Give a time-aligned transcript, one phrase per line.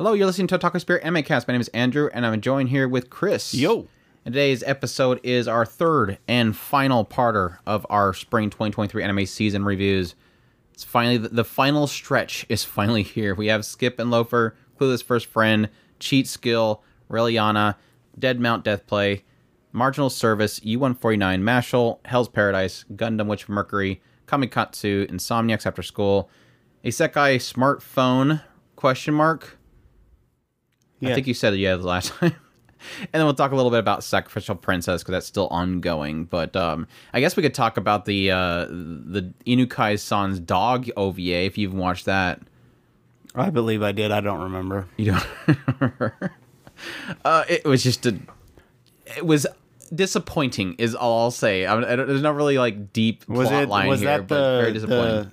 [0.00, 1.46] Hello, you're listening to Otaku Spirit Anime Cast.
[1.46, 3.52] My name is Andrew, and I'm joined here with Chris.
[3.52, 3.86] Yo.
[4.24, 9.62] And today's episode is our third and final parter of our spring 2023 anime season
[9.62, 10.14] reviews.
[10.72, 13.34] It's finally the, the final stretch is finally here.
[13.34, 15.68] We have Skip and Loafer, Clueless First Friend,
[15.98, 17.74] Cheat Skill, Raeliana,
[18.18, 19.20] Dead Mount Deathplay,
[19.70, 26.30] Marginal Service, U149 Mashle, Hell's Paradise, Gundam Witch of Mercury, Kamikatsu, Insomniacs After School,
[26.86, 28.40] Isekai Smartphone,
[28.76, 29.58] question mark,
[31.02, 32.34] I think you said it yeah the last time.
[33.00, 36.24] and then we'll talk a little bit about Sacrificial Princess because that's still ongoing.
[36.24, 41.44] But um, I guess we could talk about the uh, the Inukai San's dog OVA
[41.44, 42.40] if you've watched that.
[43.34, 44.10] I believe I did.
[44.10, 44.88] I don't remember.
[44.96, 45.26] You don't
[45.80, 46.32] remember?
[47.24, 48.18] uh, it was just a.
[49.16, 49.46] It was
[49.94, 51.66] disappointing, is all I'll say.
[51.66, 54.34] I, I there's not really like deep Was plot it line was here, that but
[54.36, 55.16] the, very disappointing.
[55.16, 55.30] the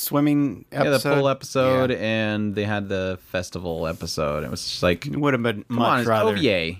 [0.00, 1.14] swimming yeah, the episode?
[1.16, 1.96] pool episode, Yeah.
[1.98, 4.44] and they had the festival episode.
[4.44, 6.36] It was just like, Would have been much it's rather.
[6.36, 6.76] OVA.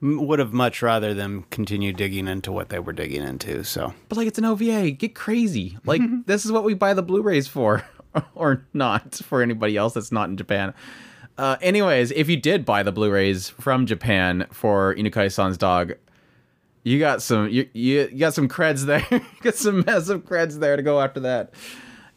[0.00, 3.62] Would have much rather them continue digging into what they were digging into.
[3.64, 5.78] So But like it's an OVA, get crazy.
[5.86, 7.84] Like this is what we buy the Blu-rays for,
[8.34, 10.74] or not for anybody else that's not in Japan.
[11.38, 15.94] Uh, anyways, if you did buy the Blu-rays from Japan for Inukai-san's dog,
[16.84, 19.06] you got some you, you you got some creds there.
[19.12, 21.54] you got some massive creds there to go after that.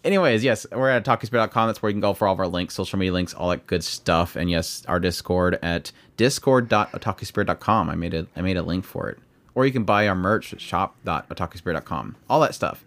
[0.05, 1.67] Anyways, yes, we're at otakuspirit.com.
[1.67, 3.65] That's where you can go for all of our links, social media links, all that
[3.65, 4.35] good stuff.
[4.35, 7.89] And yes, our Discord at discord.otakuspirit.com.
[7.89, 9.17] I made a I made a link for it.
[9.55, 12.17] Or you can buy our merch at shop.otakuspirit.com.
[12.29, 12.85] All that stuff.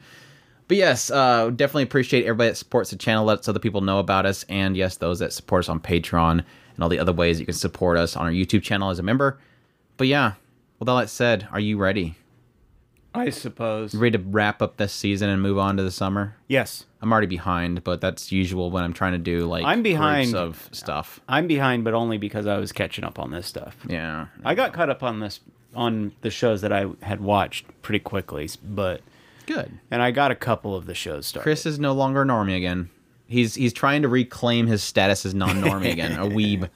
[0.68, 4.26] But yes, uh, definitely appreciate everybody that supports the channel, lets other people know about
[4.26, 7.46] us, and yes, those that support us on Patreon and all the other ways you
[7.46, 9.38] can support us on our YouTube channel as a member.
[9.96, 10.34] But yeah,
[10.78, 12.16] with all that said, are you ready?
[13.18, 13.94] I suppose.
[13.94, 16.36] You ready to wrap up this season and move on to the summer?
[16.46, 20.34] Yes, I'm already behind, but that's usual when I'm trying to do like I'm behind.
[20.34, 21.20] of stuff.
[21.28, 23.76] I'm behind, but only because I was catching up on this stuff.
[23.88, 24.26] Yeah.
[24.44, 25.40] I got caught up on this
[25.74, 29.02] on the shows that I had watched pretty quickly, but
[29.46, 29.78] Good.
[29.90, 31.42] and I got a couple of the shows started.
[31.44, 32.90] Chris is no longer normie again.
[33.26, 36.70] He's he's trying to reclaim his status as non-normie again, a weeb.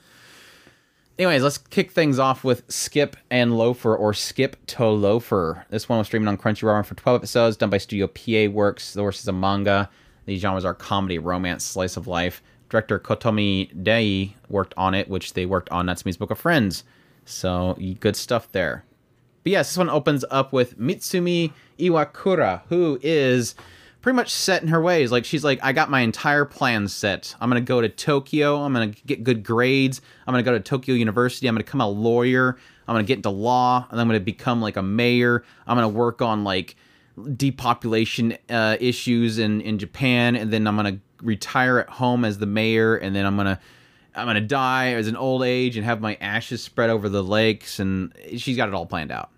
[1.19, 5.63] Anyways, let's kick things off with Skip and Loafer or Skip to Loafer.
[5.69, 8.93] This one was streaming on Crunchyroll for 12 episodes, done by Studio PA Works.
[8.93, 9.91] The source is a manga.
[10.25, 12.41] These genres are comedy, romance, slice of life.
[12.69, 16.83] Director Kotomi Deai worked on it, which they worked on Natsume's Book of Friends.
[17.25, 18.83] So good stuff there.
[19.43, 23.53] But yes, this one opens up with Mitsumi Iwakura, who is
[24.03, 25.11] pretty much set in her ways.
[25.11, 27.33] Like she's like, I got my entire plan set.
[27.41, 28.57] I'm gonna go to Tokyo.
[28.57, 30.01] I'm gonna get good grades.
[30.27, 31.47] I'm gonna go to Tokyo University.
[31.47, 32.57] I'm gonna become a lawyer.
[32.87, 35.43] I'm gonna get into law, and I'm gonna become like a mayor.
[35.65, 36.75] I'm gonna work on like
[37.37, 42.45] depopulation uh, issues in in Japan, and then I'm gonna retire at home as the
[42.45, 43.59] mayor, and then I'm gonna
[44.13, 47.79] I'm gonna die as an old age and have my ashes spread over the lakes,
[47.79, 49.29] and she's got it all planned out.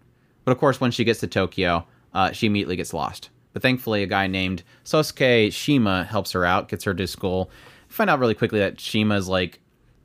[0.44, 3.30] But of course, when she gets to Tokyo, uh, she immediately gets lost.
[3.56, 7.50] But thankfully, a guy named Sosuke Shima helps her out, gets her to school.
[7.88, 9.62] Find out really quickly that Shima is like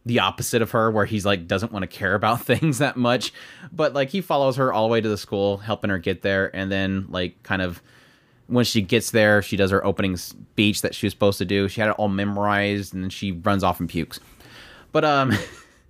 [0.07, 3.33] the opposite of her, where he's like doesn't want to care about things that much.
[3.73, 6.55] But like he follows her all the way to the school, helping her get there,
[6.55, 7.83] and then like kind of
[8.47, 11.67] when she gets there, she does her opening speech that she was supposed to do.
[11.67, 14.21] She had it all memorized, and then she runs off and pukes.
[14.93, 15.33] But um,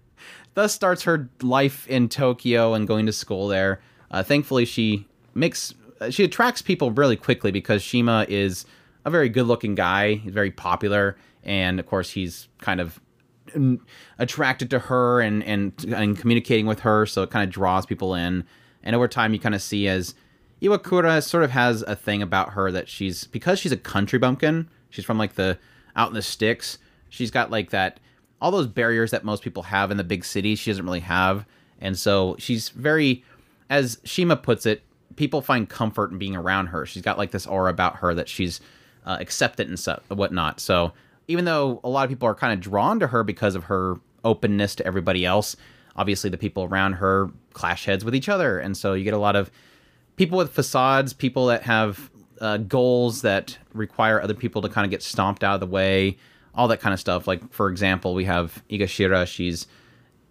[0.55, 3.83] thus starts her life in Tokyo and going to school there.
[4.11, 8.65] Uh, thankfully, she makes Uh, she attracts people really quickly because Shima is
[9.05, 10.23] a very good-looking guy.
[10.27, 13.01] Very popular, and of course, he's kind of
[14.19, 18.15] attracted to her and and and communicating with her, so it kind of draws people
[18.15, 18.45] in.
[18.83, 20.15] And over time, you kind of see as
[20.63, 24.69] Iwakura sort of has a thing about her that she's because she's a country bumpkin.
[24.91, 25.59] She's from like the
[25.97, 26.79] out in the sticks.
[27.09, 28.01] She's got like that
[28.41, 30.59] all those barriers that most people have in the big cities.
[30.59, 31.45] She doesn't really have,
[31.81, 33.25] and so she's very,
[33.69, 34.83] as Shima puts it,
[35.21, 36.87] people find comfort in being around her.
[36.87, 38.59] She's got like this aura about her that she's
[39.05, 40.61] uh, accepted and so whatnot.
[40.61, 40.95] So
[41.29, 43.97] even though a lot of people are kind of drawn to her because of her
[44.25, 45.57] openness to everybody else,
[45.95, 49.19] obviously the people around her clash heads with each other, and so you get a
[49.19, 49.51] lot of
[50.17, 54.91] people with facades, people that have uh, goals that require other people to kind of
[54.91, 56.17] get stomped out of the way,
[56.55, 57.27] all that kind of stuff.
[57.27, 59.27] Like for example, we have Egashira.
[59.27, 59.67] She's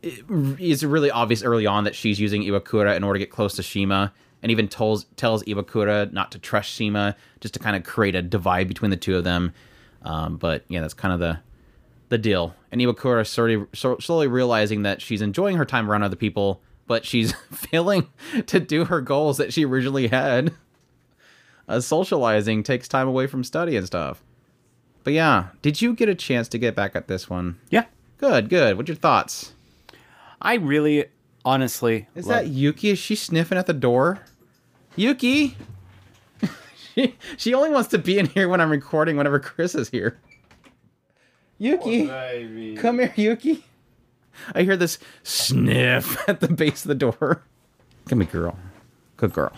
[0.01, 3.61] it's really obvious early on that she's using Iwakura in order to get close to
[3.61, 8.15] Shima, and even tells tells Iwakura not to trust Shima, just to kind of create
[8.15, 9.53] a divide between the two of them.
[10.03, 11.39] Um, but yeah, that's kind of the
[12.09, 12.55] the deal.
[12.71, 17.33] And Iwakura slowly, slowly realizing that she's enjoying her time around other people, but she's
[17.51, 18.07] failing
[18.47, 20.53] to do her goals that she originally had.
[21.67, 24.23] Uh, socializing takes time away from study and stuff.
[25.03, 27.59] But yeah, did you get a chance to get back at this one?
[27.69, 27.85] Yeah.
[28.17, 28.75] Good, good.
[28.75, 29.53] What's your thoughts?
[30.41, 31.05] I really,
[31.45, 32.89] honestly, Is love- that Yuki?
[32.89, 34.19] Is she sniffing at the door?
[34.99, 35.55] Yuki!
[36.93, 40.19] she, she only wants to be in here when I'm recording whenever Chris is here.
[41.57, 42.07] Yuki!
[42.75, 43.63] Come here, Yuki.
[44.53, 47.43] I hear this sniff at the base of the door.
[48.09, 48.59] Come here, girl.
[49.15, 49.53] Good girl.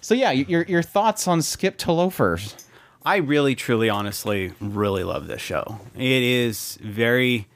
[0.00, 2.56] So yeah, your your thoughts on Skip to Loafers?
[3.04, 5.78] I really, truly, honestly, really love this show.
[5.94, 7.46] It is very,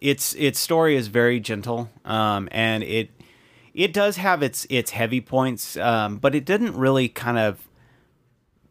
[0.00, 3.10] its its story is very gentle, um, and it
[3.74, 7.68] it does have its its heavy points, um, but it didn't really kind of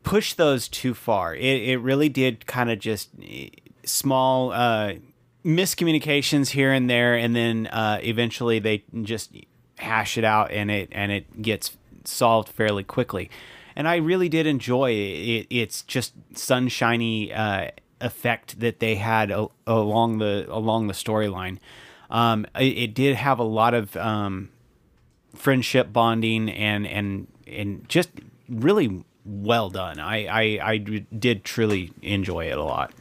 [0.04, 1.36] push those too far.
[1.36, 3.50] It it really did kind of just eh,
[3.84, 4.94] small uh,
[5.46, 9.36] miscommunications here and there, and then uh, eventually they just
[9.78, 13.30] hash it out, and it and it gets solved fairly quickly.
[13.76, 14.94] And I really did enjoy it.
[14.94, 19.34] it it's just sunshiny uh, effect that they had
[19.68, 21.58] along the along the storyline.
[22.10, 24.50] Um, it, it did have a lot of um,
[25.35, 28.09] friendship bonding and and and just
[28.50, 30.00] really well done.
[30.00, 32.91] I I, I did truly enjoy it a lot.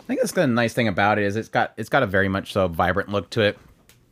[0.00, 2.28] I think that's the nice thing about it is it's got it's got a very
[2.28, 3.58] much so vibrant look to it.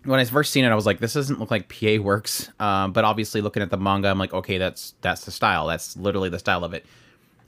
[0.05, 2.51] When I first seen it, I was like, this doesn't look like PA works.
[2.61, 5.67] Um, but obviously, looking at the manga, I'm like, okay, that's that's the style.
[5.67, 6.85] That's literally the style of it.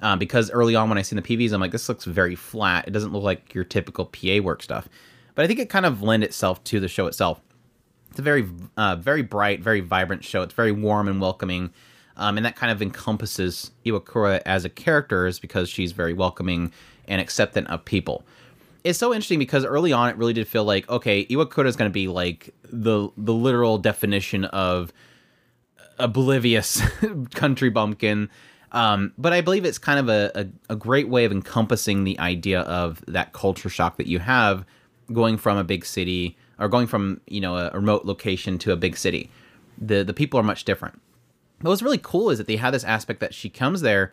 [0.00, 2.86] Um, because early on, when I seen the PVs, I'm like, this looks very flat.
[2.86, 4.88] It doesn't look like your typical PA work stuff.
[5.34, 7.40] But I think it kind of lend itself to the show itself.
[8.16, 8.48] It's a very,
[8.78, 10.40] uh, very bright, very vibrant show.
[10.40, 11.70] It's very warm and welcoming,
[12.16, 16.72] um, and that kind of encompasses Iwakura as a character, is because she's very welcoming
[17.06, 18.24] and acceptant of people.
[18.84, 21.90] It's so interesting because early on, it really did feel like okay, Iwakura is going
[21.90, 24.94] to be like the the literal definition of
[25.98, 26.80] oblivious
[27.34, 28.30] country bumpkin.
[28.72, 32.18] Um, but I believe it's kind of a, a, a great way of encompassing the
[32.18, 34.64] idea of that culture shock that you have
[35.12, 38.76] going from a big city or going from you know a remote location to a
[38.76, 39.30] big city.
[39.78, 41.00] The the people are much different.
[41.60, 44.12] But what's really cool is that they have this aspect that she comes there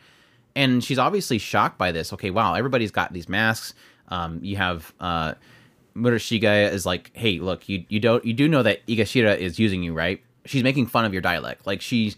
[0.56, 2.14] and she's obviously shocked by this.
[2.14, 3.74] Okay, wow, everybody's got these masks.
[4.10, 5.34] Um, you have uh,
[5.96, 9.84] Murashige is like, hey, look, you you don't you do know that Egashira is using
[9.84, 10.22] you, right?
[10.46, 11.66] She's making fun of your dialect.
[11.66, 12.18] Like she's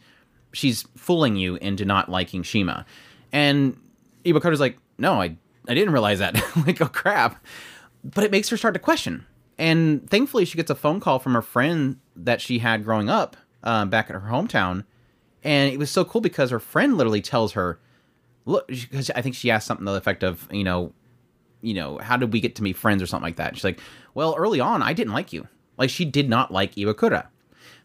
[0.52, 2.86] she's fooling you into not liking Shima.
[3.32, 3.78] And
[4.24, 5.36] Iwakura's like, no, I
[5.68, 6.36] I didn't realize that.
[6.66, 7.44] like, oh crap.
[8.04, 9.26] But it makes her start to question.
[9.58, 13.38] And thankfully, she gets a phone call from her friend that she had growing up
[13.64, 14.84] um, back in her hometown.
[15.44, 17.80] And it was so cool because her friend literally tells her,
[18.46, 20.94] look, because I think she asked something to the effect of, you know,
[21.62, 23.56] you know, how did we get to be friends or something like that?
[23.56, 23.80] She's like,
[24.14, 25.48] well, early on, I didn't like you.
[25.78, 27.28] Like, she did not like Iwakura.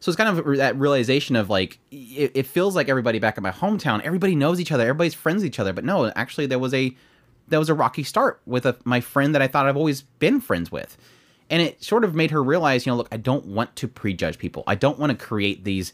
[0.00, 3.42] So it's kind of that realization of like, it, it feels like everybody back at
[3.42, 5.72] my hometown, everybody knows each other, everybody's friends with each other.
[5.72, 6.94] But no, actually, there was a
[7.48, 10.40] that was a rocky start with a, my friend that I thought I've always been
[10.40, 10.96] friends with.
[11.50, 14.38] And it sort of made her realize, you know, look, I don't want to prejudge
[14.38, 14.62] people.
[14.66, 15.92] I don't want to create these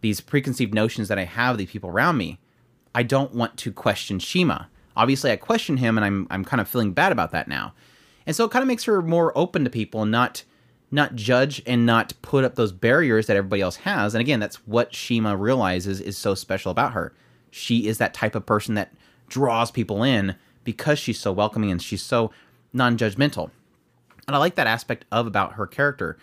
[0.00, 2.38] these preconceived notions that I have of these people around me.
[2.94, 4.68] I don't want to question Shima.
[4.96, 7.72] Obviously, I question him, and I'm I'm kind of feeling bad about that now.
[8.26, 10.44] And so it kind of makes her more open to people and not
[10.90, 14.14] not judge and not put up those barriers that everybody else has.
[14.14, 17.14] And again, that's what Shima realizes is so special about her.
[17.50, 18.92] She is that type of person that
[19.28, 20.34] draws people in
[20.64, 22.30] because she's so welcoming and she's so
[22.72, 23.50] non-judgmental.
[24.28, 26.18] And I like that aspect of about her character.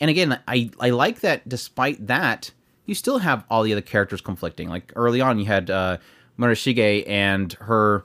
[0.00, 2.52] And again, I I like that despite that,
[2.86, 4.68] you still have all the other characters conflicting.
[4.68, 5.98] Like early on, you had uh,
[6.38, 8.04] Murashige and her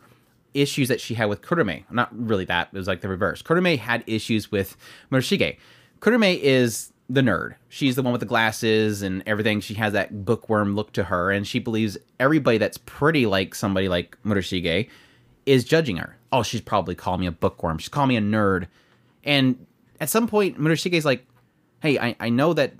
[0.55, 1.83] issues that she had with Kurume.
[1.91, 2.69] Not really that.
[2.73, 3.41] It was like the reverse.
[3.43, 4.75] Kurume had issues with
[5.11, 5.57] Murashige.
[5.99, 7.55] Kurume is the nerd.
[7.69, 9.61] She's the one with the glasses and everything.
[9.61, 13.87] She has that bookworm look to her, and she believes everybody that's pretty like somebody
[13.87, 14.89] like Murashige
[15.45, 16.17] is judging her.
[16.31, 17.77] Oh, she's probably calling me a bookworm.
[17.77, 18.67] She's calling me a nerd.
[19.23, 19.65] And
[19.99, 21.25] at some point, Murashige's like,
[21.81, 22.73] hey, I, I know that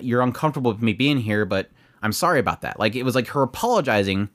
[0.00, 1.70] you're uncomfortable with me being here, but
[2.02, 2.78] I'm sorry about that.
[2.78, 4.30] Like, it was like her apologizing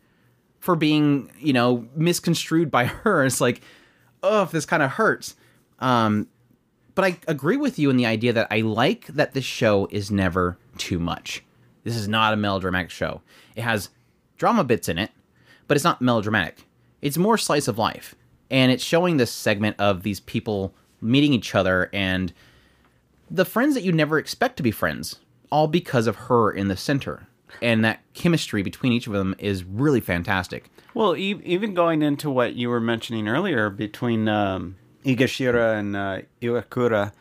[0.59, 3.25] for being, you know, misconstrued by her.
[3.25, 3.61] It's like,
[4.23, 5.35] oh, this kind of hurts.
[5.79, 6.27] Um,
[6.95, 10.09] but I agree with you in the idea that I like that this show is
[10.09, 11.43] never too much.
[11.83, 13.21] This is not a melodramatic show.
[13.55, 13.89] It has
[14.37, 15.11] drama bits in it,
[15.67, 16.65] but it's not melodramatic.
[17.01, 18.15] It's more slice of life.
[18.49, 22.33] And it's showing this segment of these people meeting each other and
[23.29, 25.19] the friends that you never expect to be friends,
[25.51, 27.27] all because of her in the center.
[27.61, 30.69] And that chemistry between each of them is really fantastic.
[30.93, 34.75] Well, e- even going into what you were mentioning earlier between um,
[35.05, 37.13] Egashira and uh, Iwakura,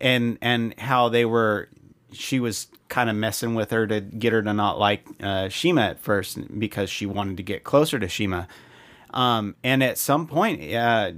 [0.00, 1.68] and and how they were,
[2.12, 5.82] she was kind of messing with her to get her to not like uh, Shima
[5.82, 8.48] at first because she wanted to get closer to Shima.
[9.12, 11.12] Um, and at some point, uh,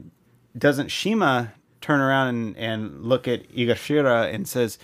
[0.56, 4.78] doesn't Shima turn around and, and look at Egashira and says,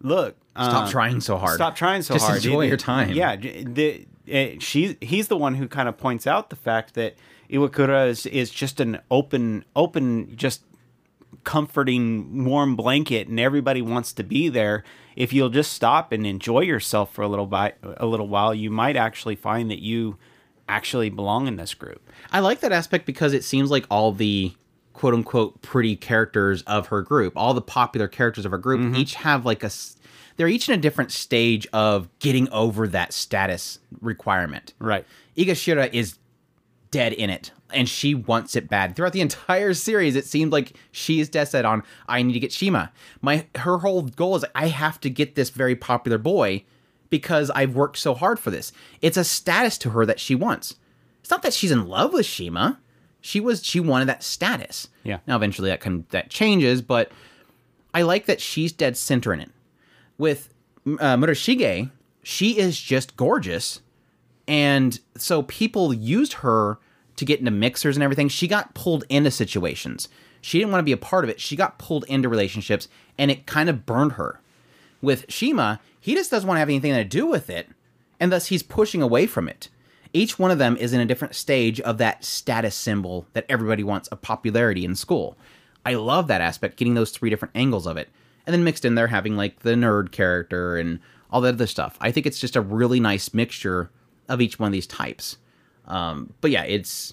[0.00, 1.54] "Look, Stop uh, trying so hard.
[1.56, 2.36] Stop trying so Just hard.
[2.44, 3.10] enjoy It- your time.
[3.12, 7.14] Yeah, the, eh, she he's the one who kind of points out the fact that
[7.50, 10.62] Iwakura is, is just an open open just
[11.44, 14.82] comforting warm blanket and everybody wants to be there
[15.14, 18.70] if you'll just stop and enjoy yourself for a little bi- a little while you
[18.70, 20.16] might actually find that you
[20.68, 22.02] actually belong in this group
[22.32, 24.54] I like that aspect because it seems like all the
[24.96, 28.96] quote unquote pretty characters of her group, all the popular characters of her group, Mm-hmm.
[28.96, 29.70] each have like a
[30.36, 34.72] They're each in a different stage of getting over that status requirement.
[34.78, 35.04] right
[35.36, 36.16] Egashira is
[36.90, 38.96] dead in it, and she wants it bad.
[38.96, 42.40] Throughout the entire series, it seemed like she is dead set on I need to
[42.40, 42.90] get Shima.
[43.20, 46.64] My her whole goal is I have to get this very popular boy
[47.10, 48.72] because I've worked so hard for this.
[49.02, 50.76] It's a status to her that she wants.
[51.20, 52.80] It's not that she's in love with Shima.
[53.26, 54.88] She was she wanted that status.
[55.02, 55.18] Yeah.
[55.26, 57.10] Now eventually that can that changes, but
[57.92, 59.50] I like that she's dead center in it.
[60.16, 60.48] With
[60.86, 61.90] uh, Murashige,
[62.22, 63.80] she is just gorgeous
[64.46, 66.78] and so people used her
[67.16, 68.28] to get into mixers and everything.
[68.28, 70.08] She got pulled into situations.
[70.40, 71.40] She didn't want to be a part of it.
[71.40, 72.86] She got pulled into relationships
[73.18, 74.40] and it kind of burned her.
[75.02, 77.68] With Shima, he just doesn't want to have anything to do with it,
[78.20, 79.68] and thus he's pushing away from it.
[80.16, 83.84] Each one of them is in a different stage of that status symbol that everybody
[83.84, 85.36] wants of popularity in school.
[85.84, 88.08] I love that aspect, getting those three different angles of it.
[88.46, 91.98] And then mixed in there having like the nerd character and all that other stuff.
[92.00, 93.90] I think it's just a really nice mixture
[94.26, 95.36] of each one of these types.
[95.86, 97.12] Um, but yeah, it's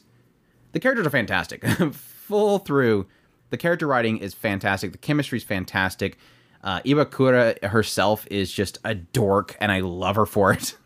[0.71, 1.67] the characters are fantastic.
[1.91, 3.07] Full through,
[3.49, 4.93] the character writing is fantastic.
[4.93, 6.17] The chemistry is fantastic.
[6.63, 10.77] Uh, Iwakura herself is just a dork, and I love her for it.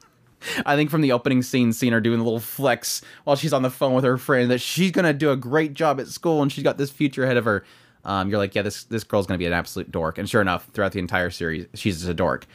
[0.66, 3.64] I think from the opening scene, seeing her doing a little flex while she's on
[3.64, 6.52] the phone with her friend that she's gonna do a great job at school and
[6.52, 7.64] she's got this future ahead of her.
[8.06, 10.70] Um, you're like, yeah, this this girl's gonna be an absolute dork, and sure enough,
[10.74, 12.46] throughout the entire series, she's just a dork.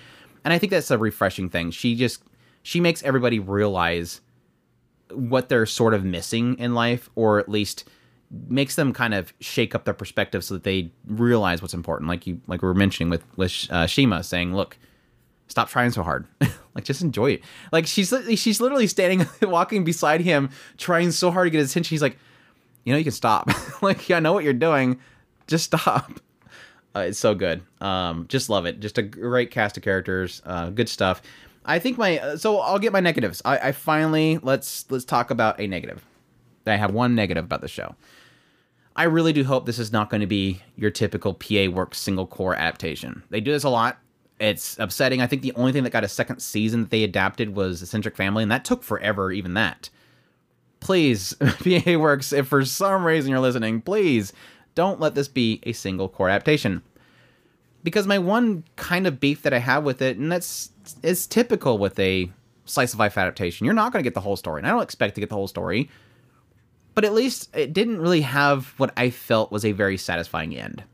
[0.45, 1.71] And I think that's a refreshing thing.
[1.71, 2.23] She just
[2.63, 4.21] she makes everybody realize
[5.13, 7.89] what they're sort of missing in life, or at least
[8.49, 12.09] makes them kind of shake up their perspective so that they realize what's important.
[12.09, 14.79] Like you, like we were mentioning with with uh, Shima saying, "Look,
[15.53, 16.27] stop trying so hard.
[16.75, 21.47] like just enjoy it." Like she's she's literally standing, walking beside him, trying so hard
[21.47, 21.95] to get his attention.
[21.95, 22.19] She's like,
[22.85, 23.51] "You know, you can stop.
[23.83, 24.99] like, I know what you're doing.
[25.47, 26.21] Just stop."
[26.95, 27.63] Uh, it's so good.
[27.81, 28.81] Um, just love it.
[28.81, 30.43] Just a great cast of characters.
[30.45, 31.23] Uh, good stuff.
[31.65, 33.41] I think my uh, so I'll get my negatives.
[33.45, 36.05] I, I finally let's let's talk about a negative.
[36.67, 37.95] I have one negative about the show.
[38.95, 42.27] I really do hope this is not going to be your typical PA Works single
[42.27, 43.23] cour adaptation.
[43.31, 43.99] They do this a lot.
[44.43, 45.21] It's upsetting.
[45.21, 48.17] I think the only thing that got a second season that they adapted was Eccentric
[48.17, 49.89] Family, and that took forever, even that.
[50.81, 54.33] Please, PA Works, if for some reason you're listening, please
[54.75, 56.83] don't let this be a single cour adaptation.
[57.85, 60.71] Because my one kind of beef that I have with it, and that's
[61.05, 62.29] is typical with a
[62.65, 64.83] slice of life adaptation, you're not going to get the whole story, and I don't
[64.83, 65.89] expect to get the whole story
[66.95, 70.85] but at least it didn't really have what I felt was a very satisfying end.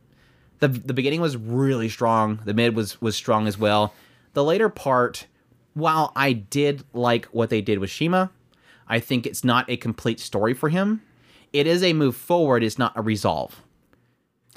[0.60, 2.40] The The beginning was really strong.
[2.44, 3.94] The mid was was strong as well.
[4.34, 5.26] The later part,
[5.74, 8.30] while I did like what they did with Shima,
[8.88, 11.02] I think it's not a complete story for him.
[11.52, 12.62] It is a move forward.
[12.62, 13.62] It's not a resolve.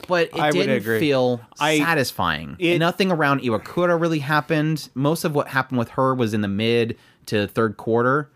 [0.07, 2.55] But it I didn't feel I- satisfying.
[2.59, 4.89] it- Nothing around Iwakura really happened.
[4.95, 8.29] Most of what happened with her was in the mid to third quarter.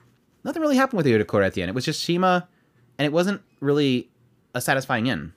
[0.43, 1.69] Nothing really happened with Iwakura at the end.
[1.69, 2.47] It was just Shima,
[2.99, 4.09] and it wasn't really
[4.53, 5.31] a satisfying end.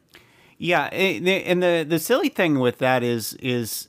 [0.59, 3.89] Yeah, and the the silly thing with that is is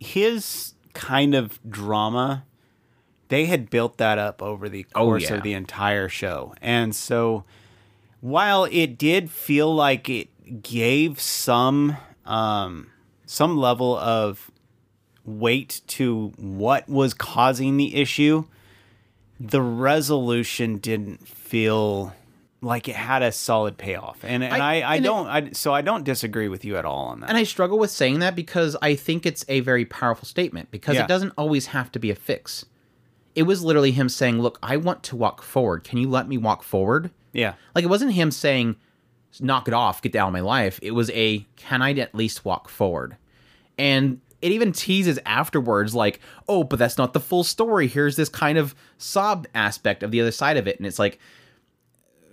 [0.00, 2.44] his kind of drama.
[3.28, 5.34] They had built that up over the Oh, course yeah.
[5.34, 7.44] of the entire show, and so
[8.20, 12.90] while it did feel like it gave some um,
[13.26, 14.50] some level of
[15.24, 18.44] weight to what was causing the issue,
[19.38, 22.14] the resolution didn't feel
[22.60, 24.18] like it had a solid payoff.
[24.24, 26.84] And and I- I, I, and don't I so I don't disagree with you at
[26.84, 27.28] all on that.
[27.28, 30.96] And I struggle with saying that because I think it's a very powerful statement because
[30.96, 31.04] Yeah.
[31.04, 32.64] it doesn't always have to be a fix.
[33.34, 35.84] It was literally him saying, "Look, I want to walk forward.
[35.84, 37.54] Can you let me walk forward?" yeah.
[37.74, 38.74] Like it wasn't him saying,
[39.38, 42.44] "Knock it off, get out of my life." It was a, "Can I at least
[42.44, 43.16] walk forward?"
[43.78, 47.86] And it even teases afterwards, like, "Oh, but that's not the full story.
[47.86, 51.18] Here's this kind of sob aspect of the other side of it," and it's like,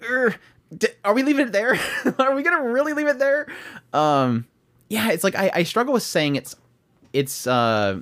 [0.10, 0.36] "Er,
[0.76, 1.78] d- "Are we leaving it there?
[2.20, 3.48] Are we gonna really leave it there?"
[3.94, 4.46] Um,
[4.90, 6.56] yeah, it's like I, I struggle with saying it's,
[7.14, 8.02] it's, uh,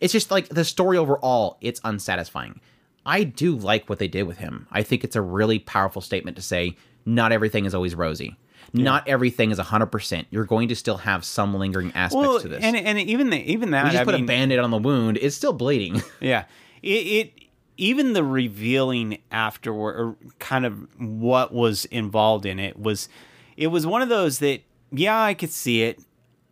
[0.00, 2.60] it's just like the story overall, it's unsatisfying.
[3.06, 4.66] I do like what they did with him.
[4.70, 8.36] I think it's a really powerful statement to say not everything is always rosy.
[8.72, 10.26] not everything is 100%.
[10.30, 12.62] You're going to still have some lingering aspects well, to this.
[12.62, 14.78] and and even the, even that you just I put mean, a band-aid on the
[14.78, 16.00] wound, it's still bleeding.
[16.20, 16.44] Yeah,
[16.82, 17.32] it, it
[17.76, 23.08] even the revealing afterward, or kind of what was involved in it was,
[23.56, 24.62] it was one of those that
[24.92, 26.00] yeah, I could see it.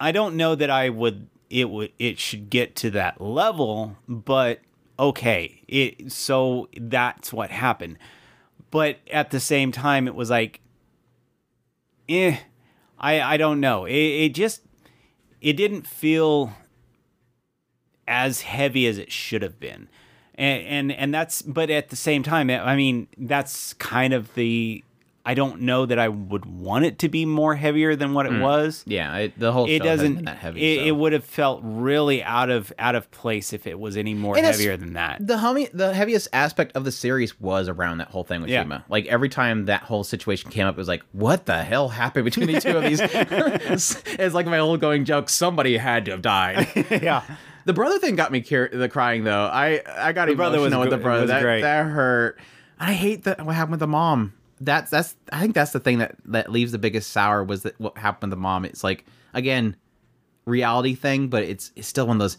[0.00, 4.61] I don't know that I would it would it should get to that level, but
[4.99, 7.99] okay, it so that's what happened.
[8.71, 10.61] But at the same time, it was like,
[12.09, 12.39] eh,
[12.99, 13.85] I I don't know.
[13.85, 14.62] It, it just
[15.41, 16.55] it didn't feel
[18.07, 19.89] as heavy as it should have been.
[20.40, 24.82] And, and and that's but at the same time I mean that's kind of the
[25.25, 28.32] I don't know that I would want it to be more heavier than what it
[28.32, 28.40] mm.
[28.40, 28.82] was.
[28.87, 30.61] yeah, it, the whole It show doesn't been that heavy.
[30.62, 30.85] it, so.
[30.87, 34.35] it would have felt really out of out of place if it was any more
[34.37, 35.25] And heavier than that.
[35.25, 38.62] the homie, the heaviest aspect of the series was around that whole thing with Yeah.
[38.62, 38.82] Shima.
[38.88, 42.25] Like every time that whole situation came up, it was like, "What the hell happened
[42.25, 46.12] between the two of these?" it's, it's like my old going joke: somebody had to
[46.12, 46.66] have died.
[46.90, 47.23] yeah.
[47.67, 49.45] The brother thing got me cur- the crying though.
[49.45, 51.21] I I got brother emotional was with the brother.
[51.23, 51.61] was That great.
[51.62, 52.38] that hurt.
[52.79, 54.33] I hate that what happened with the mom.
[54.61, 57.79] That's that's I think that's the thing that that leaves the biggest sour was that
[57.81, 58.64] what happened with the mom.
[58.64, 59.76] It's like again,
[60.47, 62.38] reality thing, but it's it's still one of those.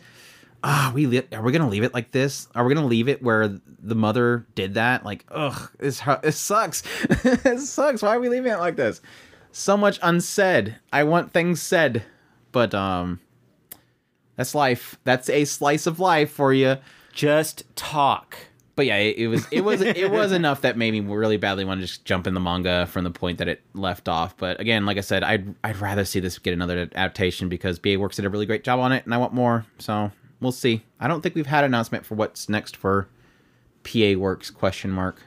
[0.64, 2.48] Ah, we li- are we gonna leave it like this?
[2.54, 3.48] Are we gonna leave it where
[3.80, 5.04] the mother did that?
[5.04, 6.84] Like, ugh, it's hu- it sucks.
[7.10, 8.02] it sucks.
[8.04, 9.02] Why are we leaving it like this?
[9.52, 10.76] So much unsaid.
[10.94, 12.04] I want things said,
[12.52, 13.20] but um,
[14.36, 14.98] that's life.
[15.04, 16.78] That's a slice of life for you.
[17.14, 18.38] Just talk.
[18.76, 21.66] But yeah, it, it was it was it was enough that made me really badly
[21.66, 24.36] want to just jump in the manga from the point that it left off.
[24.38, 27.96] But again, like I said, I'd I'd rather see this get another adaptation because PA
[27.98, 29.66] Works did a really great job on it, and I want more.
[29.78, 30.84] So we'll see.
[31.00, 33.08] I don't think we've had an announcement for what's next for
[33.84, 35.22] PA Works question mark.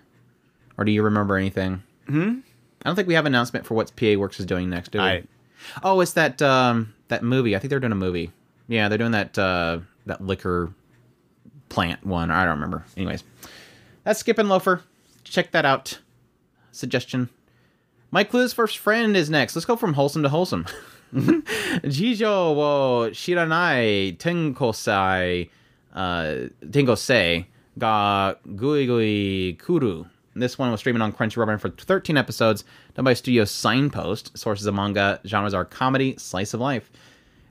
[0.76, 1.82] Or do you remember anything?
[2.08, 2.38] Hmm.
[2.82, 4.90] I don't think we have an announcement for what PA Works is doing next.
[4.90, 5.04] Do we?
[5.04, 5.24] I-
[5.82, 7.54] Oh, it's that um that movie.
[7.56, 8.32] I think they're doing a movie.
[8.68, 10.72] Yeah, they're doing that uh that liquor
[11.68, 12.30] plant one.
[12.30, 12.84] I don't remember.
[12.96, 13.24] Anyways,
[14.04, 14.82] that's Skip and Loafer.
[15.24, 15.98] Check that out.
[16.72, 17.28] Suggestion.
[18.10, 19.56] My Clueless first friend is next.
[19.56, 20.66] Let's go from wholesome to wholesome.
[21.14, 25.50] Jijo wo shiranai tenkosai
[25.94, 27.46] uh, tenkosei
[27.78, 30.04] ga gui gui kuru.
[30.36, 34.36] This one was streaming on Crunchyroll for 13 episodes, done by Studio Signpost.
[34.36, 36.90] Sources of manga genres are comedy, slice of life.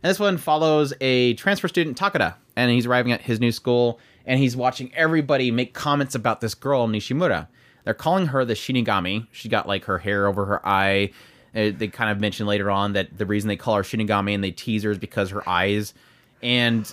[0.03, 3.99] And this one follows a transfer student, Takada, and he's arriving at his new school,
[4.25, 7.47] and he's watching everybody make comments about this girl, Nishimura.
[7.85, 9.27] They're calling her the Shinigami.
[9.31, 11.11] She got like her hair over her eye.
[11.55, 14.43] Uh, They kind of mention later on that the reason they call her Shinigami and
[14.43, 15.93] they tease her is because her eyes.
[16.41, 16.91] And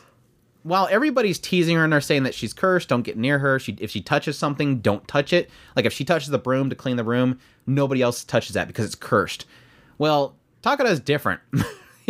[0.62, 3.58] while everybody's teasing her and they're saying that she's cursed, don't get near her.
[3.58, 5.50] She if she touches something, don't touch it.
[5.74, 8.84] Like if she touches the broom to clean the room, nobody else touches that because
[8.84, 9.46] it's cursed.
[9.98, 11.40] Well, Takada is different.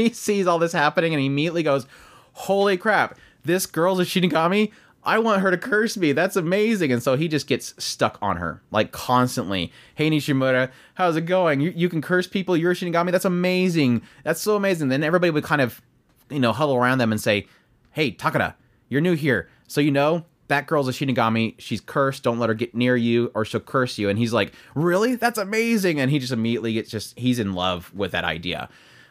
[0.01, 1.87] he sees all this happening and he immediately goes,
[2.33, 3.19] "Holy crap!
[3.45, 4.73] This girl's a Shinigami.
[5.03, 6.13] I want her to curse me.
[6.13, 9.73] That's amazing." And so he just gets stuck on her like constantly.
[9.95, 11.61] Hey Nishimura, how's it going?
[11.61, 12.57] You you can curse people.
[12.57, 13.13] You're a Shinigami.
[13.13, 14.03] That's amazing.
[14.25, 14.89] That's so amazing.
[14.89, 15.81] Then everybody would kind of,
[16.29, 17.47] you know, huddle around them and say,
[17.93, 18.55] hey takada
[18.89, 22.55] you're new here so you know that girl's a shinigami she's cursed don't let her
[22.55, 26.19] get near you or she'll curse you and he's like really that's amazing and he
[26.19, 28.69] just immediately gets just he's in love with that idea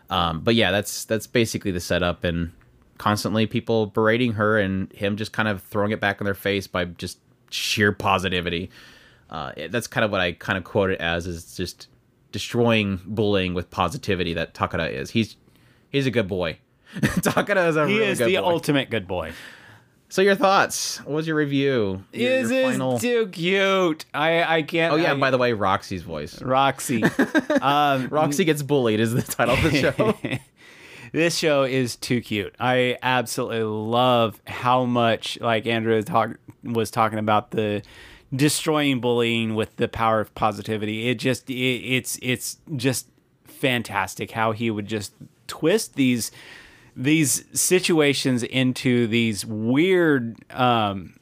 [0.10, 2.52] um, but yeah that's that's basically the setup and
[2.98, 6.68] constantly people berating her and him just kind of throwing it back in their face
[6.68, 7.18] by just
[7.50, 8.70] sheer positivity
[9.30, 11.88] uh, it- that's kind of what i kind of quote it as is just
[12.32, 15.36] destroying bullying with positivity that takada is he's
[15.90, 16.58] he's a good boy
[16.96, 18.44] takada is a He really is the boy.
[18.44, 19.32] ultimate good boy.
[20.12, 20.98] So your thoughts?
[21.06, 22.04] What was your review?
[22.12, 24.06] Your, Is your final- too cute?
[24.14, 24.94] I I can't.
[24.94, 26.42] Oh yeah, I, and by the way, Roxy's voice.
[26.42, 27.04] Roxy.
[27.62, 30.40] um, Roxy gets bullied is the title of the show.
[31.12, 32.56] this show is too cute.
[32.60, 36.32] I absolutely love how much like Andrew talk,
[36.64, 37.84] was talking about the
[38.36, 41.08] destroying bullying with the power of positivity.
[41.10, 43.08] It just it, it's it's just
[43.46, 45.14] fantastic how he would just
[45.46, 46.32] twist these
[47.00, 51.18] these situations into these weird um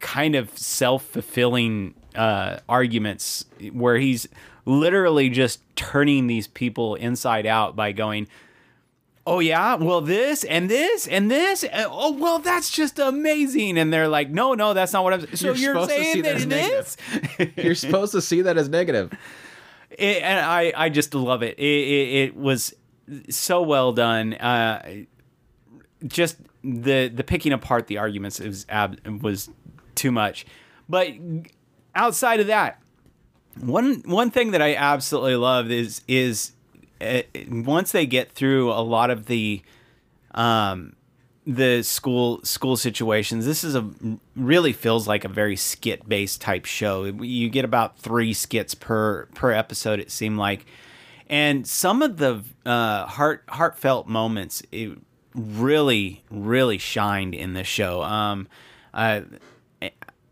[0.00, 4.28] kind of self-fulfilling uh, arguments where he's
[4.66, 8.28] literally just turning these people inside out by going
[9.26, 13.92] oh yeah well this and this and this and, oh well that's just amazing and
[13.92, 16.22] they're like no no that's not what i'm so You're you're, supposed to see saying
[16.22, 16.96] that that as
[17.38, 19.12] it is You're supposed to see that as negative.
[19.90, 21.58] it, and I, I just love it.
[21.58, 22.18] It, it.
[22.22, 22.74] it was
[23.30, 24.34] so well done.
[24.34, 25.04] Uh,
[26.06, 29.50] just the the picking apart the arguments was ab- was
[29.94, 30.46] too much.
[30.88, 31.08] But
[31.94, 32.82] outside of that,
[33.60, 36.52] one one thing that I absolutely love is is
[37.00, 39.62] it, once they get through a lot of the
[40.34, 40.96] um,
[41.46, 43.90] the school school situations, this is a
[44.34, 47.04] really feels like a very skit based type show.
[47.04, 50.00] You get about three skits per per episode.
[50.00, 50.66] It seemed like,
[51.28, 54.98] and some of the uh, heart heartfelt moments it
[55.34, 58.02] really really shined in this show.
[58.02, 58.48] Um,
[58.92, 59.22] uh,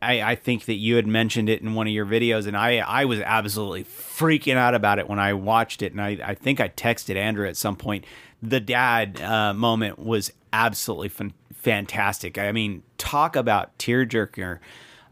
[0.03, 2.79] I, I think that you had mentioned it in one of your videos, and I,
[2.79, 5.93] I was absolutely freaking out about it when I watched it.
[5.93, 8.05] And I, I think I texted Andrew at some point.
[8.43, 12.37] The dad uh, moment was absolutely fan- fantastic.
[12.37, 14.59] I mean, talk about tearjerker.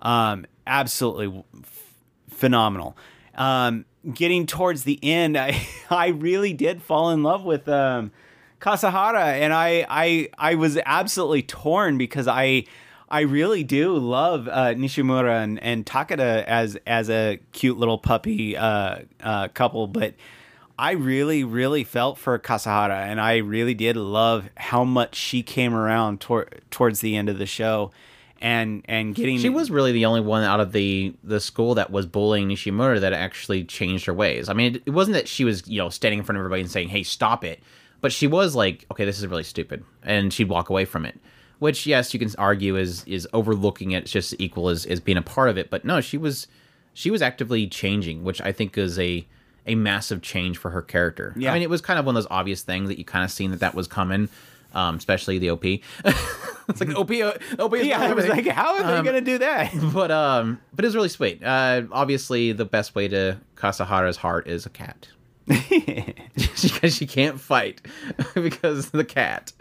[0.00, 1.94] Um, absolutely f-
[2.28, 2.96] phenomenal.
[3.36, 8.12] Um, getting towards the end, I, I really did fall in love with um,
[8.60, 12.64] Kasahara, and I, I, I was absolutely torn because I.
[13.12, 15.90] I really do love uh, Nishimura and, and
[16.48, 20.14] as as a cute little puppy uh, uh, couple, but
[20.80, 25.74] I really, really felt for Kasahara, and I really did love how much she came
[25.74, 27.90] around tor- towards the end of the show,
[28.40, 29.38] and and getting.
[29.38, 33.00] She was really the only one out of the the school that was bullying Nishimura
[33.00, 34.48] that actually changed her ways.
[34.48, 36.62] I mean, it, it wasn't that she was you know standing in front of everybody
[36.62, 37.61] and saying, "Hey, stop it,"
[38.00, 41.18] but she was like, "Okay, this is really stupid," and she'd walk away from it
[41.61, 45.18] which yes, you can argue is is overlooking it It's just equal as, as being
[45.18, 45.70] a part of it.
[45.70, 46.48] But no, she was
[46.92, 49.24] she was actively changing, which I think is a
[49.66, 51.35] a massive change for her character.
[51.37, 51.50] Yeah.
[51.50, 53.31] I mean, it was kind of one of those obvious things that you kind of
[53.31, 54.29] seen that that was coming.
[54.72, 55.64] Um, especially the OP.
[55.64, 57.11] it's like OP.
[57.59, 59.72] OP is yeah, I was like, how are they Um, gonna do that?
[59.92, 61.42] but um, but it's really sweet.
[61.42, 65.09] Uh, obviously, the best way to Kasahara's heart is a cat
[65.46, 67.80] because she can't fight
[68.35, 69.52] because of the cat.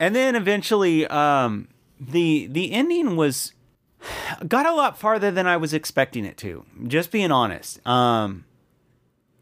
[0.00, 1.68] And then eventually, um,
[2.00, 3.52] the the ending was
[4.48, 6.64] got a lot farther than I was expecting it to.
[6.86, 8.44] Just being honest, um,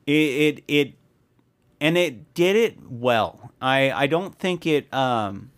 [0.07, 0.95] it it, it
[1.83, 3.51] and it did it well.
[3.61, 4.93] I I don't think it.
[4.95, 5.51] Um,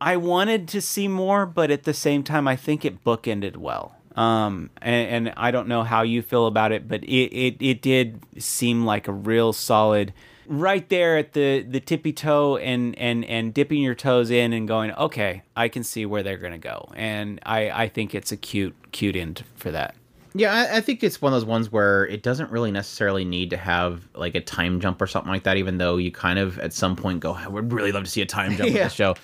[0.00, 3.96] I wanted to see more, but at the same time, I think it bookended well.
[4.16, 7.82] Um, and, and I don't know how you feel about it, but it, it, it
[7.82, 10.12] did seem like a real solid
[10.48, 14.66] right there at the, the tippy toe and, and, and dipping your toes in and
[14.66, 16.90] going, okay, I can see where they're going to go.
[16.94, 19.94] And I, I think it's a cute, cute end for that.
[20.34, 23.50] Yeah, I, I think it's one of those ones where it doesn't really necessarily need
[23.50, 26.58] to have like a time jump or something like that, even though you kind of
[26.58, 28.84] at some point go, I would really love to see a time jump Yeah.
[28.84, 29.14] with the show.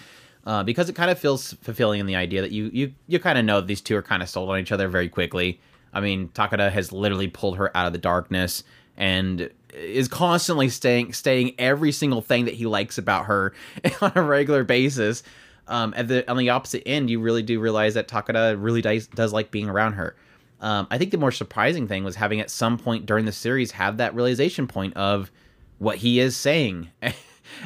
[0.46, 3.38] Uh, because it kind of feels fulfilling in the idea that you you, you kind
[3.38, 5.60] of know these two are kind of sold on each other very quickly.
[5.92, 8.62] I mean, Takada has literally pulled her out of the darkness
[8.96, 13.52] and is constantly staying staying every single thing that he likes about her
[14.00, 15.22] on a regular basis.
[15.66, 19.06] Um, at the on the opposite end, you really do realize that Takada really does,
[19.08, 20.16] does like being around her.
[20.60, 23.70] Um, I think the more surprising thing was having at some point during the series
[23.72, 25.30] have that realization point of
[25.78, 26.88] what he is saying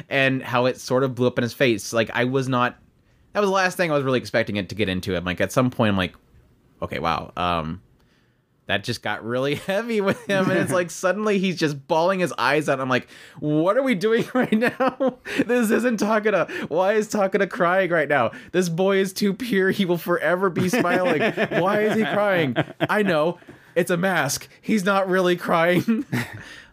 [0.09, 1.91] and how it sort of blew up in his face.
[1.93, 2.77] Like I was not
[3.33, 5.15] that was the last thing I was really expecting it to get into.
[5.15, 6.15] I'm like at some point I'm like,
[6.81, 7.31] okay, wow.
[7.35, 7.81] Um
[8.65, 12.33] that just got really heavy with him and it's like suddenly he's just bawling his
[12.37, 12.79] eyes out.
[12.79, 13.07] I'm like,
[13.39, 15.17] what are we doing right now?
[15.45, 16.49] this isn't Takada.
[16.69, 18.31] Why is Takada crying right now?
[18.51, 19.71] This boy is too pure.
[19.71, 21.21] He will forever be smiling.
[21.61, 22.55] Why is he crying?
[22.79, 23.39] I know.
[23.75, 24.47] It's a mask.
[24.61, 26.05] He's not really crying.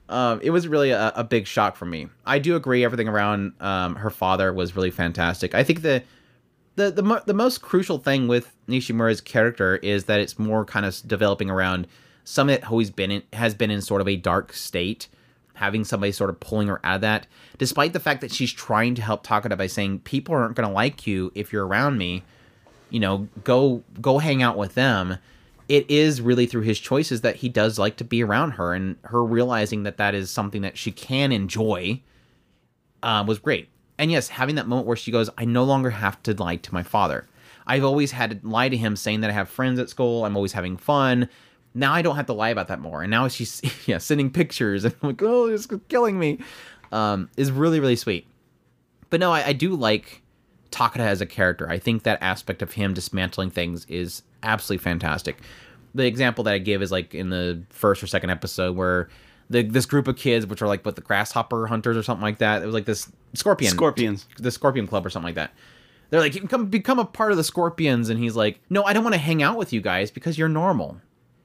[0.08, 2.08] um, it was really a, a big shock for me.
[2.26, 2.84] I do agree.
[2.84, 5.54] Everything around um, her father was really fantastic.
[5.54, 6.02] I think the
[6.80, 10.86] the the, mo- the most crucial thing with Nishimura's character is that it's more kind
[10.86, 11.86] of developing around
[12.24, 15.08] somebody that always been in, has been in sort of a dark state,
[15.54, 17.26] having somebody sort of pulling her out of that.
[17.58, 20.74] Despite the fact that she's trying to help Takada by saying people aren't going to
[20.74, 22.22] like you if you're around me,
[22.88, 25.18] you know, go go hang out with them.
[25.68, 28.96] It is really through his choices that he does like to be around her, and
[29.04, 32.00] her realizing that that is something that she can enjoy
[33.02, 33.68] uh, was great.
[34.00, 36.72] And yes, having that moment where she goes, I no longer have to lie to
[36.72, 37.26] my father.
[37.66, 40.24] I've always had to lie to him saying that I have friends at school.
[40.24, 41.28] I'm always having fun.
[41.74, 43.02] Now I don't have to lie about that more.
[43.02, 46.38] And now she's yeah sending pictures and I'm like, oh, it's killing me.
[46.92, 48.26] Um, is really really sweet.
[49.10, 50.22] But no, I, I do like
[50.70, 51.68] Takada as a character.
[51.68, 55.36] I think that aspect of him dismantling things is absolutely fantastic.
[55.94, 59.10] The example that I give is like in the first or second episode where
[59.50, 62.38] the this group of kids, which are like what the grasshopper hunters or something like
[62.38, 62.62] that.
[62.62, 64.26] It was like this scorpion Scorpions.
[64.38, 65.52] the Scorpion Club or something like that.
[66.08, 68.82] They're like, you can come become a part of the Scorpions, and he's like, no,
[68.84, 71.00] I don't want to hang out with you guys because you're normal.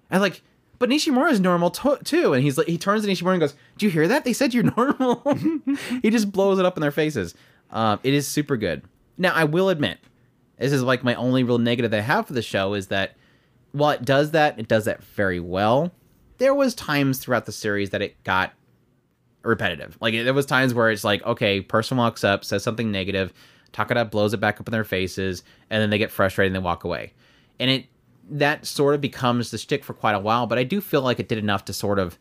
[0.09, 0.41] And like,
[0.79, 3.55] but Nishimura is normal to- too, and he's like, he turns to Nishimura and goes,
[3.77, 4.23] "Do you hear that?
[4.23, 5.21] They said you're normal."
[6.01, 7.33] he just blows it up in their faces.
[7.71, 8.83] Um, it is super good.
[9.17, 9.97] Now, I will admit,
[10.57, 13.15] this is like my only real negative that I have for the show is that
[13.71, 15.91] while it does that, it does that very well.
[16.37, 18.53] There was times throughout the series that it got
[19.43, 19.97] repetitive.
[20.01, 23.33] Like there was times where it's like, okay, person walks up, says something negative,
[23.73, 26.65] Takada blows it back up in their faces, and then they get frustrated and they
[26.65, 27.13] walk away.
[27.59, 27.85] And it
[28.29, 31.19] that sort of becomes the shtick for quite a while, but I do feel like
[31.19, 32.17] it did enough to sort of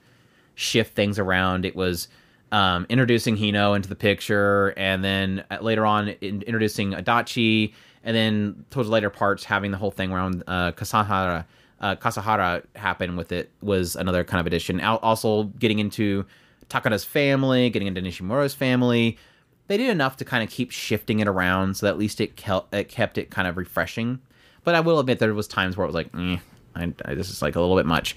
[0.54, 1.64] shift things around.
[1.64, 2.08] It was
[2.52, 7.72] um, introducing Hino into the picture, and then uh, later on in, introducing Adachi,
[8.02, 11.46] and then towards later parts having the whole thing around uh, Kasahara,
[11.80, 14.80] uh, Kasahara happened with it was another kind of addition.
[14.80, 16.24] Also getting into
[16.68, 19.18] Takada's family, getting into Nishimura's family.
[19.66, 22.42] They did enough to kind of keep shifting it around, so that at least it,
[22.72, 24.20] it kept it kind of refreshing.
[24.62, 26.38] But I will admit there was times where it was like, eh,
[26.74, 28.16] I, I, this is like a little bit much.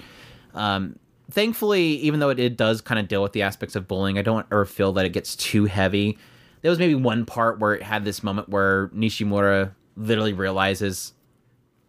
[0.54, 0.98] Um,
[1.32, 4.22] thankfully, even though it, it does kind of deal with the aspects of bullying, I
[4.22, 6.17] don't ever feel that it gets too heavy.
[6.62, 11.13] There was maybe one part where it had this moment where Nishimura literally realizes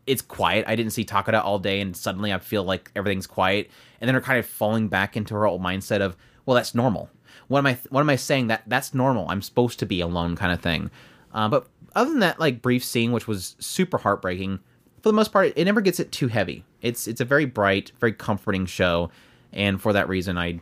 [0.08, 0.64] it's quiet.
[0.66, 4.14] I didn't see Takada all day, and suddenly I feel like everything's quiet, and then
[4.14, 6.16] her kind of falling back into her old mindset of,
[6.46, 7.10] well, that's normal.
[7.48, 7.78] What am I?
[7.90, 8.48] What am I saying?
[8.48, 9.28] That that's normal.
[9.28, 10.90] I'm supposed to be alone, kind of thing.
[11.32, 14.60] Uh, but other than that, like brief scene, which was super heartbreaking,
[15.02, 16.64] for the most part, it never gets it too heavy.
[16.82, 19.10] It's it's a very bright, very comforting show,
[19.52, 20.60] and for that reason, I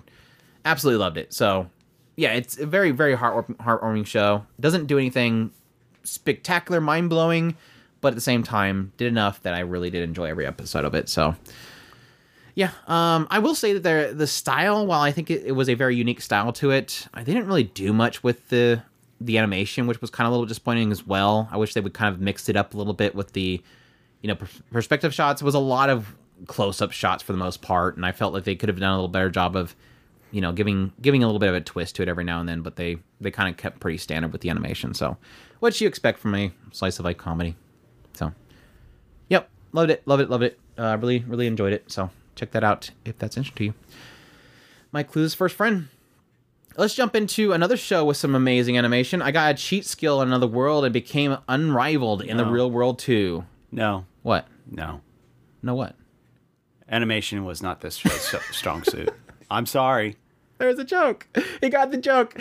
[0.64, 1.32] absolutely loved it.
[1.32, 1.70] So,
[2.16, 4.44] yeah, it's a very very heart heartwarming show.
[4.60, 5.52] Doesn't do anything
[6.04, 7.56] spectacular, mind blowing,
[8.06, 10.94] but at the same time, did enough that I really did enjoy every episode of
[10.94, 11.08] it.
[11.08, 11.34] So,
[12.54, 15.68] yeah, um, I will say that the the style, while I think it, it was
[15.68, 18.80] a very unique style to it, I didn't really do much with the
[19.20, 21.48] the animation, which was kind of a little disappointing as well.
[21.50, 23.60] I wish they would kind of mixed it up a little bit with the,
[24.22, 25.42] you know, per- perspective shots.
[25.42, 26.14] It was a lot of
[26.46, 28.92] close up shots for the most part, and I felt like they could have done
[28.92, 29.74] a little better job of,
[30.30, 32.48] you know, giving giving a little bit of a twist to it every now and
[32.48, 32.62] then.
[32.62, 34.94] But they they kind of kept pretty standard with the animation.
[34.94, 35.16] So,
[35.58, 37.56] what do you expect from a slice of life comedy?
[39.72, 40.58] Loved it, loved it, loved it.
[40.78, 41.90] Uh, really, really enjoyed it.
[41.90, 43.74] So check that out if that's interesting to you.
[44.92, 45.88] My clues first friend.
[46.78, 49.22] Let's jump into another show with some amazing animation.
[49.22, 52.98] I got a cheat skill in another world and became unrivaled in the real world
[52.98, 53.44] too.
[53.72, 54.46] No, What?
[54.70, 55.00] no.
[55.62, 55.96] No what?
[56.88, 59.08] Animation was not this show's strong suit.
[59.50, 60.16] I'm sorry.
[60.58, 61.26] There's a joke.
[61.60, 62.38] He got the joke.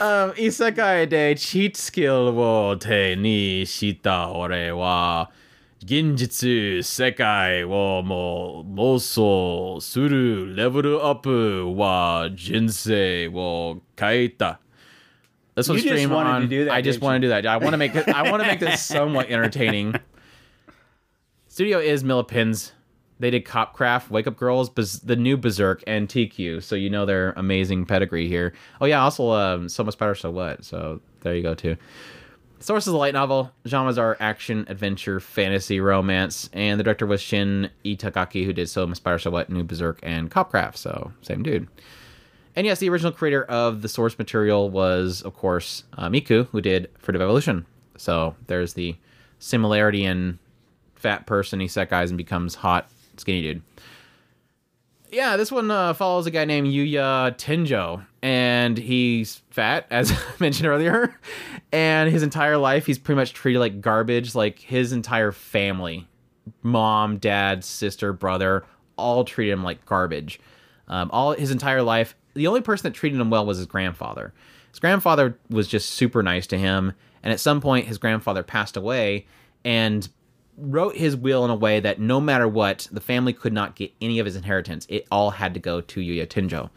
[0.00, 5.26] Um, isekai de cheat skill wo te ni shita ore wa
[5.84, 14.60] 現実世界をも妄想するレベルアップは人生を変えた。
[15.54, 16.42] This one's stream on.
[16.42, 17.46] To do that, I just want to do that.
[17.46, 19.94] I want to make it, I want to make this somewhat entertaining.
[21.46, 22.72] Studio is Millepensee.
[23.20, 26.62] They did Copcraft, Wake Up Girls, Bez- the new Berserk, and Teekyu.
[26.62, 28.52] So you know their amazing pedigree here.
[28.80, 30.64] Oh yeah, also um, So Much Better, So What.
[30.64, 31.76] So there you go too.
[32.60, 33.52] Source is a light novel.
[33.66, 38.86] Genres are action, adventure, fantasy, romance, and the director was Shin Itagaki, who did So
[38.86, 40.76] Much Better, So What, New Berserk, and Copcraft.
[40.76, 41.68] So same dude.
[42.56, 46.60] And yes, the original creator of the source material was, of course, uh, Miku, who
[46.60, 47.64] did Fruit of Evolution.
[47.96, 48.96] So there's the
[49.38, 50.40] similarity in
[50.96, 53.62] fat person isekais and becomes hot skinny dude.
[55.10, 60.16] Yeah, this one uh, follows a guy named Yuya Tenjo, and he's fat, as I
[60.38, 61.18] mentioned earlier.
[61.72, 64.34] And his entire life, he's pretty much treated like garbage.
[64.34, 66.06] Like his entire family,
[66.62, 68.64] mom, dad, sister, brother,
[68.96, 70.40] all treated him like garbage.
[70.88, 74.34] Um, all his entire life, the only person that treated him well was his grandfather.
[74.70, 76.92] His grandfather was just super nice to him,
[77.22, 79.26] and at some point, his grandfather passed away,
[79.64, 80.08] and
[80.58, 83.92] wrote his will in a way that no matter what, the family could not get
[84.00, 84.86] any of his inheritance.
[84.88, 86.70] It all had to go to Yuya Tenjo.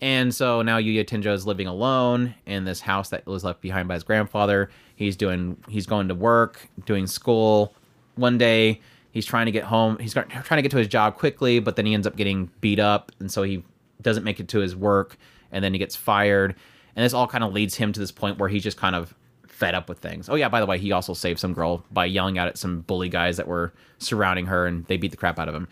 [0.00, 3.86] And so now Yuya Tenjo is living alone in this house that was left behind
[3.86, 4.68] by his grandfather.
[4.96, 7.74] He's doing he's going to work, doing school.
[8.16, 8.80] One day
[9.12, 9.98] he's trying to get home.
[9.98, 12.80] He's trying to get to his job quickly, but then he ends up getting beat
[12.80, 13.62] up, and so he
[14.00, 15.16] doesn't make it to his work,
[15.52, 16.56] and then he gets fired.
[16.96, 19.14] And this all kind of leads him to this point where he's just kind of
[19.62, 20.28] fed up with things.
[20.28, 22.80] Oh yeah, by the way, he also saved some girl by yelling out at some
[22.80, 25.68] bully guys that were surrounding her, and they beat the crap out of him.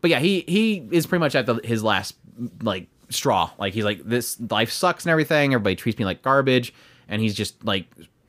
[0.00, 2.14] But yeah, he he is pretty much at the, his last
[2.62, 3.50] like straw.
[3.58, 5.52] Like he's like, this life sucks and everything.
[5.52, 6.72] Everybody treats me like garbage,
[7.08, 7.86] and he's just like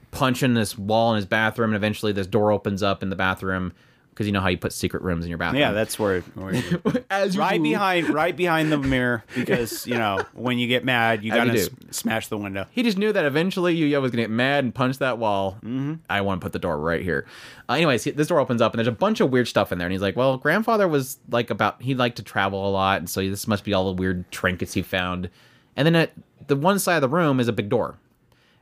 [0.10, 1.70] punching this wall in his bathroom.
[1.70, 3.74] And eventually, this door opens up in the bathroom
[4.22, 5.60] because you know how you put secret rooms in your bathroom.
[5.62, 7.64] Yeah, that's where, where you- as right do.
[7.64, 11.52] behind right behind the mirror because you know when you get mad you As gotta
[11.52, 11.58] do.
[11.60, 12.66] s- smash the window.
[12.72, 15.54] He just knew that eventually Yuya was gonna get mad and punch that wall.
[15.64, 15.96] Mm-hmm.
[16.10, 17.26] I want to put the door right here.
[17.70, 19.88] Uh, anyways, this door opens up and there's a bunch of weird stuff in there.
[19.88, 23.10] And he's like, "Well, grandfather was like about he liked to travel a lot, and
[23.10, 25.30] so this must be all the weird trinkets he found."
[25.76, 26.12] And then at
[26.48, 27.98] the one side of the room is a big door,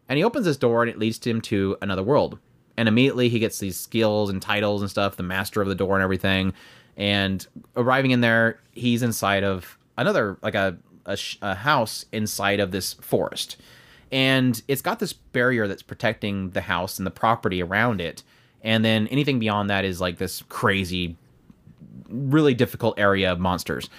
[0.07, 2.37] and he opens this door and it leads him to another world.
[2.79, 5.97] And immediately he gets these skills and titles and stuff, the master of the door
[5.97, 6.53] and everything.
[6.95, 12.61] And arriving in there, he's inside of another like a a, sh- a house inside
[12.61, 13.57] of this forest,
[14.13, 18.23] and it's got this barrier that's protecting the house and the property around it,
[18.63, 21.17] and then anything beyond that is like this crazy,
[22.07, 23.89] really difficult area of monsters.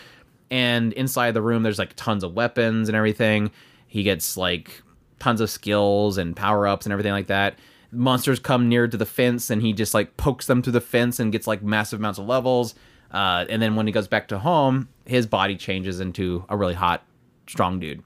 [0.50, 3.50] And inside the room, there's like tons of weapons and everything.
[3.88, 4.82] He gets like
[5.18, 7.58] tons of skills and power ups and everything like that.
[7.92, 11.18] Monsters come near to the fence and he just like pokes them through the fence
[11.18, 12.74] and gets like massive amounts of levels.
[13.10, 16.74] Uh, and then when he goes back to home, his body changes into a really
[16.74, 17.04] hot,
[17.48, 18.02] strong dude.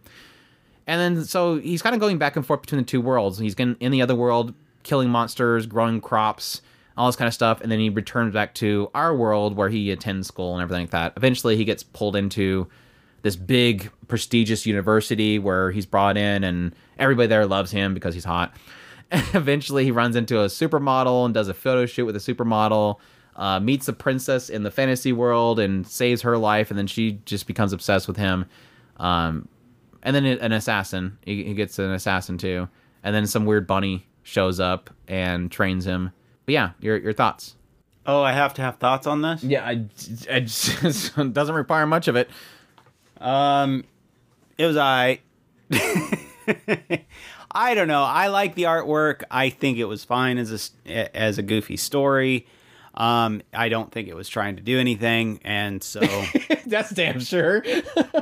[0.87, 3.39] And then so he's kind of going back and forth between the two worlds.
[3.39, 6.63] He's in, in the other world, killing monsters, growing crops,
[6.97, 7.61] all this kind of stuff.
[7.61, 10.91] And then he returns back to our world where he attends school and everything like
[10.91, 11.15] that.
[11.17, 12.69] Eventually, he gets pulled into
[13.23, 18.25] this big, prestigious university where he's brought in, and everybody there loves him because he's
[18.25, 18.55] hot.
[19.11, 22.99] And eventually, he runs into a supermodel and does a photo shoot with a supermodel.
[23.37, 27.19] Uh, meets a princess in the fantasy world and saves her life, and then she
[27.25, 28.47] just becomes obsessed with him.
[28.99, 29.49] Um,
[30.05, 31.19] and then an assassin.
[31.25, 32.69] He, he gets an assassin too,
[33.03, 36.13] and then some weird bunny shows up and trains him.
[36.47, 37.57] But yeah, your your thoughts?
[38.07, 39.43] Oh, I have to have thoughts on this.
[39.43, 39.87] Yeah, I,
[40.31, 42.29] I just, it doesn't require much of it.
[43.19, 43.85] Um,
[44.59, 45.21] it was I.
[47.55, 48.03] I don't know.
[48.03, 49.23] I like the artwork.
[49.31, 52.47] I think it was fine as a as a goofy story.
[52.95, 56.01] Um, I don't think it was trying to do anything, and so
[56.67, 57.65] that's damn sure.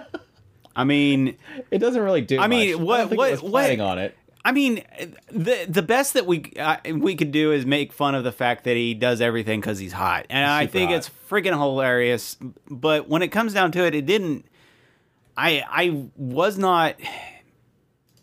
[0.77, 1.37] I mean,
[1.71, 2.39] it doesn't really do.
[2.39, 2.81] I mean, much.
[2.81, 4.17] what I what it was what on it?
[4.45, 4.83] I mean,
[5.31, 8.65] the the best that we uh, we could do is make fun of the fact
[8.65, 10.97] that he does everything because he's hot, and I think hot.
[10.97, 12.37] it's freaking hilarious.
[12.69, 14.47] But when it comes down to it, it didn't.
[15.37, 16.97] I I was not.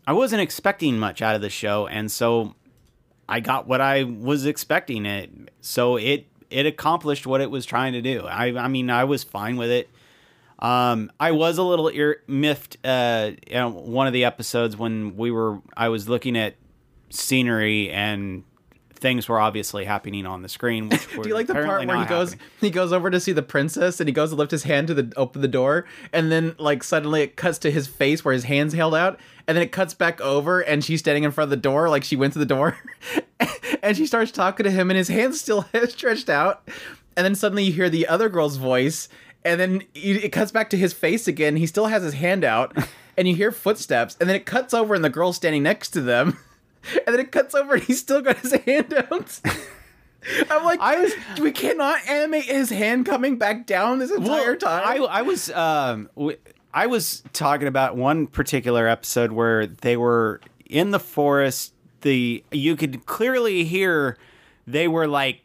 [0.10, 2.56] I wasn't expecting much out of the show, and so
[3.30, 5.06] I got what I was expecting.
[5.06, 5.30] It
[5.62, 8.26] so it it accomplished what it was trying to do.
[8.26, 9.88] I I mean, I was fine with it.
[10.58, 12.78] Um, I was a little ir- miffed.
[12.84, 16.56] Uh, know, one of the episodes when we were, I was looking at
[17.12, 18.44] scenery and
[19.00, 20.90] things were obviously happening on the screen.
[20.90, 23.42] Which Do you like the part where he goes he goes over to see the
[23.42, 26.56] princess and he goes to lift his hand to the open the door and then
[26.60, 29.72] like suddenly it cuts to his face where his hands held out and then it
[29.72, 32.40] cuts back over and she's standing in front of the door like she went to
[32.40, 32.78] the door
[33.84, 36.70] and she starts talking to him and his hands still stretched out
[37.18, 39.10] and then suddenly you hear the other girl's voice
[39.44, 42.78] and then it cuts back to his face again he still has his hand out
[43.18, 46.02] and you hear footsteps and then it cuts over and the girl's standing next to
[46.02, 46.38] them
[46.94, 49.40] and then it cuts over and he's still got his hand out.
[50.52, 54.58] I'm like, I was, we cannot animate his hand coming back down this entire well,
[54.58, 54.84] time.
[54.86, 56.10] I, I was, um,
[56.74, 61.74] I was talking about one particular episode where they were in the forest.
[62.02, 64.18] The you could clearly hear
[64.68, 65.42] they were like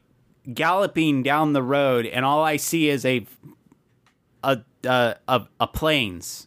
[0.52, 3.26] galloping down the road, and all I see is a
[4.42, 6.46] a a, a, a plains.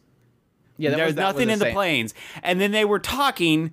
[0.78, 1.74] yeah, There's was- nothing in the same.
[1.74, 2.14] plains,
[2.44, 3.72] and then they were talking.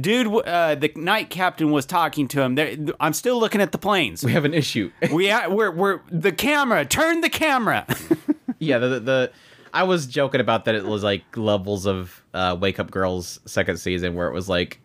[0.00, 2.54] Dude, uh, the knight captain was talking to him.
[2.54, 4.24] There, I'm still looking at the plains.
[4.24, 4.90] We have an issue.
[5.12, 6.86] We ha- we're we're the camera.
[6.86, 7.86] Turn the camera.
[8.58, 9.32] yeah, the, the the
[9.72, 13.78] I was joking about that it was like levels of uh, Wake Up Girls second
[13.78, 14.80] season where it was like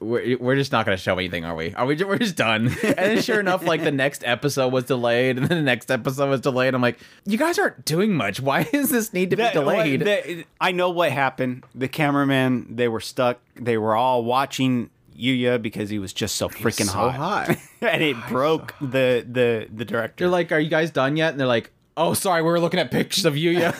[0.00, 1.74] we're, we're just not going to show anything, are we?
[1.74, 1.96] Are we?
[2.02, 2.68] We're just done.
[2.82, 6.30] And then sure enough, like the next episode was delayed, and then the next episode
[6.30, 6.74] was delayed.
[6.74, 8.40] I'm like, you guys aren't doing much.
[8.40, 10.00] Why does this need to be delayed?
[10.00, 11.64] the- I know what happened.
[11.74, 13.40] The cameraman, they were stuck.
[13.56, 17.14] They were all watching Yuya because he was just so freaking so hot.
[17.48, 17.56] hot.
[17.82, 20.24] and it broke the the the director.
[20.24, 22.80] They're like, "Are you guys done yet?" And they're like, "Oh, sorry, we were looking
[22.80, 23.74] at pictures of Yuya."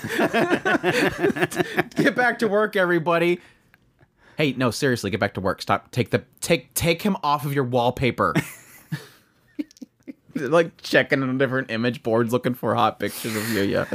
[1.96, 3.40] get back to work, everybody.
[4.36, 5.62] Hey, no, seriously, get back to work.
[5.62, 5.90] Stop.
[5.90, 8.34] Take the take take him off of your wallpaper.
[10.36, 13.86] Like checking on different image boards looking for hot pictures of Yuya.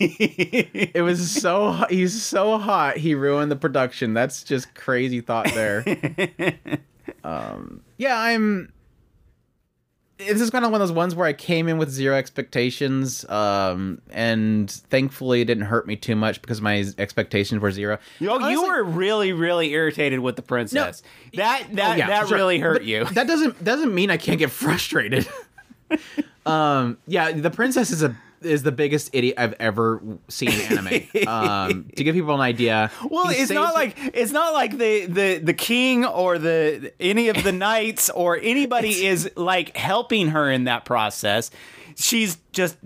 [0.94, 1.90] it was so hot.
[1.90, 4.12] he's so hot he ruined the production.
[4.12, 5.84] That's just crazy thought there.
[7.24, 8.72] um, yeah, I'm
[10.18, 13.28] this is kind of one of those ones where I came in with zero expectations,
[13.28, 17.98] um, and thankfully it didn't hurt me too much because my expectations were zero.
[18.20, 21.02] Oh, you were really, really irritated with the princess.
[21.34, 22.36] that that Oh, yeah, that sure.
[22.36, 23.04] really hurt But you.
[23.14, 25.26] That doesn't doesn't mean I can't get frustrated.
[26.46, 31.08] um, yeah, the princess is a is the biggest idiot I've ever seen in anime.
[31.28, 35.38] um, to give people an idea, Well, it's not like it's not like the the
[35.38, 40.64] the king or the any of the knights or anybody is like helping her in
[40.64, 41.50] that process.
[41.96, 42.76] She's just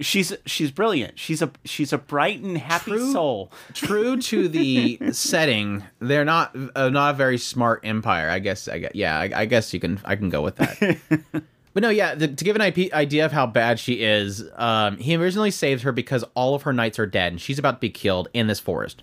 [0.00, 1.18] she's she's brilliant.
[1.18, 3.12] She's a she's a bright and happy True.
[3.12, 3.52] soul.
[3.74, 5.82] true to the setting.
[5.98, 8.28] They're not uh, not a very smart empire.
[8.28, 8.68] I guess.
[8.68, 8.92] I guess.
[8.94, 9.18] Yeah.
[9.18, 10.00] I, I guess you can.
[10.04, 11.42] I can go with that.
[11.76, 14.96] But no, yeah, the, to give an IP, idea of how bad she is, um,
[14.96, 17.80] he originally saves her because all of her knights are dead and she's about to
[17.80, 19.02] be killed in this forest.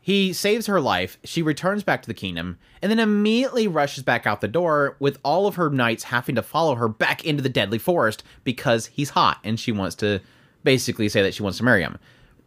[0.00, 4.26] He saves her life, she returns back to the kingdom, and then immediately rushes back
[4.26, 7.50] out the door with all of her knights having to follow her back into the
[7.50, 10.22] deadly forest because he's hot and she wants to
[10.62, 11.98] basically say that she wants to marry him.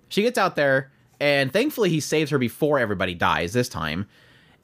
[0.09, 4.07] She gets out there, and thankfully he saves her before everybody dies this time.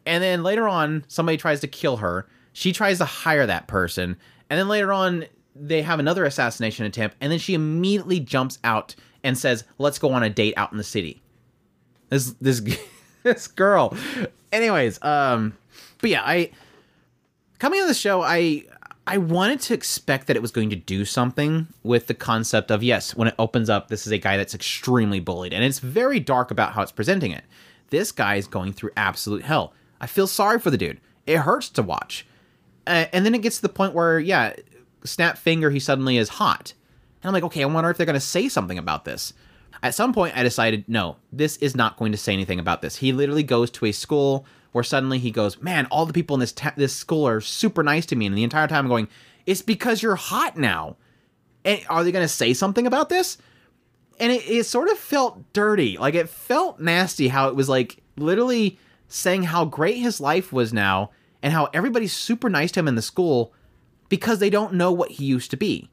[0.07, 2.27] And then later on, somebody tries to kill her.
[2.53, 4.17] She tries to hire that person.
[4.53, 5.25] And then later on,
[5.55, 7.15] they have another assassination attempt.
[7.19, 8.93] And then she immediately jumps out
[9.23, 11.23] and says, Let's go on a date out in the city.
[12.09, 12.61] This, this,
[13.23, 13.97] this girl.
[14.51, 15.57] Anyways, um,
[16.01, 16.51] but yeah, I,
[17.57, 18.65] coming on the show, I,
[19.07, 22.83] I wanted to expect that it was going to do something with the concept of
[22.83, 26.19] yes, when it opens up, this is a guy that's extremely bullied, and it's very
[26.19, 27.43] dark about how it's presenting it.
[27.89, 29.73] This guy is going through absolute hell.
[29.99, 31.01] I feel sorry for the dude.
[31.25, 32.27] It hurts to watch.
[32.85, 34.53] Uh, and then it gets to the point where, yeah,
[35.03, 36.73] snap finger, he suddenly is hot.
[37.21, 39.33] And I'm like, okay, I wonder if they're going to say something about this.
[39.81, 42.97] At some point, I decided, no, this is not going to say anything about this.
[42.97, 46.39] He literally goes to a school where suddenly he goes, man, all the people in
[46.39, 49.07] this ta- this school are super nice to me, and the entire time I'm going,
[49.45, 50.97] it's because you're hot now.
[51.65, 53.37] And are they going to say something about this?
[54.19, 57.27] And it, it sort of felt dirty, like it felt nasty.
[57.27, 61.11] How it was like literally saying how great his life was now,
[61.43, 63.53] and how everybody's super nice to him in the school
[64.09, 65.91] because they don't know what he used to be.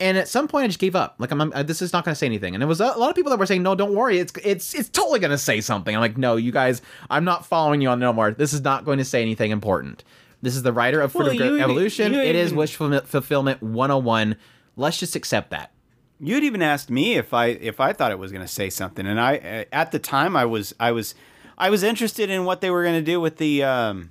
[0.00, 1.14] And at some point, I just gave up.
[1.18, 2.54] Like, I'm, I'm this is not going to say anything.
[2.54, 4.18] And there was a, a, lot of people that were saying, "No, don't worry.
[4.18, 7.46] It's it's it's totally going to say something." I'm like, "No, you guys, I'm not
[7.46, 8.32] following you on no more.
[8.32, 10.02] This is not going to say anything important.
[10.40, 12.14] This is the writer of Fruit of Evolution.
[12.14, 14.36] it is wish fulfillment 101.
[14.76, 15.70] Let's just accept that."
[16.18, 19.06] You'd even asked me if I if I thought it was going to say something,
[19.06, 21.14] and I at the time I was I was
[21.56, 23.62] I was interested in what they were going to do with the.
[23.62, 24.10] Um,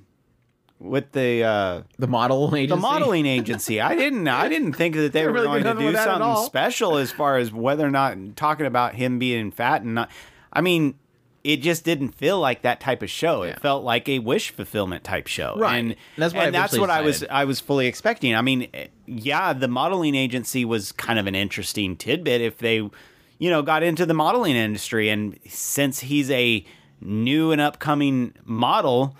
[0.81, 2.67] with the uh, the model agency.
[2.67, 3.79] The modeling agency.
[3.79, 4.27] I didn't.
[4.27, 7.51] I didn't think that they were really going to do something special as far as
[7.51, 10.09] whether or not talking about him being fat and not.
[10.51, 10.95] I mean,
[11.43, 13.43] it just didn't feel like that type of show.
[13.43, 13.51] Yeah.
[13.51, 15.77] It felt like a wish fulfillment type show, right?
[15.77, 18.35] And that's what, and that's what I was I was fully expecting.
[18.35, 18.67] I mean,
[19.05, 23.83] yeah, the modeling agency was kind of an interesting tidbit if they, you know, got
[23.83, 26.65] into the modeling industry, and since he's a
[26.99, 29.15] new and upcoming model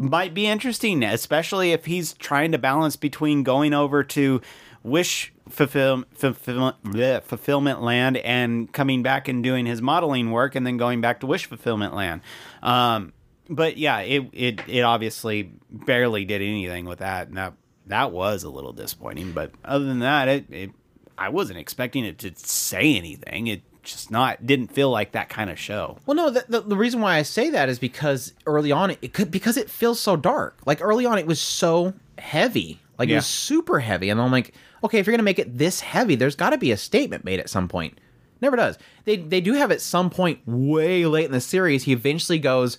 [0.00, 4.40] might be interesting, especially if he's trying to balance between going over to
[4.82, 10.66] Wish fulfill, fulfill, bleh, fulfillment land and coming back and doing his modeling work and
[10.66, 12.22] then going back to Wish fulfillment land.
[12.62, 13.12] Um,
[13.50, 17.52] but yeah, it, it it obviously barely did anything with that, and that
[17.88, 19.32] that was a little disappointing.
[19.32, 20.70] But other than that, it, it
[21.18, 23.48] I wasn't expecting it to say anything.
[23.48, 25.98] It just not didn't feel like that kind of show.
[26.06, 29.12] Well, no, the, the, the reason why I say that is because early on it
[29.12, 30.58] could because it feels so dark.
[30.66, 33.14] Like early on, it was so heavy, like yeah.
[33.14, 34.54] it was super heavy, and I'm like,
[34.84, 37.40] okay, if you're gonna make it this heavy, there's got to be a statement made
[37.40, 37.98] at some point.
[38.40, 38.78] Never does.
[39.04, 41.84] They they do have at some point way late in the series.
[41.84, 42.78] He eventually goes,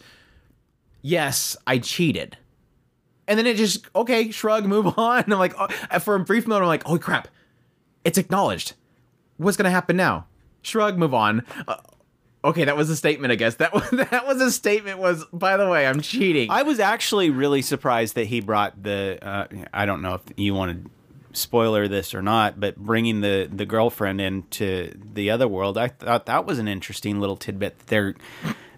[1.02, 2.38] "Yes, I cheated,"
[3.28, 5.24] and then it just okay, shrug, move on.
[5.32, 7.28] I'm like, oh, for a brief moment, I'm like, "Oh crap,
[8.04, 8.74] it's acknowledged."
[9.38, 10.28] What's gonna happen now?
[10.62, 11.46] Shrug, move on.
[11.68, 11.78] Uh,
[12.44, 13.56] okay, that was a statement, I guess.
[13.56, 15.00] That was that was a statement.
[15.00, 16.50] Was by the way, I'm cheating.
[16.50, 19.20] I was actually really surprised that he brought the.
[19.22, 20.90] Uh, I don't know if you wanted
[21.34, 26.26] spoiler this or not, but bringing the the girlfriend into the other world, I thought
[26.26, 27.78] that was an interesting little tidbit.
[27.80, 28.16] That they're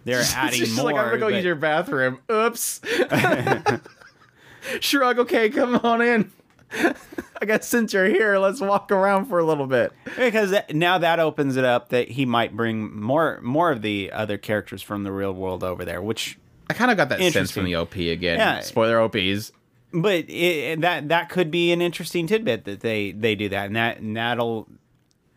[0.05, 0.67] they're adding more.
[0.67, 1.35] She's like I'm gonna go but...
[1.35, 2.19] use your bathroom.
[2.31, 2.81] Oops.
[4.79, 5.19] Shrug.
[5.19, 6.31] Okay, come on in.
[7.41, 9.91] I guess since you're here, let's walk around for a little bit.
[10.17, 14.37] Because now that opens it up that he might bring more more of the other
[14.37, 16.37] characters from the real world over there, which
[16.69, 18.39] I kind of got that sense from the OP again.
[18.39, 18.61] Yeah.
[18.61, 19.51] Spoiler OPs.
[19.91, 23.75] But it, that that could be an interesting tidbit that they they do that, and
[23.75, 24.67] that and that'll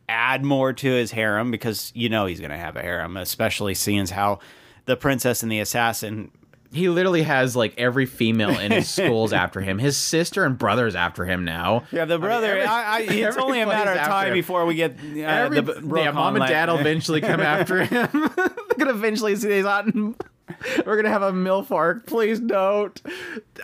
[0.09, 3.75] add more to his harem because you know he's going to have a harem, especially
[3.75, 4.39] seeing how
[4.87, 6.31] the princess and the assassin
[6.73, 9.79] he literally has like every female in his schools after him.
[9.79, 11.85] His sister and brothers after him now.
[11.91, 12.53] Yeah, the brother.
[12.53, 15.21] I mean, every, I, I, it's only a matter of time before we get uh,
[15.21, 18.09] every, the yeah, mom and dad will eventually come after him.
[18.37, 20.15] They're gonna eventually see these on.
[20.87, 22.07] We're gonna have a milf arc.
[22.07, 23.01] Please don't.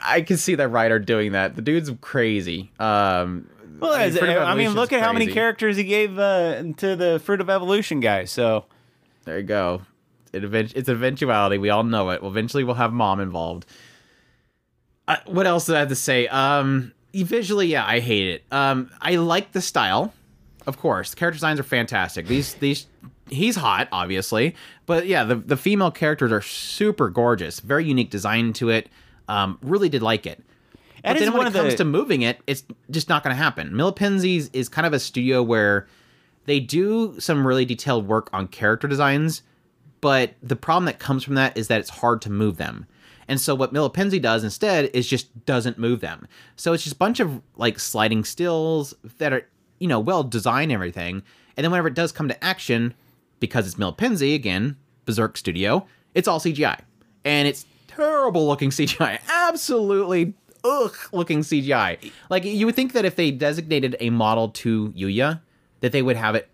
[0.03, 1.55] I can see that writer doing that.
[1.55, 2.73] The dude's crazy.
[2.79, 3.49] Um,
[3.79, 5.05] well, I mean, I mean look at crazy.
[5.05, 8.25] how many characters he gave uh, to the Fruit of Evolution guy.
[8.25, 8.67] So
[9.25, 9.83] there you go.
[10.33, 11.59] It it's eventuality.
[11.59, 12.23] We all know it.
[12.23, 13.67] Well, eventually, we'll have mom involved.
[15.07, 16.27] Uh, what else did I have to say?
[16.29, 18.45] Um, visually, yeah, I hate it.
[18.51, 20.13] Um, I like the style,
[20.67, 21.11] of course.
[21.11, 22.27] The character designs are fantastic.
[22.27, 22.87] These these
[23.29, 24.55] he's hot, obviously,
[24.87, 27.61] but yeah, the the female characters are super gorgeous.
[27.61, 28.89] Very unique design to it.
[29.29, 30.43] Um, really did like it.
[31.03, 33.71] but then when it comes to moving it, it's just not going to happen.
[33.71, 35.87] Millepensee's is kind of a studio where
[36.47, 39.43] they do some really detailed work on character designs,
[40.03, 42.87] but the problem that comes from that is that it's hard to move them.
[43.29, 46.27] And so what Millepensee does instead is just doesn't move them.
[46.57, 49.49] So it's just a bunch of like sliding stills that are,
[49.79, 51.23] you know, well designed everything.
[51.57, 52.95] And then whenever it does come to action,
[53.41, 54.77] because it's Millepensee, again,
[55.07, 56.81] Berserk Studio, it's all CGI.
[57.25, 59.21] And it's terrible looking CGI.
[59.29, 60.35] Absolutely
[60.65, 62.11] ugh looking CGI.
[62.29, 65.41] Like you would think that if they designated a model to Yuya,
[65.81, 66.49] that they would have it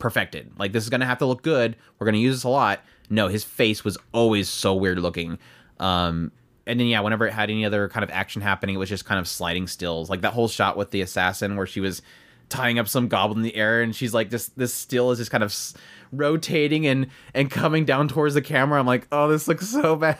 [0.00, 0.50] perfected.
[0.58, 1.76] Like this is gonna have to look good.
[1.98, 2.80] We're gonna use this a lot.
[3.08, 5.38] No, his face was always so weird looking.
[5.78, 6.32] Um,
[6.66, 9.04] and then yeah, whenever it had any other kind of action happening, it was just
[9.04, 10.10] kind of sliding stills.
[10.10, 12.02] Like that whole shot with the assassin where she was
[12.48, 15.30] tying up some goblin in the air and she's like this this still is just
[15.30, 15.74] kind of s-
[16.10, 18.78] rotating and and coming down towards the camera.
[18.80, 20.18] I'm like, "Oh, this looks so bad."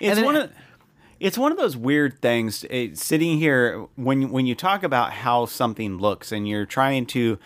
[0.00, 0.52] It's one of
[1.20, 2.64] it's one of those weird things.
[2.68, 7.38] eh, sitting here when when you talk about how something looks and you're trying to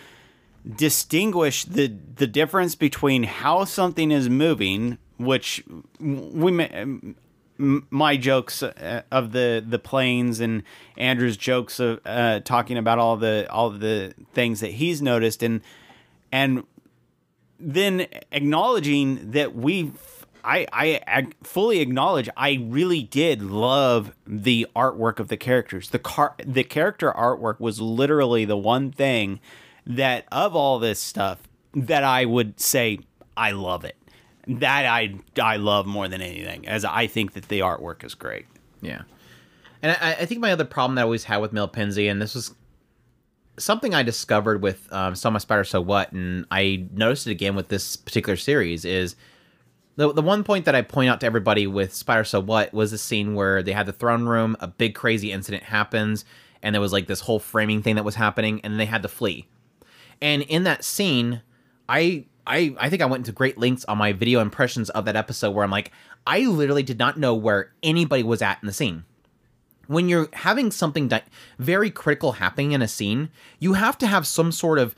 [0.76, 5.64] distinguish the the difference between how something is moving, which
[5.98, 7.16] we ma- m-
[7.58, 10.62] my jokes uh, of the the plains and
[10.96, 15.60] Andrew's jokes of uh, talking about all the all the things that he's noticed and
[16.30, 16.64] and
[17.58, 19.92] then acknowledging that we
[20.44, 25.90] I, I I fully acknowledge I really did love the artwork of the characters.
[25.90, 29.40] The car the character artwork was literally the one thing
[29.88, 31.38] that of all this stuff
[31.74, 33.00] that I would say
[33.36, 33.96] I love it.
[34.46, 38.46] That I I love more than anything, as I think that the artwork is great.
[38.80, 39.02] Yeah.
[39.82, 42.34] And I, I think my other problem that I always had with Millepensee, and this
[42.34, 42.54] was
[43.58, 47.32] something I discovered with um, So I'm a Spider So What, and I noticed it
[47.32, 49.16] again with this particular series, is
[49.96, 52.90] the, the one point that I point out to everybody with Spider So What was
[52.90, 56.24] the scene where they had the throne room, a big crazy incident happens,
[56.62, 59.08] and there was like this whole framing thing that was happening, and they had to
[59.08, 59.46] flee.
[60.20, 61.42] And in that scene,
[61.88, 65.16] I I I think I went into great lengths on my video impressions of that
[65.16, 65.92] episode where I'm like,
[66.26, 69.04] I literally did not know where anybody was at in the scene.
[69.86, 71.22] When you're having something di-
[71.58, 74.94] very critical happening in a scene, you have to have some sort of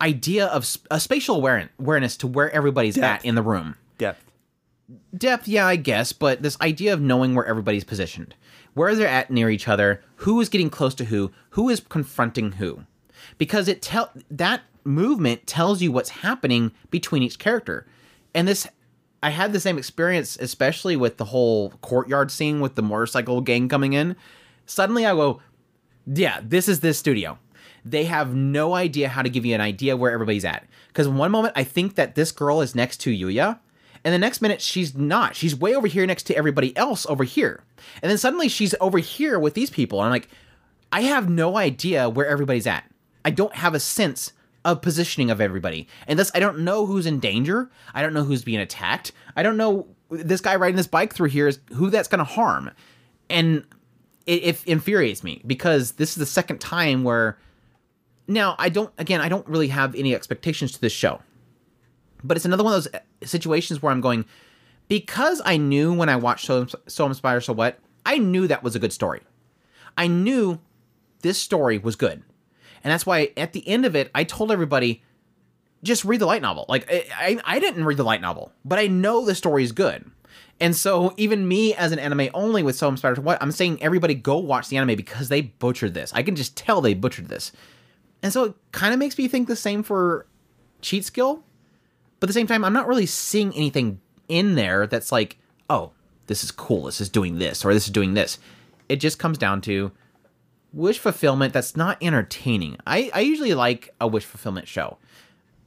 [0.00, 3.20] idea of sp- a spatial awareness to where everybody's Depth.
[3.20, 4.24] at in the room Depth.
[5.16, 8.34] depth, yeah, I guess, but this idea of knowing where everybody's positioned,
[8.74, 12.52] where they're at near each other, who is getting close to who, who is confronting
[12.52, 12.80] who,
[13.38, 17.86] because it tell that movement tells you what's happening between each character,
[18.34, 18.66] and this.
[19.22, 23.70] I had the same experience, especially with the whole courtyard scene with the motorcycle gang
[23.70, 24.16] coming in.
[24.66, 25.40] Suddenly, I go,
[26.06, 27.38] yeah, this is this studio.
[27.86, 30.66] They have no idea how to give you an idea where everybody's at.
[30.88, 33.58] Because one moment I think that this girl is next to Yuya,
[34.04, 35.34] and the next minute she's not.
[35.34, 37.64] She's way over here next to everybody else over here.
[38.02, 40.00] And then suddenly she's over here with these people.
[40.00, 40.28] And I'm like,
[40.92, 42.84] I have no idea where everybody's at.
[43.24, 44.32] I don't have a sense
[44.64, 45.86] of positioning of everybody.
[46.06, 47.70] And thus I don't know who's in danger.
[47.92, 49.12] I don't know who's being attacked.
[49.36, 52.70] I don't know this guy riding this bike through here is who that's gonna harm.
[53.28, 53.66] And
[54.26, 57.38] it, it infuriates me because this is the second time where
[58.26, 61.20] now I don't again I don't really have any expectations to this show,
[62.22, 64.24] but it's another one of those uh, situations where I'm going
[64.88, 68.74] because I knew when I watched So So Inspire So What I knew that was
[68.74, 69.22] a good story.
[69.96, 70.58] I knew
[71.20, 72.22] this story was good,
[72.84, 75.02] and that's why at the end of it I told everybody
[75.82, 76.64] just read the light novel.
[76.68, 80.10] Like I, I, didn't read the light novel, but I know the story is good.
[80.60, 84.14] And so even me as an anime only with So Inspired What, I'm saying everybody
[84.14, 86.12] go watch the anime because they butchered this.
[86.14, 87.52] I can just tell they butchered this.
[88.22, 90.26] And so it kind of makes me think the same for
[90.80, 91.44] Cheat Skill.
[92.20, 95.36] But at the same time, I'm not really seeing anything in there that's like,
[95.68, 95.90] oh,
[96.26, 96.84] this is cool.
[96.84, 98.38] This is doing this or this is doing this.
[98.88, 99.92] It just comes down to
[100.74, 102.76] wish fulfillment that's not entertaining.
[102.86, 104.98] I, I usually like a wish fulfillment show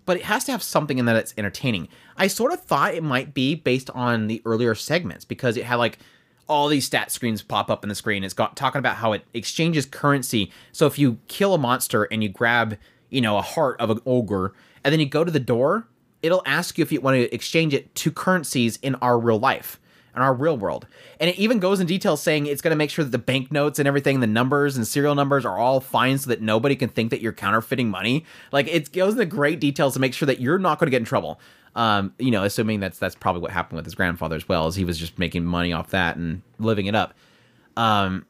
[0.07, 1.89] but it has to have something in that it's entertaining.
[2.15, 5.75] I sort of thought it might be based on the earlier segments because it had
[5.75, 5.99] like
[6.47, 8.23] all these stat screens pop up in the screen.
[8.23, 10.49] It's got talking about how it exchanges currency.
[10.71, 12.77] So if you kill a monster and you grab,
[13.09, 15.89] you know, a heart of an ogre, and then you go to the door,
[16.23, 19.77] it'll ask you if you want to exchange it to currencies in our real life,
[20.17, 20.87] in our real world.
[21.19, 23.79] And it even goes in detail saying it's going to make sure that the banknotes
[23.79, 27.11] and everything, the numbers and serial numbers are all fine so that nobody can think
[27.11, 28.25] that you're counterfeiting money.
[28.51, 30.97] Like it goes into great details to make sure that you're not going to get
[30.97, 31.39] in trouble.
[31.75, 34.75] Um, you know, assuming that's that's probably what happened with his grandfather as well, as
[34.75, 37.13] he was just making money off that and living it up.
[37.77, 38.25] Um,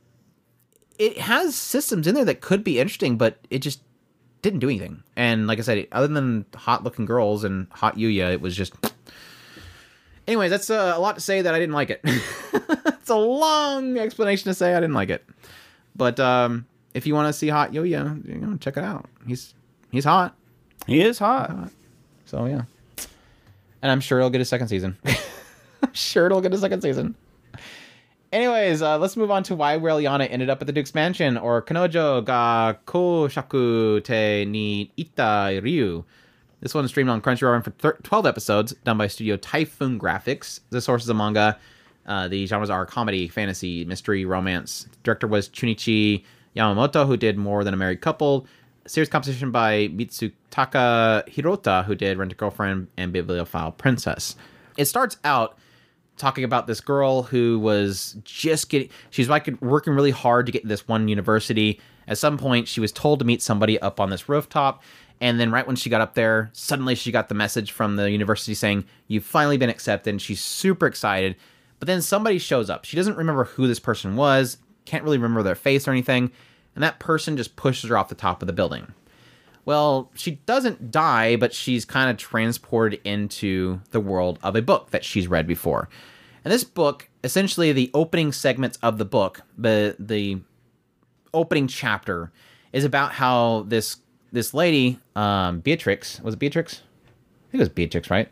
[0.99, 3.81] it has systems in there that could be interesting, but it just
[4.41, 5.03] didn't do anything.
[5.15, 8.73] And like I said, other than hot looking girls and hot Yuya, it was just.
[10.27, 12.01] Anyways, that's uh, a lot to say that I didn't like it.
[12.03, 15.25] it's a long explanation to say I didn't like it.
[15.95, 19.09] But um, if you want to see hot Yo-Yo, you know, check it out.
[19.25, 19.53] He's
[19.91, 20.35] he's hot.
[20.85, 21.71] He is hot.
[22.25, 22.63] So yeah,
[23.81, 24.97] and I'm sure it'll get a second season.
[25.83, 27.15] I'm sure it'll get a second season.
[28.33, 31.61] Anyways, uh, let's move on to why Raeliana ended up at the Duke's mansion, or
[31.61, 36.03] Kanojo ga Koshaku te ni ita ryu.
[36.59, 40.61] This one is streamed on Crunchyroll for thir- 12 episodes, done by Studio Typhoon Graphics.
[40.71, 41.57] The source is a manga.
[42.05, 44.87] Uh, the genres are comedy, fantasy, mystery, romance.
[45.03, 46.23] Director was Chunichi
[46.55, 48.47] Yamamoto, who did More Than a Married Couple.
[48.87, 54.35] Series composition by Mitsutaka Hirota, who did Rent a Girlfriend and Bibliophile Princess.
[54.77, 55.57] It starts out
[56.15, 60.67] talking about this girl who was just getting she's like working really hard to get
[60.67, 64.27] this one university at some point she was told to meet somebody up on this
[64.27, 64.81] rooftop
[65.19, 68.09] and then right when she got up there suddenly she got the message from the
[68.09, 70.11] university saying you've finally been accepted.
[70.11, 71.35] And she's super excited.
[71.79, 72.85] But then somebody shows up.
[72.85, 74.57] She doesn't remember who this person was
[74.87, 76.31] can't really remember their face or anything.
[76.73, 78.93] And that person just pushes her off the top of the building.
[79.65, 84.91] Well, she doesn't die, but she's kind of transported into the world of a book
[84.91, 85.89] that she's read before.
[86.45, 90.39] And this book, essentially the opening segments of the book, the the
[91.33, 92.31] opening chapter
[92.71, 93.97] is about how this
[94.37, 96.83] this lady, um, Beatrix, was it Beatrix?
[97.05, 98.29] I think it was Beatrix, right?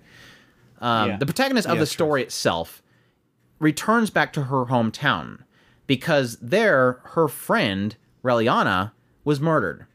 [0.80, 1.18] Um, Yeah.
[1.18, 2.84] The protagonist of Yeah, the story itself
[3.60, 5.39] returns back to her hometown
[5.88, 8.91] because there her friend Raeliana
[9.24, 9.88] was murdered.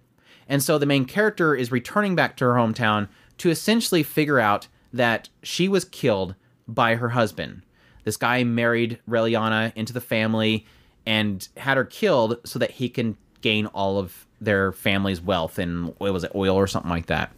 [0.48, 3.08] And so the main character is returning back to her hometown
[3.38, 6.34] to essentially figure out that she was killed
[6.66, 7.62] by her husband.
[8.02, 10.66] This guy married Raeliana into the family
[11.06, 15.94] and had her killed so that he can gain all of their family's wealth and
[15.98, 17.32] what was it, oil or something like that.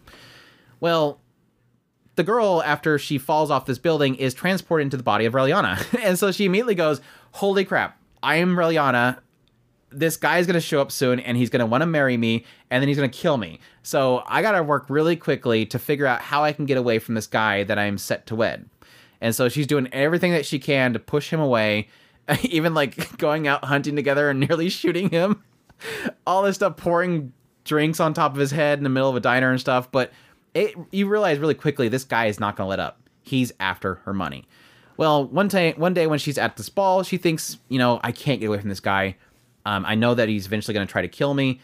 [0.80, 1.20] Well,
[2.16, 5.82] the girl, after she falls off this building, is transported into the body of Raeliana.
[6.02, 7.00] and so she immediately goes,
[7.32, 9.18] Holy crap, I am Raeliana.
[9.90, 12.88] This guy is gonna show up soon and he's gonna wanna marry me and then
[12.88, 13.60] he's gonna kill me.
[13.82, 17.14] So I gotta work really quickly to figure out how I can get away from
[17.14, 18.68] this guy that I'm set to wed.
[19.20, 21.88] And so she's doing everything that she can to push him away,
[22.42, 25.42] even like going out hunting together and nearly shooting him.
[26.26, 27.32] All this stuff, pouring
[27.64, 29.90] drinks on top of his head in the middle of a diner and stuff.
[29.90, 30.12] But
[30.54, 33.00] it, you realize really quickly this guy is not going to let up.
[33.22, 34.46] He's after her money.
[34.96, 38.12] Well, one day, one day when she's at this ball, she thinks, you know, I
[38.12, 39.16] can't get away from this guy.
[39.64, 41.60] Um, I know that he's eventually going to try to kill me.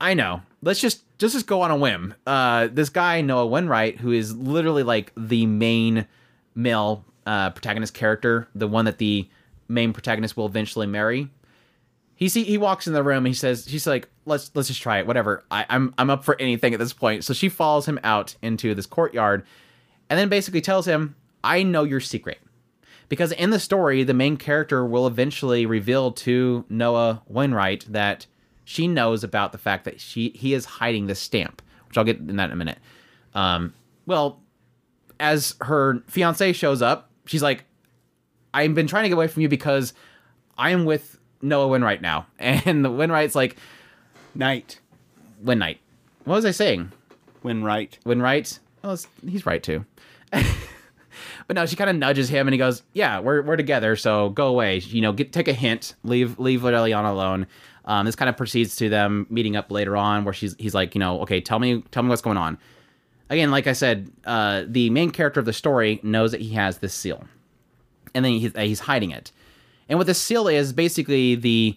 [0.00, 0.42] I know.
[0.62, 2.14] Let's just just just go on a whim.
[2.26, 6.06] Uh, this guy Noah Wainwright, who is literally like the main
[6.54, 9.28] male uh, protagonist character, the one that the
[9.68, 11.28] main protagonist will eventually marry.
[12.18, 13.24] He see he walks in the room.
[13.26, 15.06] He says she's like, let's let's just try it.
[15.06, 15.44] Whatever.
[15.52, 17.24] I, I'm I'm up for anything at this point.
[17.24, 19.46] So she follows him out into this courtyard,
[20.10, 21.14] and then basically tells him,
[21.44, 22.38] I know your secret.
[23.08, 28.26] Because in the story, the main character will eventually reveal to Noah Wainwright that
[28.64, 32.18] she knows about the fact that she he is hiding this stamp, which I'll get
[32.18, 32.78] in that in a minute.
[33.32, 33.74] Um,
[34.06, 34.42] well,
[35.20, 37.62] as her fiance shows up, she's like,
[38.52, 39.94] "I've been trying to get away from you because
[40.58, 43.56] I am with Noah Wainwright now." And the Wainwright's like,
[44.34, 44.80] Night.
[45.42, 45.80] "Wainwright,
[46.24, 46.92] what was I saying?
[47.42, 47.96] When right.
[48.04, 48.58] Wainwright?
[48.82, 49.84] Well, he's right too."
[51.46, 54.28] But no, she kind of nudges him, and he goes, "Yeah, we're we're together, so
[54.28, 54.78] go away.
[54.78, 55.94] You know, get take a hint.
[56.04, 57.46] Leave leave Liliana alone."
[57.86, 60.94] Um, this kind of proceeds to them meeting up later on, where she's he's like,
[60.94, 62.58] you know, okay, tell me tell me what's going on.
[63.30, 66.78] Again, like I said, uh, the main character of the story knows that he has
[66.78, 67.24] this seal,
[68.14, 69.32] and then he's, he's hiding it.
[69.88, 71.76] And what the seal is, basically the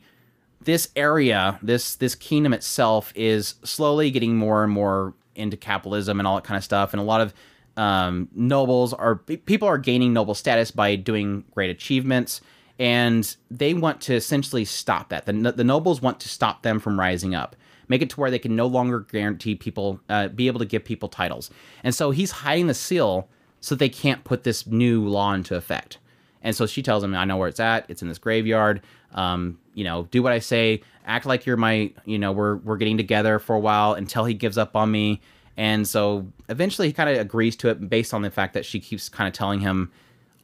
[0.64, 6.28] this area, this this kingdom itself, is slowly getting more and more into capitalism and
[6.28, 7.34] all that kind of stuff, and a lot of
[7.78, 12.41] um, nobles are people are gaining noble status by doing great achievements,
[12.78, 15.26] and they want to essentially stop that.
[15.26, 17.55] The, the nobles want to stop them from rising up,
[17.88, 20.84] make it to where they can no longer guarantee people, uh, be able to give
[20.84, 21.49] people titles,
[21.84, 23.30] and so he's hiding the seal
[23.62, 25.97] so they can't put this new law into effect.
[26.44, 27.86] And so she tells him, I know where it's at.
[27.88, 28.82] It's in this graveyard.
[29.14, 30.82] Um, you know, do what I say.
[31.06, 34.34] Act like you're my, you know, we're we're getting together for a while until he
[34.34, 35.22] gives up on me.
[35.58, 38.80] And so eventually he kind of agrees to it based on the fact that she
[38.80, 39.92] keeps kind of telling him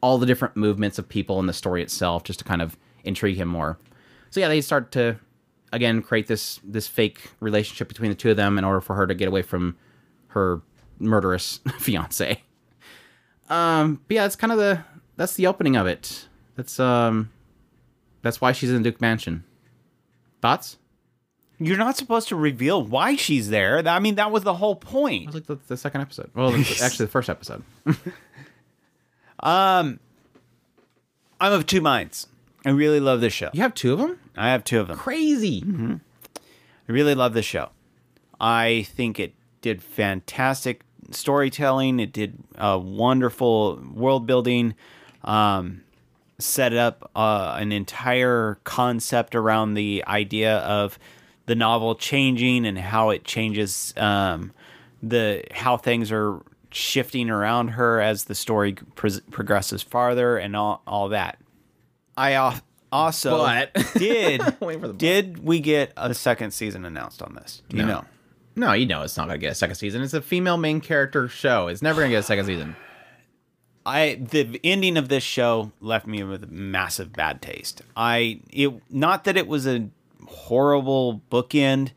[0.00, 3.36] all the different movements of people in the story itself just to kind of intrigue
[3.36, 3.78] him more.
[4.30, 5.16] So yeah, they start to
[5.72, 9.06] again create this this fake relationship between the two of them in order for her
[9.06, 9.76] to get away from
[10.28, 10.60] her
[10.98, 12.42] murderous fiance.
[13.48, 14.84] Um, but yeah, that's kind of the
[15.18, 16.26] that's the opening of it.
[16.56, 17.30] That's um,
[18.22, 19.44] that's why she's in Duke Mansion.
[20.40, 20.78] Thoughts?
[21.60, 23.86] You're not supposed to reveal why she's there.
[23.86, 25.26] I mean, that was the whole It point.
[25.26, 26.30] was like the, the second episode.
[26.34, 27.62] Well, actually, the first episode.
[29.40, 30.00] Um,
[31.40, 32.26] I'm of two minds.
[32.66, 33.50] I really love this show.
[33.52, 34.18] You have two of them?
[34.36, 34.96] I have two of them.
[34.98, 35.62] Crazy.
[35.64, 37.68] I really love this show.
[38.40, 42.00] I think it did fantastic storytelling.
[42.00, 44.74] It did uh, wonderful world building.
[45.28, 45.82] Um,
[46.38, 50.98] set up uh, an entire concept around the idea of
[51.46, 54.52] the novel changing and how it changes um,
[55.02, 60.82] the how things are shifting around her as the story pro- progresses farther and all,
[60.86, 61.38] all that.
[62.16, 62.60] I al-
[62.92, 67.62] also But- did Wait for the did we get a second season announced on this?
[67.68, 67.88] Do you No.
[67.88, 68.04] know?
[68.56, 70.02] No, you know it's not gonna get a second season.
[70.02, 71.68] It's a female main character show.
[71.68, 72.74] It's never gonna get a second season.
[73.88, 77.80] I the ending of this show left me with a massive bad taste.
[77.96, 79.88] I it not that it was a
[80.26, 81.92] horrible bookend,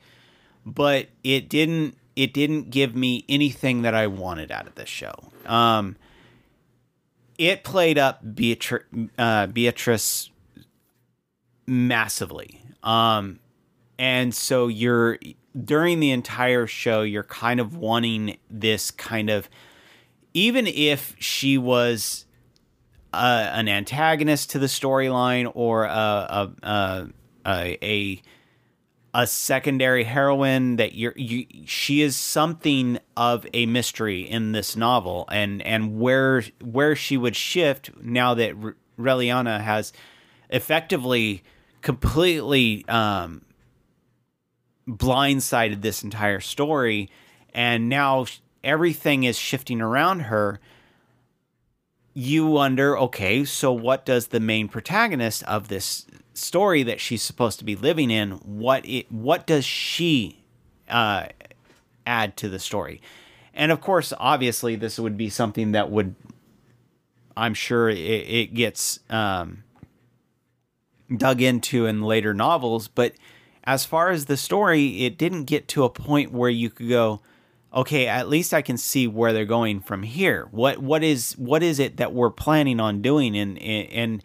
[0.66, 5.14] but it didn't it didn't give me anything that I wanted out of this show.
[5.46, 5.98] Um,
[7.38, 8.84] it played up Beatrice,
[9.18, 10.30] uh, Beatrice
[11.66, 12.62] massively.
[12.84, 13.40] Um,
[14.00, 15.20] and so you're
[15.66, 19.50] during the entire show, you're kind of wanting this kind of
[20.34, 22.26] even if she was
[23.14, 27.10] uh, an antagonist to the storyline or a a, a
[27.46, 28.22] a a
[29.14, 35.26] a secondary heroine that you're you she is something of a mystery in this novel.
[35.30, 38.56] And and where where she would shift now that
[38.98, 39.92] Reliana has
[40.50, 41.44] effectively
[41.82, 43.42] completely um
[44.88, 47.10] blindsided this entire story.
[47.54, 48.26] And now
[48.64, 50.60] everything is shifting around her
[52.14, 57.60] you wonder okay so what does the main protagonist of this story that she's supposed
[57.60, 60.44] to be living in what it what does she
[60.90, 61.26] uh
[62.06, 63.02] add to the story?
[63.54, 66.16] And of course obviously this would be something that would
[67.38, 69.64] i'm sure it, it gets um
[71.16, 73.14] dug into in later novels but
[73.64, 77.22] as far as the story it didn't get to a point where you could go
[77.74, 80.48] okay at least i can see where they're going from here.
[80.52, 84.24] What what is what is it that we're planning on doing and and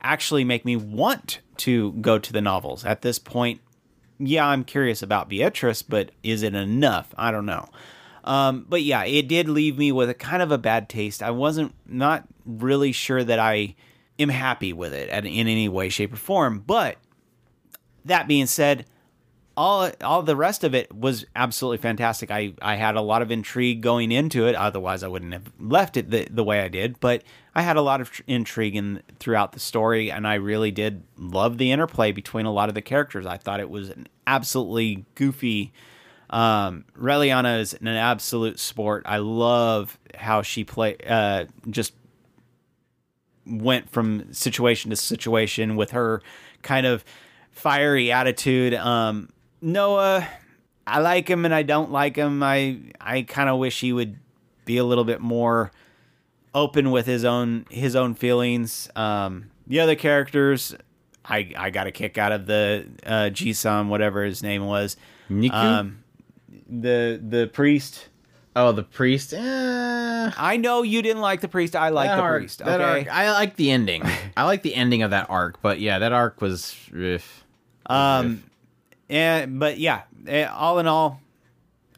[0.00, 2.84] actually make me want to go to the novels?
[2.84, 3.60] At this point
[4.20, 7.14] yeah i'm curious about beatrice but is it enough?
[7.16, 7.68] I don't know.
[8.24, 11.22] Um, but yeah it did leave me with a kind of a bad taste.
[11.22, 13.74] I wasn't not really sure that i
[14.18, 16.62] am happy with it at, in any way shape or form.
[16.66, 16.96] But
[18.04, 18.86] that being said,
[19.58, 22.30] all all the rest of it was absolutely fantastic.
[22.30, 24.54] I, I had a lot of intrigue going into it.
[24.54, 27.00] Otherwise, I wouldn't have left it the, the way I did.
[27.00, 27.24] But
[27.56, 31.02] I had a lot of tr- intrigue in throughout the story, and I really did
[31.16, 33.26] love the interplay between a lot of the characters.
[33.26, 35.72] I thought it was an absolutely goofy.
[36.30, 39.02] Um, Raeliana is an absolute sport.
[39.06, 40.98] I love how she play.
[41.04, 41.94] Uh, just
[43.44, 46.22] went from situation to situation with her
[46.62, 47.04] kind of
[47.50, 48.74] fiery attitude.
[48.74, 49.30] Um,
[49.60, 50.26] Noah,
[50.86, 52.42] I like him and I don't like him.
[52.42, 54.18] I I kind of wish he would
[54.64, 55.70] be a little bit more
[56.54, 58.88] open with his own his own feelings.
[58.96, 60.74] Um, the other characters,
[61.24, 64.96] I I got a kick out of the uh, Jisam, whatever his name was.
[65.30, 65.52] Niku?
[65.52, 66.04] Um,
[66.68, 68.08] the the priest.
[68.56, 69.32] oh, the priest.
[69.34, 69.38] Eh,
[70.36, 71.76] I know you didn't like the priest.
[71.76, 72.62] I like the arc- priest.
[72.62, 72.72] Okay.
[72.82, 74.02] arc- I like the ending.
[74.36, 76.76] I like the ending of that arc, but yeah, that arc was.
[77.86, 78.42] Um,
[79.08, 81.20] and but yeah, eh, all in all,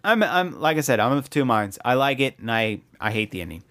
[0.04, 1.78] I'm I'm like I said, I'm of two minds.
[1.84, 3.62] I like it, and I I hate the ending.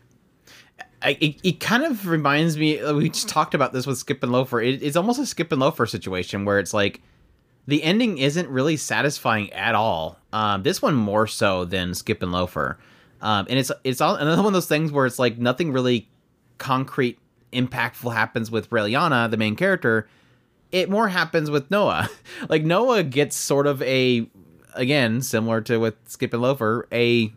[1.02, 2.80] I, it, it kind of reminds me.
[2.80, 4.62] uh, We just talked about this with Skip and Loafer.
[4.62, 7.02] It, it's almost a Skip and Loafer situation where it's like
[7.68, 10.18] the ending isn't really satisfying at all.
[10.34, 12.78] Um, this one more so than Skip and Loafer,
[13.22, 16.10] um, and it's it's all, another one of those things where it's like nothing really
[16.58, 17.18] concrete,
[17.54, 20.10] impactful happens with Raeliana, the main character.
[20.72, 22.10] It more happens with Noah.
[22.50, 24.30] like Noah gets sort of a,
[24.76, 27.34] again similar to with Skip and Loafer, a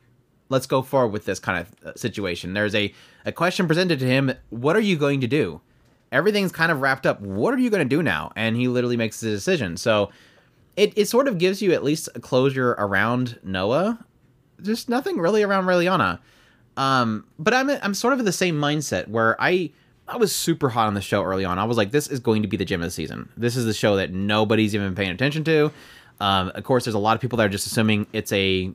[0.48, 2.52] let's go forward with this kind of uh, situation.
[2.52, 2.92] There's a,
[3.24, 4.32] a question presented to him.
[4.50, 5.60] What are you going to do?
[6.12, 7.20] Everything's kind of wrapped up.
[7.22, 8.32] What are you going to do now?
[8.36, 9.78] And he literally makes the decision.
[9.78, 10.10] So
[10.76, 14.04] it, it sort of gives you at least a closure around Noah.
[14.60, 16.18] Just nothing really around Raeliana.
[16.76, 19.70] Um, but I'm I'm sort of in the same mindset where I
[20.08, 21.58] I was super hot on the show early on.
[21.58, 23.28] I was like, this is going to be the gem of the season.
[23.36, 25.70] This is the show that nobody's even paying attention to.
[26.20, 28.72] Um, of course, there's a lot of people that are just assuming it's a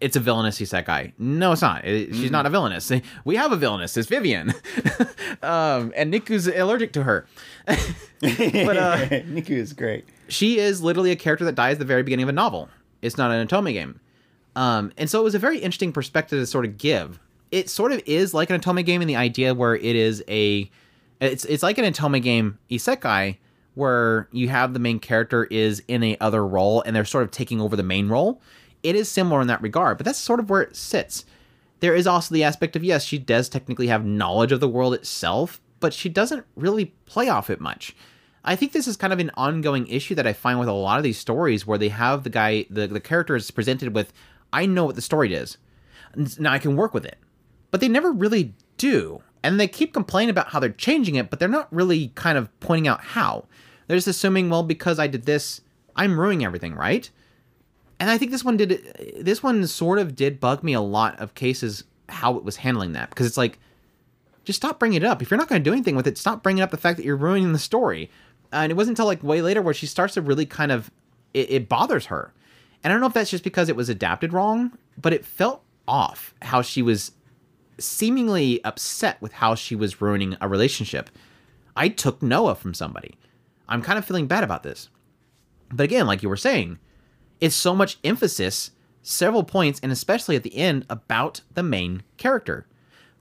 [0.00, 1.12] it's a villainous isekai.
[1.18, 1.84] No, it's not.
[1.84, 2.90] It- she's not a villainous.
[3.24, 3.94] We have a villainous.
[3.98, 4.50] It's Vivian,
[5.42, 7.26] um, and Niku's allergic to her.
[7.66, 7.76] but
[8.76, 8.96] uh,
[9.26, 10.06] Niku is great.
[10.28, 12.68] she is literally a character that dies at the very beginning of a novel.
[13.02, 14.00] It's not an Otome game.
[14.56, 17.20] Um, and so it was a very interesting perspective to sort of give.
[17.50, 20.70] It sort of is like an Otome game in the idea where it is a
[21.20, 23.38] It's it's like an Otome game Isekai
[23.74, 27.30] where you have the main character is in a other role and they're sort of
[27.30, 28.40] taking over the main role.
[28.82, 31.24] It is similar in that regard, but that's sort of where it sits.
[31.80, 34.94] There is also the aspect of yes, she does technically have knowledge of the world
[34.94, 37.94] itself, but she doesn't really play off it much.
[38.44, 40.98] I think this is kind of an ongoing issue that I find with a lot
[40.98, 44.12] of these stories where they have the guy, the, the character is presented with,
[44.52, 45.58] I know what the story is.
[46.38, 47.18] Now I can work with it.
[47.70, 49.22] But they never really do.
[49.42, 52.48] And they keep complaining about how they're changing it, but they're not really kind of
[52.60, 53.46] pointing out how.
[53.86, 55.60] They're just assuming, well, because I did this,
[55.96, 57.08] I'm ruining everything, right?
[57.98, 61.18] And I think this one did, this one sort of did bug me a lot
[61.18, 63.10] of cases how it was handling that.
[63.10, 63.58] Because it's like,
[64.44, 65.22] just stop bringing it up.
[65.22, 67.04] If you're not going to do anything with it, stop bringing up the fact that
[67.04, 68.10] you're ruining the story
[68.52, 70.90] and it wasn't until like way later where she starts to really kind of
[71.34, 72.32] it, it bothers her
[72.82, 75.62] and i don't know if that's just because it was adapted wrong but it felt
[75.86, 77.12] off how she was
[77.80, 81.10] seemingly upset with how she was ruining a relationship
[81.76, 83.16] i took noah from somebody
[83.68, 84.88] i'm kind of feeling bad about this
[85.72, 86.78] but again like you were saying
[87.40, 88.70] it's so much emphasis
[89.02, 92.66] several points and especially at the end about the main character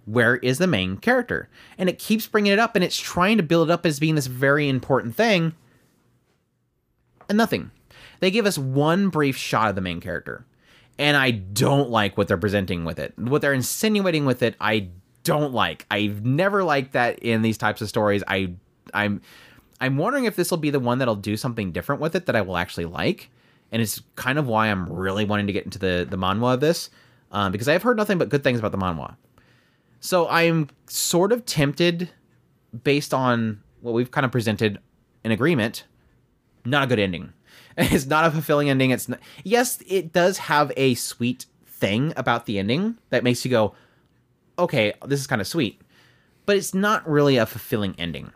[0.09, 1.49] where is the main character?
[1.77, 4.15] And it keeps bringing it up and it's trying to build it up as being
[4.15, 5.53] this very important thing.
[7.27, 7.71] And nothing.
[8.19, 10.45] They give us one brief shot of the main character.
[10.99, 13.17] And I don't like what they're presenting with it.
[13.17, 14.89] What they're insinuating with it, I
[15.23, 15.85] don't like.
[15.89, 18.21] I've never liked that in these types of stories.
[18.27, 18.53] I
[18.93, 19.21] I'm
[19.79, 22.35] I'm wondering if this will be the one that'll do something different with it that
[22.35, 23.29] I will actually like.
[23.71, 26.59] And it's kind of why I'm really wanting to get into the the manhwa of
[26.59, 26.89] this.
[27.31, 29.15] Um, because I've heard nothing but good things about the manhwa.
[30.01, 32.09] So I'm sort of tempted,
[32.83, 34.79] based on what we've kind of presented
[35.23, 35.85] in agreement,
[36.65, 37.33] not a good ending.
[37.91, 38.91] It's not a fulfilling ending.
[38.91, 43.51] It's not, yes, it does have a sweet thing about the ending that makes you
[43.51, 43.73] go,
[44.57, 45.81] okay, this is kind of sweet,
[46.45, 48.33] but it's not really a fulfilling ending.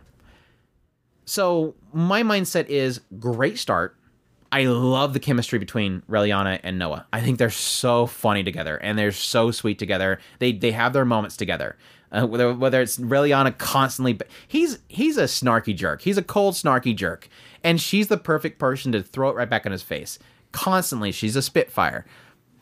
[1.25, 3.97] So my mindset is great start.
[4.53, 7.05] I love the chemistry between Raeliana and Noah.
[7.11, 10.19] I think they're so funny together and they're so sweet together.
[10.39, 11.75] They they have their moments together.
[12.11, 16.03] Uh, whether whether it's Raeliana constantly, he's he's a snarky jerk.
[16.03, 17.27] He's a cold snarky jerk,
[17.63, 20.19] and she's the perfect person to throw it right back in his face.
[20.51, 22.05] Constantly, she's a spitfire.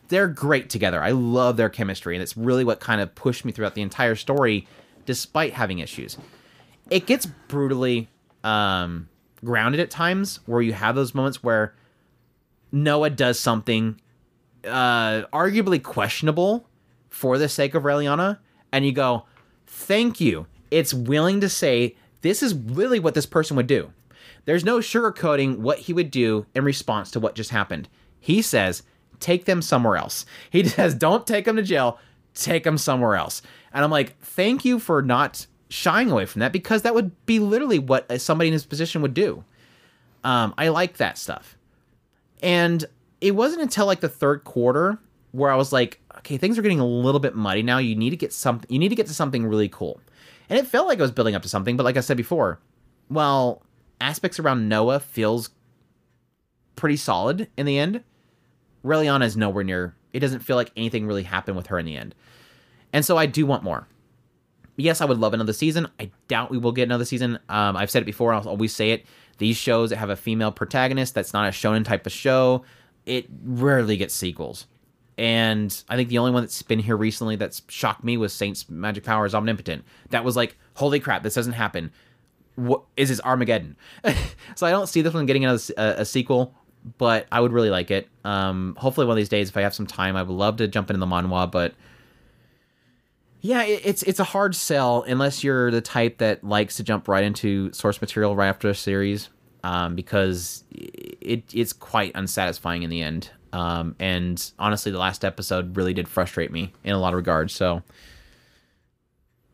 [0.08, 1.02] They're great together.
[1.02, 4.14] I love their chemistry, and it's really what kind of pushed me throughout the entire
[4.14, 4.66] story,
[5.06, 6.18] despite having issues.
[6.90, 8.08] It gets brutally
[8.44, 9.08] um,
[9.44, 11.74] grounded at times, where you have those moments where
[12.70, 14.00] Noah does something
[14.64, 16.66] uh, arguably questionable
[17.08, 18.38] for the sake of Raeliana,
[18.70, 19.24] and you go,
[19.66, 20.46] thank you.
[20.70, 23.92] It's willing to say this is really what this person would do.
[24.44, 27.88] There's no sugarcoating what he would do in response to what just happened.
[28.18, 28.82] He says,
[29.20, 30.26] take them somewhere else.
[30.50, 31.98] He says, don't take them to jail,
[32.34, 33.42] take them somewhere else.
[33.72, 37.38] And I'm like, thank you for not shying away from that because that would be
[37.38, 39.44] literally what somebody in his position would do.
[40.24, 41.56] Um, I like that stuff.
[42.42, 42.84] And
[43.20, 44.98] it wasn't until like the third quarter
[45.30, 47.78] where I was like, okay, things are getting a little bit muddy now.
[47.78, 48.70] You need to get something.
[48.70, 50.00] You need to get to something really cool.
[50.50, 52.60] And it felt like I was building up to something, but like I said before,
[53.08, 53.62] well,
[54.02, 55.50] aspects around Noah feels
[56.76, 58.02] pretty solid in the end.
[58.84, 59.94] Raeliana is nowhere near.
[60.12, 62.14] It doesn't feel like anything really happened with her in the end.
[62.92, 63.86] And so I do want more.
[64.76, 65.88] Yes, I would love another season.
[66.00, 67.38] I doubt we will get another season.
[67.48, 68.32] Um, I've said it before.
[68.32, 69.06] I'll always say it.
[69.38, 72.64] These shows that have a female protagonist that's not a shonen type of show,
[73.06, 74.66] it rarely gets sequels.
[75.18, 78.68] And I think the only one that's been here recently that's shocked me was Saint's
[78.68, 79.84] Magic Power is Omnipotent.
[80.10, 81.92] That was like, holy crap, this doesn't happen.
[82.54, 83.76] What is this Armageddon?
[84.54, 86.54] so I don't see this one getting another a, a sequel,
[86.98, 88.08] but I would really like it.
[88.24, 90.68] Um, hopefully one of these days, if I have some time, I would love to
[90.68, 91.50] jump into the manhwa.
[91.50, 91.74] But
[93.40, 97.08] yeah, it, it's it's a hard sell unless you're the type that likes to jump
[97.08, 99.28] right into source material right after a series,
[99.64, 103.30] um, because it it's quite unsatisfying in the end.
[103.52, 107.52] Um, and honestly, the last episode really did frustrate me in a lot of regards.
[107.52, 107.82] So,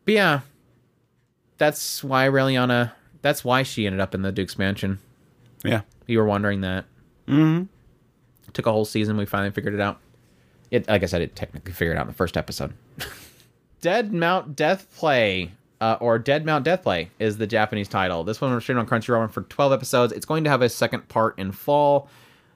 [0.05, 0.41] but yeah,
[1.59, 2.93] that's why Raeliana.
[3.21, 4.97] That's why she ended up in the Duke's mansion.
[5.63, 6.85] Yeah, you were wondering that.
[7.27, 7.63] Mm-hmm.
[8.47, 9.17] It took a whole season.
[9.17, 9.99] We finally figured it out.
[10.71, 12.73] It, like I said, it technically figured it out in the first episode.
[13.81, 18.23] Dead Mount Death Play, uh, or Dead Mount Death Play, is the Japanese title.
[18.23, 20.13] This one was streamed on Crunchyroll for 12 episodes.
[20.13, 22.09] It's going to have a second part in fall,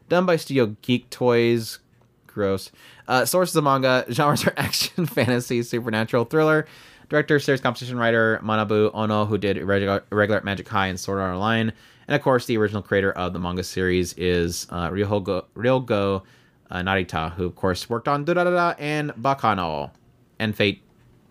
[0.10, 1.80] done by Studio Geek Toys.
[2.28, 2.72] Gross.
[3.08, 6.66] Uh, sources of manga, genres are action, fantasy, supernatural, thriller.
[7.14, 11.72] Director, series composition writer Manabu Ono, who did Irregular Magic High and Sword Art Online.
[12.08, 16.24] And of course, the original creator of the manga series is uh, Ryogo, Ryogo
[16.72, 19.92] uh, Narita, who of course worked on Durarara and Baccano
[20.40, 20.82] and Fate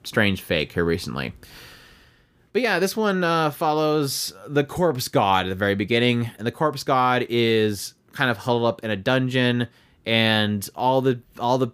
[0.04, 1.32] Strange Fake here recently.
[2.52, 6.52] But yeah, this one uh, follows the corpse god at the very beginning, and the
[6.52, 9.66] corpse god is kind of huddled up in a dungeon,
[10.06, 11.72] and all the all the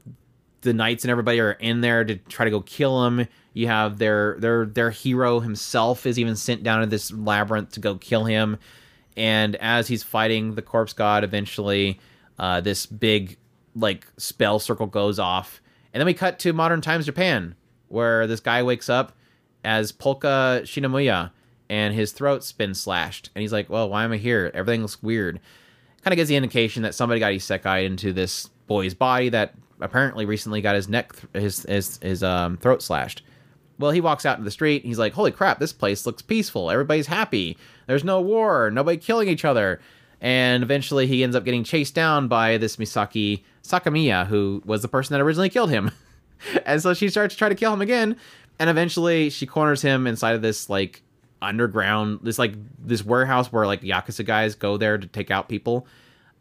[0.62, 3.28] the knights and everybody are in there to try to go kill him.
[3.58, 7.80] You have their their their hero himself is even sent down to this labyrinth to
[7.80, 8.56] go kill him,
[9.16, 11.98] and as he's fighting the corpse god, eventually
[12.38, 13.36] uh, this big
[13.74, 15.60] like spell circle goes off,
[15.92, 17.56] and then we cut to modern times Japan,
[17.88, 19.10] where this guy wakes up
[19.64, 21.32] as Polka Shinomiya,
[21.68, 24.52] and his throat's been slashed, and he's like, "Well, why am I here?
[24.54, 25.40] Everything looks weird."
[26.02, 30.26] Kind of gives the indication that somebody got isekai into this boy's body that apparently
[30.26, 33.24] recently got his neck, his his his um, throat slashed.
[33.78, 34.82] Well, he walks out into the street.
[34.82, 35.58] And he's like, "Holy crap!
[35.58, 36.70] This place looks peaceful.
[36.70, 37.56] Everybody's happy.
[37.86, 38.70] There's no war.
[38.70, 39.80] Nobody killing each other."
[40.20, 44.88] And eventually, he ends up getting chased down by this Misaki Sakamiya, who was the
[44.88, 45.92] person that originally killed him.
[46.66, 48.16] and so she starts to try to kill him again,
[48.58, 51.02] and eventually she corners him inside of this like
[51.40, 52.54] underground, this like
[52.84, 55.86] this warehouse where like yakuza guys go there to take out people.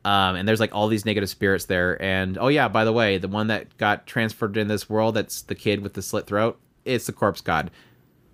[0.05, 2.01] Um, and there's like all these negative spirits there.
[2.01, 5.41] And oh yeah, by the way, the one that got transferred in this world, that's
[5.41, 6.59] the kid with the slit throat.
[6.87, 7.71] It's the corpse god.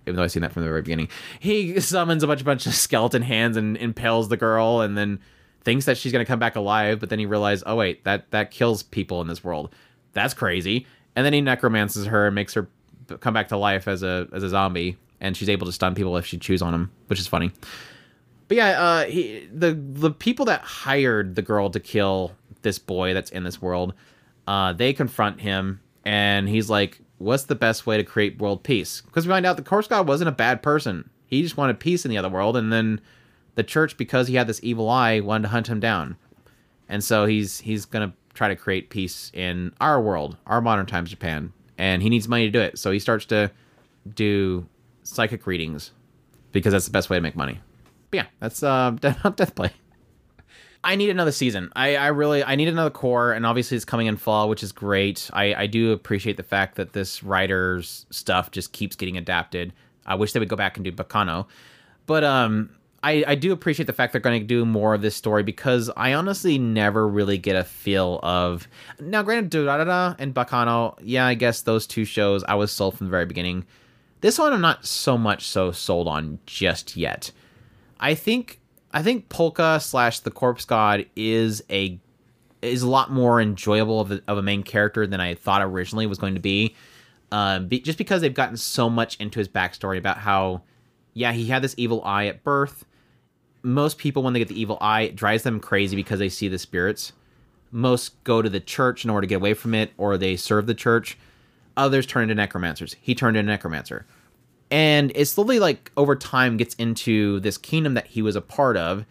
[0.06, 1.08] Even though I've seen that from the very beginning,
[1.40, 5.18] he summons a bunch, a bunch of skeleton hands and impales the girl, and then
[5.62, 7.00] thinks that she's gonna come back alive.
[7.00, 9.74] But then he realizes, oh wait, that that kills people in this world.
[10.12, 10.86] That's crazy.
[11.16, 12.68] And then he necromances her and makes her
[13.20, 16.16] come back to life as a as a zombie, and she's able to stun people
[16.16, 17.50] if she chews on them, which is funny.
[18.48, 22.32] But yeah, uh, he, the the people that hired the girl to kill
[22.62, 23.94] this boy that's in this world,
[24.46, 29.00] uh, they confront him, and he's like, "What's the best way to create world peace?"
[29.00, 31.10] Because we find out the Corpse God wasn't a bad person.
[31.26, 33.00] He just wanted peace in the other world, and then
[33.54, 36.16] the church, because he had this evil eye, wanted to hunt him down,
[36.88, 41.10] and so he's he's gonna try to create peace in our world, our modern times
[41.10, 42.78] Japan, and he needs money to do it.
[42.78, 43.50] So he starts to
[44.12, 44.66] do
[45.02, 45.92] psychic readings
[46.52, 47.60] because that's the best way to make money.
[48.10, 49.70] But yeah, that's uh, Death Play.
[50.84, 51.72] I need another season.
[51.74, 54.70] I, I really I need another cour, and obviously it's coming in fall, which is
[54.70, 55.30] great.
[55.32, 59.72] I, I do appreciate the fact that this writer's stuff just keeps getting adapted.
[60.06, 61.46] I wish they would go back and do Baccano,
[62.04, 62.68] but um,
[63.02, 65.90] I I do appreciate the fact they're going to do more of this story because
[65.96, 68.68] I honestly never really get a feel of.
[69.00, 73.06] Now, granted, Durarara and Baccano, yeah, I guess those two shows I was sold from
[73.06, 73.64] the very beginning.
[74.20, 77.30] This one I'm not so much so sold on just yet.
[78.00, 78.60] I think
[78.94, 81.98] I think Polka slash the Corpse God is a
[82.62, 86.06] is a lot more enjoyable of a, of a main character than I thought originally
[86.06, 86.74] was going to be.
[87.30, 90.62] Um, be, just because they've gotten so much into his backstory about how,
[91.12, 92.86] yeah, he had this evil eye at birth.
[93.62, 96.48] Most people, when they get the evil eye, it drives them crazy because they see
[96.48, 97.12] the spirits.
[97.70, 100.66] Most go to the church in order to get away from it, or they serve
[100.66, 101.18] the church.
[101.76, 102.96] Others turn into necromancers.
[103.00, 104.06] He turned into necromancer
[104.70, 108.76] and it slowly like over time gets into this kingdom that he was a part
[108.76, 109.04] of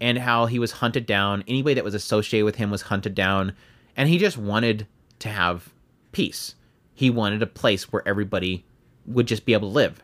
[0.00, 1.44] and how he was hunted down.
[1.46, 3.54] Anybody that was associated with him was hunted down.
[3.96, 4.86] And he just wanted
[5.20, 5.72] to have
[6.12, 6.54] peace.
[6.94, 8.64] He wanted a place where everybody
[9.06, 10.02] would just be able to live.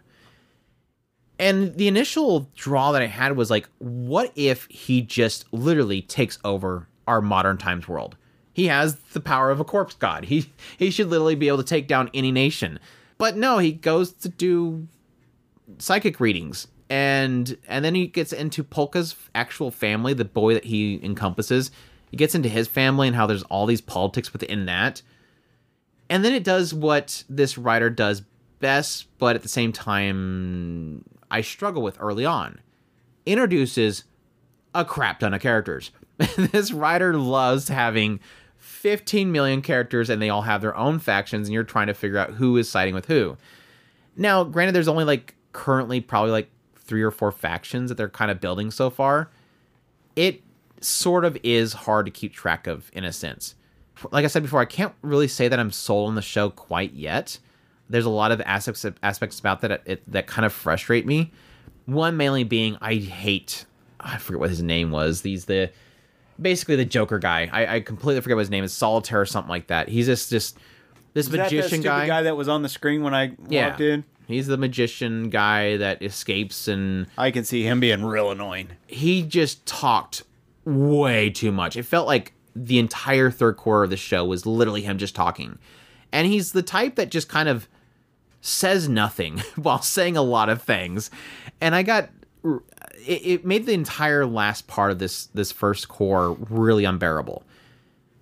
[1.38, 6.38] And the initial draw that i had was like what if he just literally takes
[6.44, 8.16] over our modern times world?
[8.53, 10.26] He has the power of a corpse god.
[10.26, 12.78] He he should literally be able to take down any nation
[13.21, 14.89] but no, he goes to do
[15.79, 20.99] psychic readings and and then he gets into Polka's actual family, the boy that he
[21.03, 21.71] encompasses.
[22.11, 25.03] He gets into his family and how there's all these politics within that.
[26.09, 28.23] And then it does what this writer does
[28.59, 32.59] best, but at the same time I struggle with early on.
[33.27, 34.05] Introduces
[34.75, 35.91] a crap ton of characters.
[36.37, 38.18] this writer loves having
[38.61, 42.18] 15 million characters and they all have their own factions and you're trying to figure
[42.18, 43.36] out who is siding with who.
[44.16, 48.30] Now, granted there's only like currently probably like three or four factions that they're kind
[48.30, 49.30] of building so far.
[50.14, 50.42] It
[50.80, 53.54] sort of is hard to keep track of in a sense.
[54.11, 56.92] Like I said before, I can't really say that I'm sold on the show quite
[56.92, 57.38] yet.
[57.88, 61.32] There's a lot of aspects aspects about that it, that kind of frustrate me.
[61.86, 63.64] One mainly being I hate
[63.98, 65.22] I forget what his name was.
[65.22, 65.70] These the
[66.41, 67.49] basically the Joker guy.
[67.53, 68.72] I, I completely forget what his name is.
[68.72, 69.88] Solitaire or something like that.
[69.88, 70.57] He's just just
[71.14, 72.07] this Is that that magician stupid guy.
[72.07, 73.68] guy that was on the screen when I Yeah.
[73.68, 74.05] walked in?
[74.26, 78.68] He's the magician guy that escapes and I can see him being real annoying.
[78.86, 80.22] he just talked
[80.64, 81.76] way too much.
[81.76, 85.59] It felt like the entire third quarter of the show was literally him just talking.
[86.12, 87.68] And he's the type that just kind of
[88.41, 91.11] says nothing while saying a lot of things.
[91.61, 92.11] And I got
[93.07, 97.42] it, it made the entire last part of this this first cour really unbearable.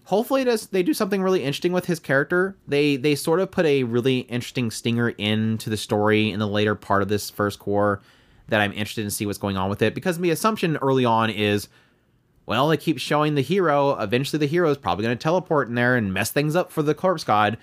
[0.05, 2.57] hopefully does they do something really interesting with his character.
[2.67, 6.75] They they sort of put a really interesting stinger into the story in the later
[6.75, 8.01] part of this first cour
[8.49, 11.29] that I'm interested in see what's going on with it because the assumption early on
[11.31, 11.69] is
[12.47, 13.93] well, they keep showing the hero.
[14.01, 16.83] Eventually, the hero is probably going to teleport in there and mess things up for
[16.83, 17.59] the corpse god.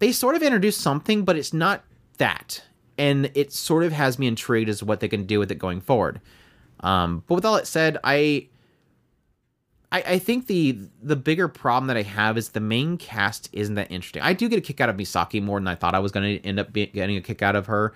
[0.00, 1.84] They sort of introduce something, but it's not
[2.18, 2.64] that,
[2.98, 5.58] and it sort of has me intrigued as to what they can do with it
[5.58, 6.20] going forward.
[6.80, 8.48] Um, but with all that said, I,
[9.92, 13.74] I, I think the the bigger problem that I have is the main cast isn't
[13.76, 14.22] that interesting.
[14.22, 16.38] I do get a kick out of Misaki more than I thought I was going
[16.38, 17.94] to end up getting a kick out of her.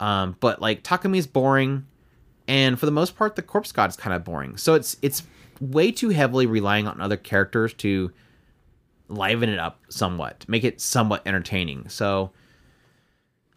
[0.00, 1.86] Um, but like Takumi is boring,
[2.48, 4.56] and for the most part, the corpse god is kind of boring.
[4.56, 5.22] So it's it's
[5.60, 8.12] way too heavily relying on other characters to
[9.08, 11.88] liven it up somewhat, make it somewhat entertaining.
[11.88, 12.30] So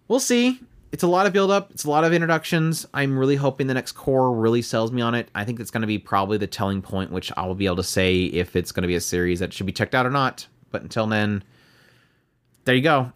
[0.08, 0.60] we'll see
[0.92, 1.72] it's a lot of build up.
[1.72, 2.86] It's a lot of introductions.
[2.94, 5.30] I'm really hoping the next cour really sells me on it.
[5.36, 7.78] I think it's going to be probably the telling point, which I will be able
[7.78, 10.12] to say if it's going to be a series that should be checked out or
[10.12, 10.48] not.
[10.72, 11.44] But until then,
[12.66, 13.12] there you go.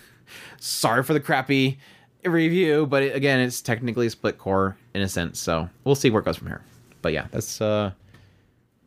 [0.58, 1.78] Sorry for the crappy
[2.24, 5.38] review, but it, again, it's technically a split cour in a sense.
[5.38, 6.62] So we'll see where it goes from here.
[7.02, 7.92] But yeah, that's uh,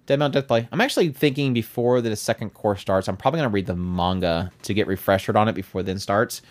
[0.05, 0.67] Dead Mount Death Play.
[0.71, 4.51] I'm actually thinking before the second cour starts, I'm probably going to read the manga
[4.63, 6.41] to get refreshed on it before then starts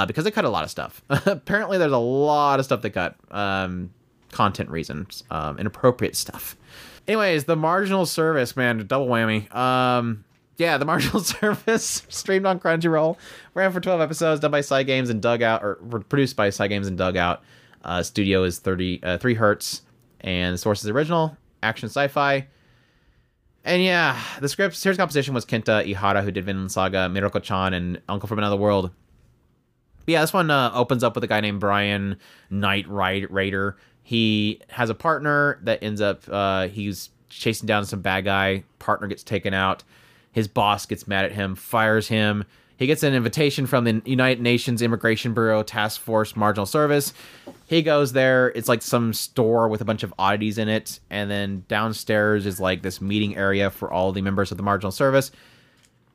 [0.00, 1.02] uh, because they cut a lot of stuff.
[1.10, 3.90] Apparently, there's a lot of stuff they cut, um,
[4.32, 6.56] content reasons, um, inappropriate stuff.
[7.06, 9.54] Anyways, the marginal service, man, double whammy.
[9.54, 10.24] Um,
[10.56, 13.18] yeah, the marginal service streamed on Crunchyroll,
[13.52, 15.74] ran for 12 episodes, done by Cygames and Dugout, or
[16.08, 17.42] produced by Cygames and Dugout.
[17.84, 19.82] Uh, studio is 30, uh, 3Hz,
[20.22, 22.46] and the source is original, action sci-fi.
[23.64, 28.00] And yeah, the script, series composition was Kenta Ihara, who did Vinland Saga, Miroku-chan, and
[28.08, 28.90] Uncle from Another World.
[30.10, 32.16] But yeah, this one uh, opens up with a guy named Brian
[32.50, 33.76] Nightraider.
[34.02, 38.64] He has a partner that ends up uh, he's chasing down some bad guy.
[38.80, 39.84] Partner gets taken out.
[40.32, 42.44] His boss gets mad at him, fires him.
[42.76, 47.12] He gets an invitation from the United Nations Immigration Bureau Task Force Marginal Service.
[47.66, 48.48] He goes there.
[48.56, 50.98] It's like some store with a bunch of oddities in it.
[51.08, 54.90] And then downstairs is like this meeting area for all the members of the Marginal
[54.90, 55.30] Service.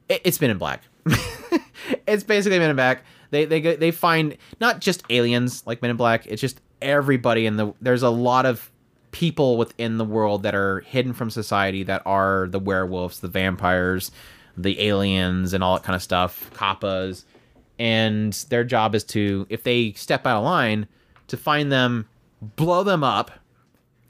[0.10, 0.84] It, has been in Black.
[2.08, 3.04] it's basically Men in Black.
[3.32, 6.26] They they they find not just aliens like Men in Black.
[6.28, 7.74] It's just everybody in the.
[7.82, 8.72] There's a lot of
[9.12, 14.12] people within the world that are hidden from society that are the werewolves, the vampires,
[14.58, 16.52] the aliens, and all that kind of stuff.
[16.54, 17.24] Kappas,
[17.80, 20.88] and their job is to, if they step out of line,
[21.28, 22.08] to find them,
[22.42, 23.32] blow them up,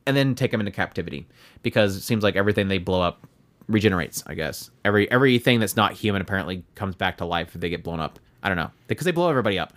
[0.05, 1.27] and then take them into captivity.
[1.61, 3.27] Because it seems like everything they blow up
[3.67, 4.23] regenerates.
[4.27, 7.83] I guess every everything that's not human apparently comes back to life if they get
[7.83, 8.19] blown up.
[8.45, 9.73] I don't know because they blow everybody up.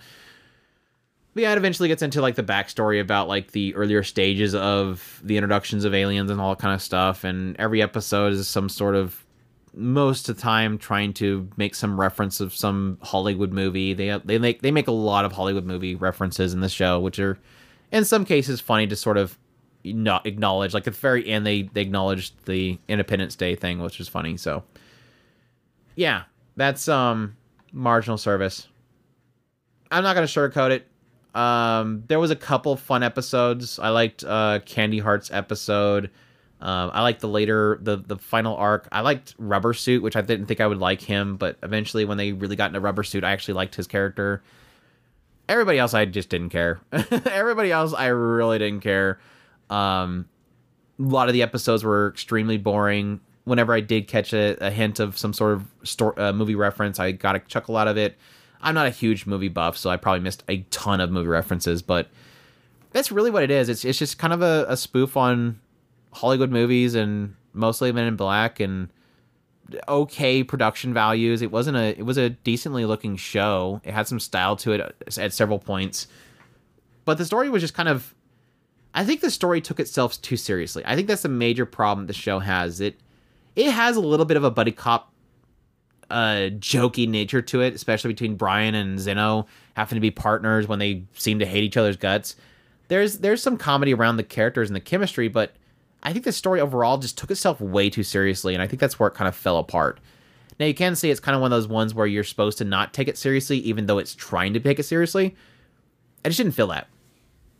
[1.32, 5.20] But yeah, it eventually gets into like the backstory about like the earlier stages of
[5.24, 7.24] the introductions of aliens and all that kind of stuff.
[7.24, 9.24] And every episode is some sort of
[9.72, 13.94] most of the time trying to make some reference of some Hollywood movie.
[13.94, 17.18] They they make they make a lot of Hollywood movie references in the show, which
[17.18, 17.38] are
[17.90, 19.38] in some cases funny to sort of
[19.84, 20.74] not acknowledge.
[20.74, 24.36] Like at the very end, they they acknowledged the Independence Day thing, which is funny.
[24.36, 24.64] So
[25.94, 26.24] yeah,
[26.56, 27.36] that's um
[27.72, 28.68] marginal service.
[29.90, 30.86] I'm not gonna sugarcoat it.
[31.38, 33.78] Um, there was a couple fun episodes.
[33.78, 36.10] I liked uh, Candy Heart's episode.
[36.60, 38.88] Um, I liked the later the the final arc.
[38.90, 42.18] I liked Rubber Suit, which I didn't think I would like him, but eventually when
[42.18, 44.42] they really got into Rubber Suit, I actually liked his character.
[45.48, 46.80] Everybody else, I just didn't care.
[46.92, 49.18] Everybody else, I really didn't care.
[49.70, 50.28] Um,
[50.98, 55.00] a lot of the episodes were extremely boring whenever I did catch a, a hint
[55.00, 58.16] of some sort of uh, movie reference, I got a chuckle out of it.
[58.60, 61.82] I'm not a huge movie buff, so I probably missed a ton of movie references,
[61.82, 62.08] but
[62.90, 63.68] that's really what it is.
[63.68, 65.60] It's it's just kind of a, a spoof on
[66.12, 68.88] Hollywood movies and mostly Men in Black and
[69.86, 71.42] okay production values.
[71.42, 73.80] It wasn't a it was a decently looking show.
[73.84, 76.08] It had some style to it at several points,
[77.04, 78.14] but the story was just kind of.
[78.94, 80.82] I think the story took itself too seriously.
[80.84, 82.80] I think that's a major problem the show has.
[82.80, 82.98] It
[83.56, 85.12] it has a little bit of a buddy cop
[86.10, 90.78] uh jokey nature to it, especially between Brian and Zeno having to be partners when
[90.78, 92.36] they seem to hate each other's guts.
[92.88, 95.52] There's there's some comedy around the characters and the chemistry, but
[96.02, 98.98] I think the story overall just took itself way too seriously, and I think that's
[98.98, 100.00] where it kind of fell apart.
[100.58, 102.64] Now you can see it's kind of one of those ones where you're supposed to
[102.64, 105.36] not take it seriously, even though it's trying to take it seriously.
[106.24, 106.88] I just didn't feel that.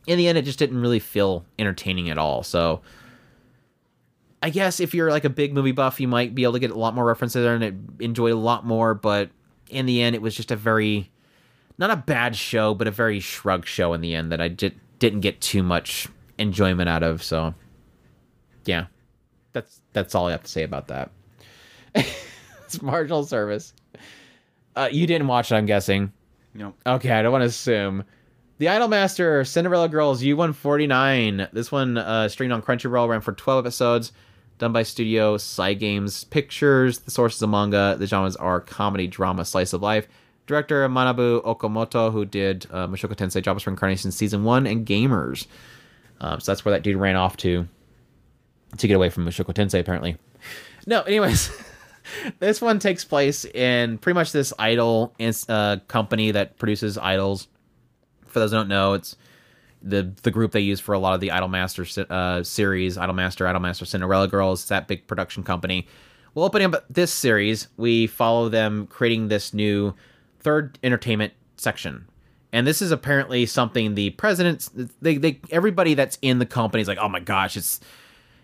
[0.06, 2.42] In the end, it just didn't really feel entertaining at all.
[2.42, 2.80] So
[4.42, 6.70] I guess if you're like a big movie buff, you might be able to get
[6.70, 8.94] a lot more references there and enjoy a lot more.
[8.94, 9.30] But
[9.68, 11.10] in the end, it was just a very,
[11.76, 14.74] not a bad show, but a very shrug show in the end that I just
[14.98, 16.08] didn't get too much
[16.38, 17.22] enjoyment out of.
[17.22, 17.54] So,
[18.64, 18.86] yeah,
[19.52, 21.10] that's that's all I have to say about that.
[21.94, 23.74] it's marginal service.
[24.76, 26.12] Uh, you didn't watch it, I'm guessing.
[26.54, 26.76] Nope.
[26.86, 28.04] Okay, I don't want to assume.
[28.58, 31.52] The Idolmaster Cinderella Girls U149.
[31.52, 34.12] This one uh, streamed on Crunchyroll, ran for 12 episodes,
[34.58, 37.00] done by Studio Cygames Pictures.
[37.00, 40.08] The sources of manga, the genres are comedy, drama, slice of life.
[40.46, 45.46] Director Manabu Okamoto, who did uh, Mushoku Tensei Jobless Reincarnation Season 1 and Gamers.
[46.20, 47.66] Um, so that's where that dude ran off to
[48.76, 50.16] to get away from Mushoku Tensei, apparently.
[50.86, 51.50] No, anyways.
[52.38, 55.14] this one takes place in pretty much this idol
[55.48, 57.48] uh, company that produces idols
[58.28, 59.16] for those who don't know, it's
[59.82, 63.86] the the group they use for a lot of the Idolmaster uh, series, Idolmaster, Idolmaster
[63.86, 64.66] Cinderella Girls.
[64.66, 65.86] That big production company.
[66.34, 69.94] Well, opening up this series, we follow them creating this new
[70.40, 72.06] third entertainment section.
[72.52, 76.88] And this is apparently something the president's they, they everybody that's in the company is
[76.88, 77.80] like, oh my gosh, it's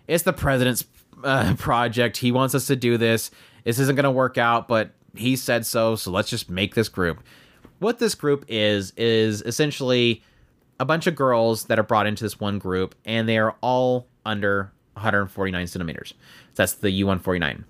[0.07, 0.85] it's the president's
[1.23, 2.19] uh, project.
[2.19, 3.31] He wants us to do this.
[3.65, 5.97] This isn't going to work out, but he said so.
[5.97, 7.23] So let's just make this group
[7.79, 10.23] what this group is is essentially
[10.81, 14.09] a bunch of girls that are brought into this one group, and they are all
[14.27, 16.15] under 149 centimeters.
[16.53, 17.65] So that's the U149.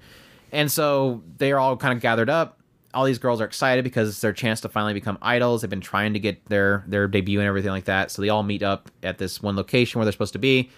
[0.52, 2.60] And so they are all kind of gathered up.
[2.92, 5.62] All these girls are excited because it's their chance to finally become idols.
[5.62, 8.12] They've been trying to get their their debut and everything like that.
[8.12, 10.70] So they all meet up at this one location where they're supposed to be.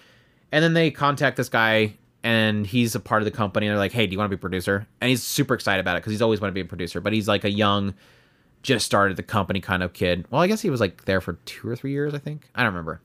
[0.51, 3.67] And then they contact this guy and he's a part of the company.
[3.67, 5.79] And they're like, "Hey, do you want to be a producer?" And he's super excited
[5.79, 6.99] about it because he's always wanted to be a producer.
[7.01, 7.93] But he's like a young
[8.67, 10.25] just started the company kind of kid.
[10.29, 12.49] Well, I guess he was like there for two or three years, I think.
[12.53, 13.01] I don't remember.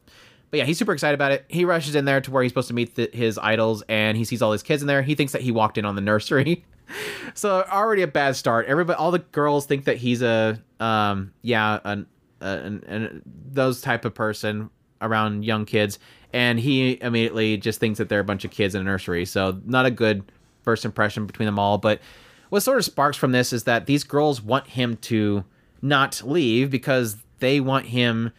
[0.50, 1.44] But yeah, he's super excited about it.
[1.46, 4.24] He rushes in there to where he's supposed to meet the, his idols, and he
[4.24, 5.02] sees all his kids in there.
[5.02, 6.64] He thinks that he walked in on the nursery.
[7.34, 8.66] so already a bad start.
[8.66, 12.06] Everybody, all the girls think that he's a, um, yeah, an,
[12.40, 14.68] an, an those type of person
[15.00, 16.00] around young kids,
[16.32, 19.24] and he immediately just thinks that they're a bunch of kids in a nursery.
[19.24, 20.24] So not a good
[20.64, 21.78] first impression between them all.
[21.78, 22.00] But
[22.48, 25.44] what sort of sparks from this is that these girls want him to
[25.82, 28.30] not leave because they want him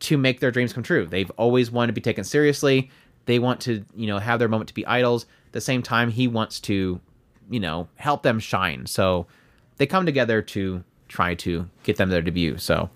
[0.00, 1.06] to make their dreams come true.
[1.06, 2.90] They've always wanted to be taken seriously.
[3.26, 5.24] They want to, you know, have their moment to be idols.
[5.46, 7.00] At the same time, he wants to,
[7.50, 8.86] you know, help them shine.
[8.86, 9.26] So
[9.76, 12.58] they come together to try to get them their debut.
[12.58, 12.90] So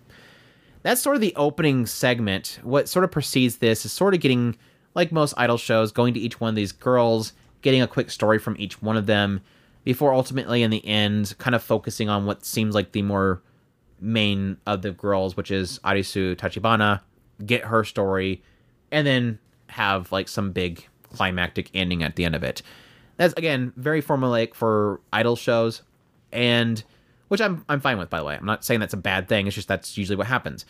[0.82, 2.58] that's sort of the opening segment.
[2.62, 4.56] What sort of precedes this is sort of getting,
[4.94, 7.32] like most idol shows, going to each one of these girls,
[7.62, 9.40] getting a quick story from each one of them,
[9.84, 13.42] before ultimately in the end, kind of focusing on what seems like the more
[14.00, 17.00] main of the girls, which is Arisu Tachibana,
[17.44, 18.42] get her story,
[18.90, 22.62] and then have like some big climactic ending at the end of it.
[23.16, 25.82] That's again very formulaic for idol shows,
[26.32, 26.82] and
[27.28, 28.36] which I'm I'm fine with by the way.
[28.36, 29.46] I'm not saying that's a bad thing.
[29.46, 30.64] It's just that's usually what happens.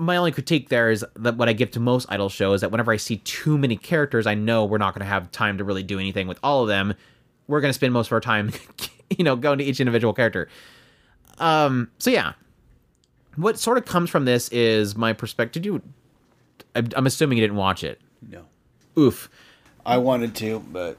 [0.00, 2.70] My only critique there is that what I give to most idol shows is that
[2.70, 5.64] whenever I see too many characters, I know we're not going to have time to
[5.64, 6.94] really do anything with all of them.
[7.46, 8.52] We're going to spend most of our time,
[9.10, 10.48] you know, going to each individual character.
[11.38, 11.90] Um.
[11.98, 12.32] So yeah,
[13.36, 15.62] what sort of comes from this is my perspective.
[15.62, 15.82] Did you?
[16.74, 18.00] I'm assuming you didn't watch it.
[18.26, 18.44] No.
[18.98, 19.30] Oof.
[19.84, 20.96] I wanted to, but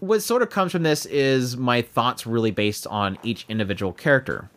[0.00, 4.50] what sort of comes from this is my thoughts really based on each individual character.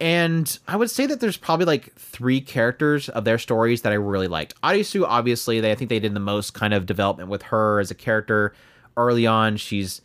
[0.00, 3.96] And I would say that there's probably like three characters of their stories that I
[3.96, 4.60] really liked.
[4.62, 7.90] Arisu, obviously, they I think they did the most kind of development with her as
[7.90, 8.52] a character
[8.96, 9.56] early on.
[9.56, 10.02] She's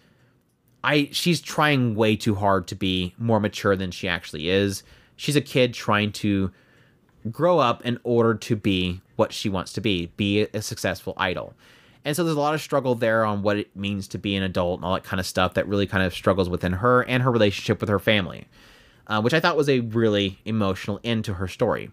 [0.83, 4.83] I she's trying way too hard to be more mature than she actually is
[5.19, 6.49] she's a kid trying to
[7.29, 11.53] grow up in order to be what she wants to be, be a successful idol.
[12.05, 14.43] And so there's a lot of struggle there on what it means to be an
[14.43, 17.21] adult and all that kind of stuff that really kind of struggles within her and
[17.21, 18.47] her relationship with her family,
[19.07, 21.91] uh, which I thought was a really emotional end to her story.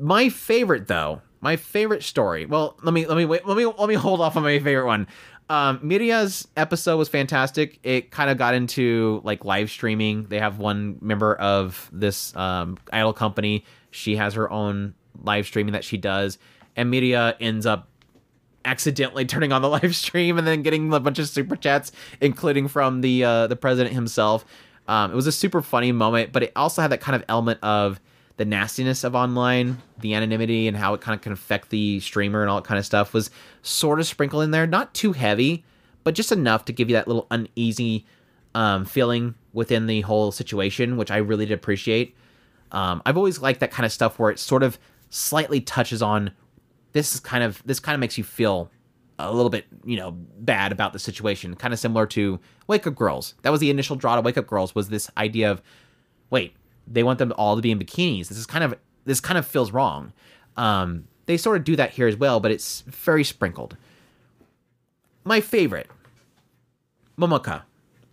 [0.00, 2.44] My favorite, though, my favorite story.
[2.44, 3.46] Well, let me let me wait.
[3.46, 5.06] Let me let me hold off on my favorite one.
[5.50, 7.78] Um, Miria's episode was fantastic.
[7.82, 10.24] It kind of got into like live streaming.
[10.24, 13.64] They have one member of this um, idol company.
[13.90, 16.38] She has her own live streaming that she does,
[16.76, 17.88] and Miria ends up
[18.64, 22.68] accidentally turning on the live stream and then getting a bunch of super chats, including
[22.68, 24.44] from the uh, the president himself.
[24.86, 27.58] Um, it was a super funny moment, but it also had that kind of element
[27.62, 28.00] of
[28.38, 32.40] the nastiness of online, the anonymity, and how it kind of can affect the streamer
[32.40, 33.30] and all that kind of stuff was
[33.62, 34.66] sort of sprinkled in there.
[34.66, 35.64] Not too heavy,
[36.04, 38.06] but just enough to give you that little uneasy
[38.54, 42.16] um, feeling within the whole situation, which I really did appreciate.
[42.70, 44.78] Um, I've always liked that kind of stuff where it sort of
[45.10, 46.30] slightly touches on
[46.92, 48.70] this is kind of this kind of makes you feel
[49.18, 52.94] a little bit you know bad about the situation kind of similar to wake up
[52.94, 55.62] girls that was the initial draw to wake up girls was this idea of
[56.30, 56.54] wait
[56.90, 58.28] they want them all to be in bikinis.
[58.28, 58.74] This is kind of
[59.04, 60.12] this kind of feels wrong.
[60.56, 63.76] Um, they sort of do that here as well, but it's very sprinkled.
[65.24, 65.88] My favorite,
[67.18, 67.62] Momoka.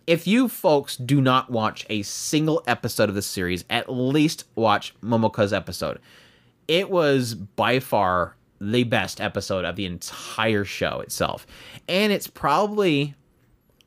[0.06, 4.94] If you folks do not watch a single episode of this series, at least watch
[5.02, 5.98] Momoka's episode.
[6.68, 11.46] It was by far the best episode of the entire show itself.
[11.88, 13.14] And it's probably,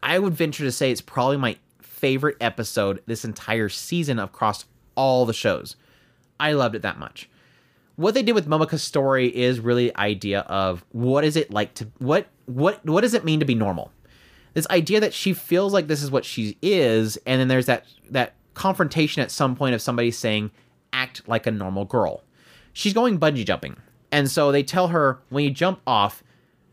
[0.03, 4.65] I would venture to say, it's probably my favorite episode this entire season across
[4.99, 5.77] all the shows.
[6.41, 7.29] I loved it that much.
[7.95, 11.87] What they did with Momoka's story is really idea of what is it like to
[11.99, 13.93] what what what does it mean to be normal?
[14.53, 17.85] This idea that she feels like this is what she is, and then there's that
[18.09, 20.51] that confrontation at some point of somebody saying,
[20.91, 22.23] act like a normal girl.
[22.73, 23.77] She's going bungee jumping.
[24.11, 26.23] And so they tell her when you jump off,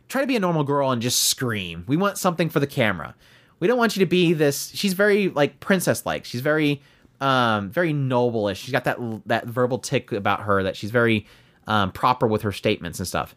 [0.09, 1.85] try to be a normal girl and just scream.
[1.87, 3.15] We want something for the camera.
[3.61, 4.73] We don't want you to be this.
[4.75, 6.25] She's very like princess like.
[6.25, 6.83] She's very
[7.21, 8.61] um very noble-ish.
[8.61, 11.27] She's got that that verbal tick about her that she's very
[11.67, 13.35] um, proper with her statements and stuff.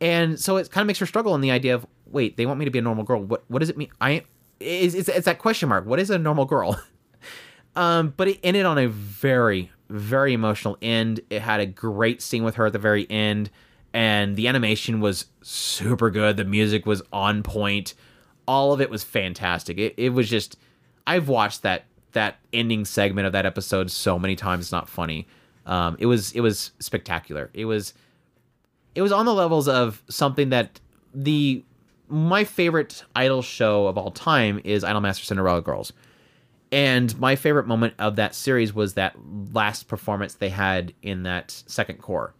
[0.00, 2.58] And so it kind of makes her struggle in the idea of wait, they want
[2.58, 3.22] me to be a normal girl.
[3.22, 3.90] What what does it mean?
[4.00, 4.24] I
[4.60, 5.86] it's, it's, it's that question mark.
[5.86, 6.80] What is a normal girl?
[7.76, 11.20] um, but it ended on a very very emotional end.
[11.30, 13.50] It had a great scene with her at the very end,
[13.92, 16.36] and the animation was super good.
[16.36, 17.94] The music was on point.
[18.46, 19.78] All of it was fantastic.
[19.78, 20.58] It, it was just
[21.06, 24.66] I've watched that that ending segment of that episode so many times.
[24.66, 25.26] It's not funny.
[25.66, 27.50] Um, it was it was spectacular.
[27.52, 27.94] It was
[28.94, 30.80] it was on the levels of something that
[31.14, 31.64] the
[32.08, 35.92] my favorite idol show of all time is Idolmaster Cinderella Girls.
[36.70, 39.16] And my favorite moment of that series was that
[39.52, 42.34] last performance they had in that second cour.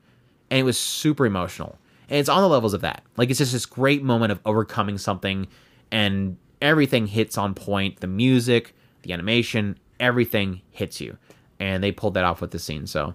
[0.51, 1.79] And it was super emotional.
[2.11, 3.03] And it's on the levels of that.
[3.17, 5.47] Like it's just this great moment of overcoming something
[5.91, 8.01] and everything hits on point.
[8.01, 8.75] The music,
[9.09, 11.19] the animation, everything hits you.
[11.59, 12.87] And they pulled that off with the scene.
[12.87, 13.15] So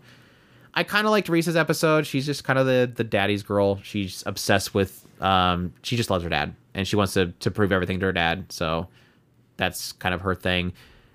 [0.73, 2.05] I kind of liked Risa's episode.
[2.05, 3.79] She's just kind of the the daddy's girl.
[3.83, 7.71] She's obsessed with um she just loves her dad and she wants to to prove
[7.71, 8.51] everything to her dad.
[8.51, 8.89] So
[9.55, 10.73] that's kind of her thing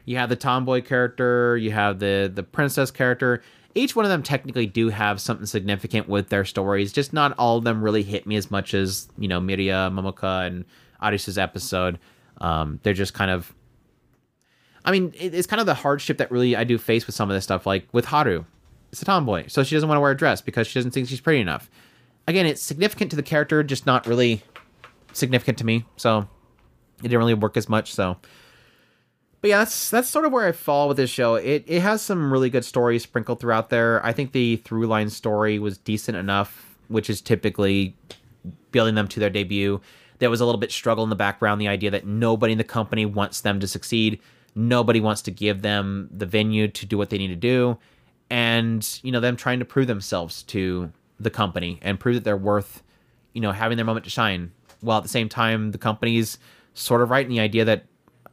[0.08, 3.42] you have the tomboy character, you have the the princess character.
[3.74, 6.94] Each one of them technically do have something significant with their stories.
[6.94, 10.46] Just not all of them really hit me as much as you know Miria, Momoka,
[10.46, 10.64] and
[11.02, 11.98] Arisa's episode.
[12.40, 13.54] Um, they're just kind of.
[14.88, 17.36] I mean, it's kind of the hardship that really I do face with some of
[17.36, 17.66] this stuff.
[17.66, 18.44] Like with Haru,
[18.90, 21.08] it's a tomboy, so she doesn't want to wear a dress because she doesn't think
[21.08, 21.70] she's pretty enough.
[22.26, 24.42] Again, it's significant to the character, just not really
[25.12, 25.84] significant to me.
[25.96, 26.26] So
[27.00, 27.92] it didn't really work as much.
[27.92, 28.16] So
[29.40, 31.36] but yeah, that's that's sort of where I fall with this show.
[31.36, 34.04] It it has some really good stories sprinkled throughout there.
[34.04, 37.96] I think the through line story was decent enough, which is typically
[38.72, 39.80] building them to their debut.
[40.18, 42.64] There was a little bit struggle in the background, the idea that nobody in the
[42.64, 44.20] company wants them to succeed.
[44.58, 47.78] Nobody wants to give them the venue to do what they need to do.
[48.30, 52.36] And, you know, them trying to prove themselves to the company and prove that they're
[52.36, 52.82] worth,
[53.32, 54.52] you know, having their moment to shine.
[54.80, 56.38] While at the same time, the company's
[56.74, 57.86] sort of right in the idea that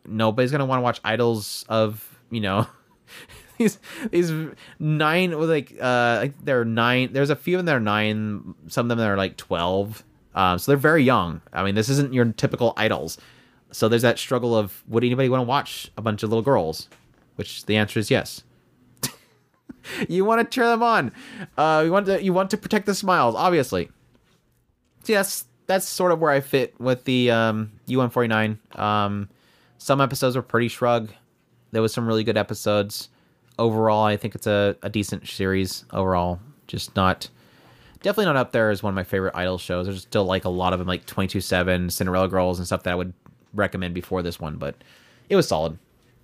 [0.08, 2.68] nobody's gonna want to watch idols of you know
[3.58, 3.80] these
[4.12, 4.32] these
[4.80, 8.86] nine like uh like they're nine there's a few of them that are nine some
[8.86, 10.04] of them that are like 12
[10.36, 13.18] um so they're very young i mean this isn't your typical idols
[13.72, 16.90] so there's that struggle of would anybody want to watch a bunch of little girls
[17.36, 18.44] which the answer is yes
[20.10, 21.12] you want to cheer them on
[21.58, 23.90] uh you want to you want to protect the smiles obviously
[25.04, 29.30] so yes that's sort of where i fit with the um u149 um
[29.86, 31.12] some episodes were pretty shrug.
[31.72, 33.10] There was some really good episodes.
[33.60, 36.40] Overall, I think it's a, a decent series overall.
[36.66, 37.30] Just not
[38.02, 39.86] definitely not up there as one of my favorite idol shows.
[39.86, 42.96] There's still like a lot of them like 22/7, Cinderella Girls and stuff that I
[42.96, 43.14] would
[43.56, 44.76] recommend before this one, but
[45.30, 45.78] it was solid.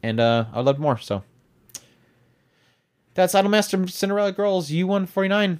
[0.03, 1.23] And uh I would love more, so
[3.13, 5.59] that's Idolmaster Cinderella Girls U149.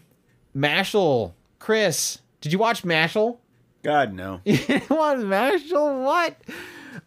[0.55, 3.37] Mashle, Chris, did you watch Mashle?
[3.83, 4.41] God no.
[4.45, 4.57] You
[4.89, 6.03] watch Mashle?
[6.03, 6.37] What?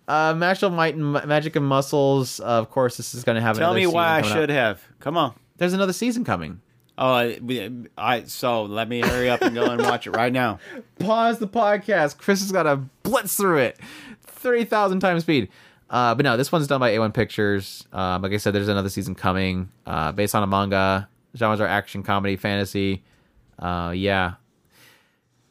[0.08, 2.40] Uh, Mashle Might and Magic and Muscles.
[2.40, 3.56] Uh, of course, this is going to have.
[3.56, 4.54] Tell me why I should up.
[4.54, 4.82] have.
[5.00, 5.34] Come on.
[5.56, 6.60] There's another season coming.
[6.96, 7.38] Oh, I,
[7.98, 10.58] I so let me hurry up and go and watch it right now.
[11.00, 12.18] Pause the podcast.
[12.18, 13.80] Chris has got to blitz through it,
[14.44, 15.48] thirty thousand times speed.
[15.90, 17.86] Uh, but no, this one's done by A-1 Pictures.
[17.92, 21.08] Um, like I said, there's another season coming, uh, based on a manga.
[21.36, 23.04] Genres are action, comedy, fantasy.
[23.58, 24.34] Uh, yeah,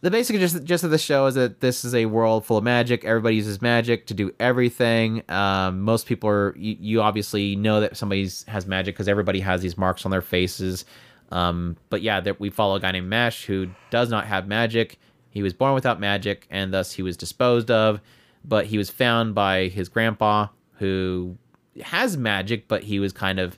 [0.04, 2.64] the basic gist, gist of the show is that this is a world full of
[2.66, 3.06] magic.
[3.06, 5.24] Everybody uses magic to do everything.
[5.32, 9.62] Um, most people are you, you, obviously know that somebody has magic because everybody has
[9.62, 10.84] these marks on their faces.
[11.32, 15.00] Um, but yeah, that we follow a guy named Mash who does not have magic.
[15.30, 18.02] He was born without magic, and thus he was disposed of.
[18.46, 21.38] But he was found by his grandpa, who
[21.82, 23.58] has magic, but he was kind of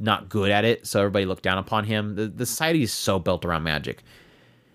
[0.00, 0.86] not good at it.
[0.86, 2.14] So everybody looked down upon him.
[2.14, 4.02] The, the society is so built around magic.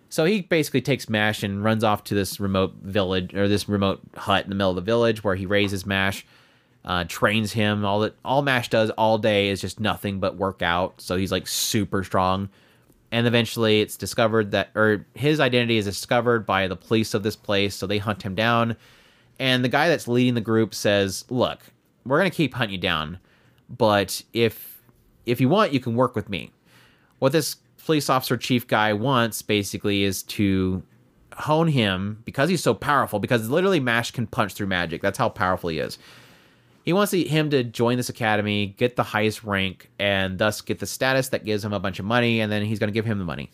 [0.09, 4.01] So he basically takes Mash and runs off to this remote village or this remote
[4.15, 6.25] hut in the middle of the village where he raises Mash.
[6.85, 7.85] uh, trains him.
[7.85, 10.99] All that all Mash does all day is just nothing but work out.
[10.99, 12.49] So he's like super strong.
[13.11, 17.35] And eventually, it's discovered that, or his identity is discovered by the police of this
[17.35, 17.75] place.
[17.75, 18.75] So they hunt him down.
[19.39, 21.59] And the guy that's leading the group says, "Look,
[22.05, 23.19] we're gonna keep hunting you down,
[23.69, 24.81] but if
[25.25, 26.51] if you want, you can work with me."
[27.19, 27.55] What this
[27.85, 30.83] police officer chief guy wants basically is to
[31.37, 33.19] hone him because he's so powerful.
[33.19, 35.01] Because literally, Mash can punch through magic.
[35.01, 35.97] That's how powerful he is.
[36.83, 40.79] He wants to- him to join this academy, get the highest rank, and thus get
[40.79, 43.05] the status that gives him a bunch of money, and then he's going to give
[43.05, 43.51] him the money.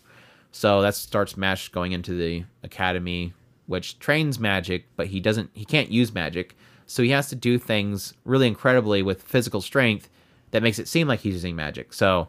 [0.52, 3.32] So that starts Mash going into the academy,
[3.70, 6.56] which trains magic, but he doesn't, he can't use magic.
[6.86, 10.10] So he has to do things really incredibly with physical strength
[10.50, 11.92] that makes it seem like he's using magic.
[11.92, 12.26] So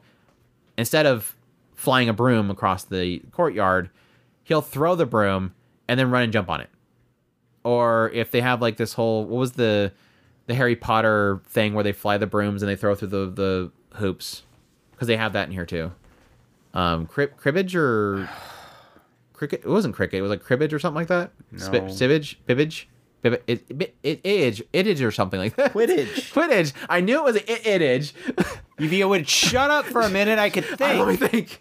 [0.77, 1.35] instead of
[1.73, 3.89] flying a broom across the courtyard,
[4.43, 5.55] he'll throw the broom
[5.87, 6.69] and then run and jump on it.
[7.63, 9.91] Or if they have like this whole, what was the
[10.45, 13.71] the Harry Potter thing where they fly the brooms and they throw through the the
[13.97, 14.43] hoops
[14.91, 15.91] because they have that in here too.
[16.75, 18.29] Um, crib, cribbage or
[19.41, 19.61] cricket?
[19.65, 20.19] It wasn't cricket.
[20.19, 21.31] It was like cribbage or something like that.
[21.57, 21.81] Sp- No.
[21.89, 22.85] Sibbage, bibbage,
[23.23, 25.73] Bib- it, it, it, itage, itage or something like that.
[25.73, 26.31] Quidditch.
[26.33, 26.73] Quidditch.
[26.89, 28.13] I knew it was it, itage.
[28.79, 31.19] If you would shut up for a minute, I could think.
[31.19, 31.59] think.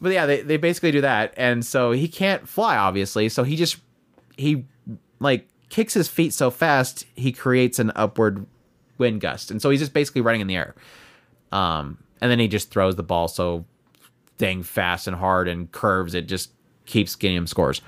[0.00, 3.28] But yeah, they, they basically do that, and so he can't fly, obviously.
[3.28, 3.76] So he just
[4.36, 4.64] he
[5.20, 8.46] like kicks his feet so fast he creates an upward
[8.98, 10.74] wind gust, and so he's just basically running in the air.
[11.52, 13.64] Um, and then he just throws the ball so
[14.38, 16.50] dang fast and hard and curves it just
[16.90, 17.80] keeps getting him scores.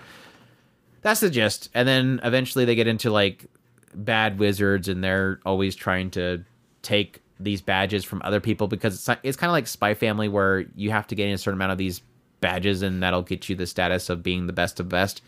[1.03, 1.69] That's the gist.
[1.75, 3.47] And then eventually they get into like
[3.95, 6.45] bad wizards and they're always trying to
[6.83, 10.65] take these badges from other people because it's it's kind of like Spy Family where
[10.77, 12.01] you have to gain a certain amount of these
[12.41, 15.23] badges and that'll get you the status of being the best of best.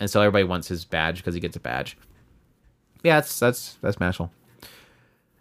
[0.00, 1.96] And so everybody wants his badge because he gets a badge.
[3.02, 4.30] Yeah, that's that's that's Mashle.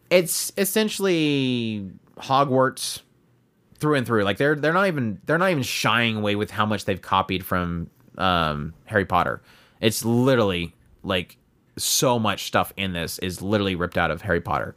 [0.09, 3.01] It's essentially Hogwarts
[3.79, 4.23] through and through.
[4.23, 7.45] Like they're they're not even they're not even shying away with how much they've copied
[7.45, 9.41] from um, Harry Potter.
[9.79, 10.73] It's literally
[11.03, 11.37] like
[11.77, 14.75] so much stuff in this is literally ripped out of Harry Potter.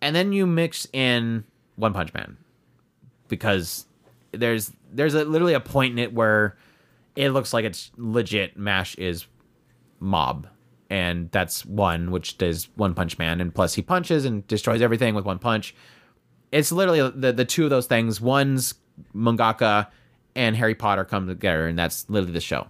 [0.00, 1.44] And then you mix in
[1.76, 2.36] One Punch Man
[3.28, 3.86] because
[4.32, 6.56] there's there's a, literally a point in it where
[7.16, 9.26] it looks like it's legit Mash is
[10.00, 10.48] mob
[10.90, 15.14] and that's one which does One Punch Man and plus he punches and destroys everything
[15.14, 15.74] with one punch
[16.52, 18.20] it's literally the the two of those things.
[18.20, 18.74] One's
[19.14, 19.88] mangaka
[20.36, 22.68] and Harry Potter come together, and that's literally the show.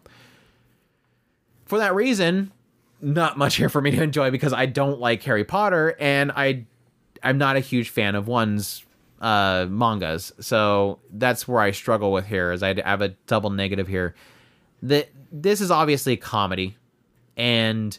[1.66, 2.52] For that reason,
[3.00, 6.64] not much here for me to enjoy because I don't like Harry Potter, and I
[7.22, 8.84] I'm not a huge fan of one's
[9.20, 10.32] uh, mangas.
[10.40, 12.52] So that's where I struggle with here.
[12.52, 14.14] Is I have a double negative here.
[14.82, 16.76] That this is obviously comedy,
[17.36, 17.98] and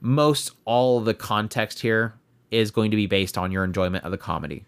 [0.00, 2.14] most all the context here
[2.50, 4.64] is going to be based on your enjoyment of the comedy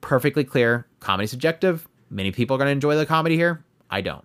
[0.00, 0.86] perfectly clear.
[1.00, 1.88] Comedy subjective.
[2.10, 3.64] Many people are going to enjoy the comedy here.
[3.90, 4.24] I don't.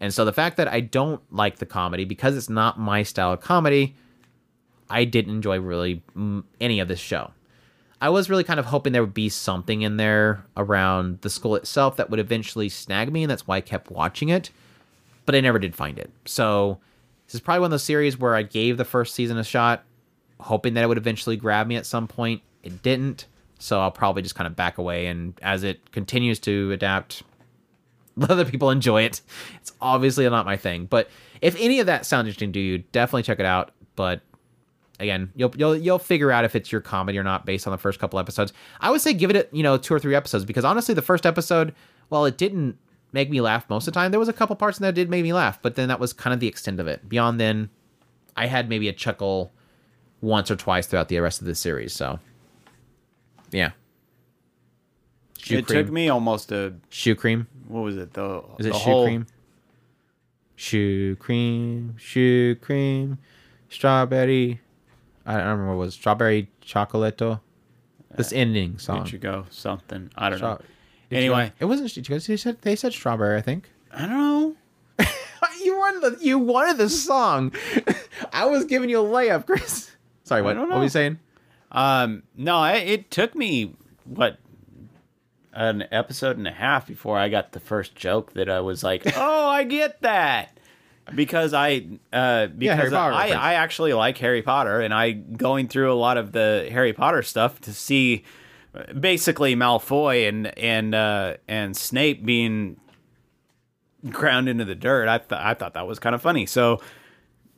[0.00, 3.32] And so the fact that i don't like the comedy because it's not my style
[3.32, 3.94] of comedy
[4.88, 6.02] i didn't enjoy really
[6.60, 7.30] any of this show.
[8.02, 11.54] I was really kind of hoping there would be something in there around the school
[11.54, 14.50] itself that would eventually snag me and that's why i kept watching it
[15.26, 16.10] but i never did find it.
[16.24, 16.78] So
[17.26, 19.84] this is probably one of those series where i gave the first season a shot
[20.40, 22.42] hoping that it would eventually grab me at some point.
[22.62, 23.26] It didn't
[23.60, 25.06] so I'll probably just kind of back away.
[25.06, 27.22] And as it continues to adapt,
[28.16, 29.20] let other people enjoy it.
[29.56, 31.08] It's obviously not my thing, but
[31.40, 33.72] if any of that sounds interesting to you, definitely check it out.
[33.96, 34.22] But
[34.98, 37.78] again, you'll you'll you'll figure out if it's your comedy or not based on the
[37.78, 38.52] first couple episodes.
[38.80, 41.26] I would say give it you know two or three episodes because honestly, the first
[41.26, 41.74] episode,
[42.08, 42.78] while it didn't
[43.12, 44.96] make me laugh most of the time, there was a couple parts in there that
[44.96, 47.08] did make me laugh, but then that was kind of the extent of it.
[47.08, 47.70] Beyond then,
[48.36, 49.52] I had maybe a chuckle
[50.20, 51.92] once or twice throughout the rest of the series.
[51.92, 52.20] So
[53.50, 53.70] yeah.
[55.38, 55.84] Shoe it cream.
[55.84, 57.46] took me almost a shoe cream.
[57.68, 58.12] what was it?
[58.12, 59.26] The Is it the shoe whole- cream?
[60.56, 63.16] Shoe cream, shoe cream,
[63.70, 64.60] strawberry.
[65.24, 67.40] I don't remember what it was strawberry chocolato.
[68.14, 69.04] This uh, ending song.
[69.04, 70.10] Did you go something?
[70.16, 70.60] I don't Stra- know.
[71.16, 71.46] Anyway.
[71.46, 71.94] go- it wasn't.
[71.94, 72.26] Did you guys?
[72.26, 73.38] They said they said strawberry.
[73.38, 73.70] I think.
[73.92, 74.56] I don't know.
[75.64, 77.54] you wanted the you wanted the song.
[78.32, 79.90] I was giving you a layup, Chris.
[80.24, 80.58] Sorry, what?
[80.58, 81.18] What were you saying?
[81.72, 83.74] Um, no, it, it took me
[84.04, 84.38] what
[85.52, 89.02] an episode and a half before I got the first joke that I was like,
[89.16, 90.56] "Oh, I get that."
[91.14, 93.30] Because I, uh, because Potter I.
[93.30, 97.22] I actually like Harry Potter, and I going through a lot of the Harry Potter
[97.22, 98.24] stuff to see
[98.98, 102.76] basically Malfoy and and uh, and Snape being
[104.08, 105.08] ground into the dirt.
[105.08, 106.46] I th- I thought that was kind of funny.
[106.46, 106.80] So,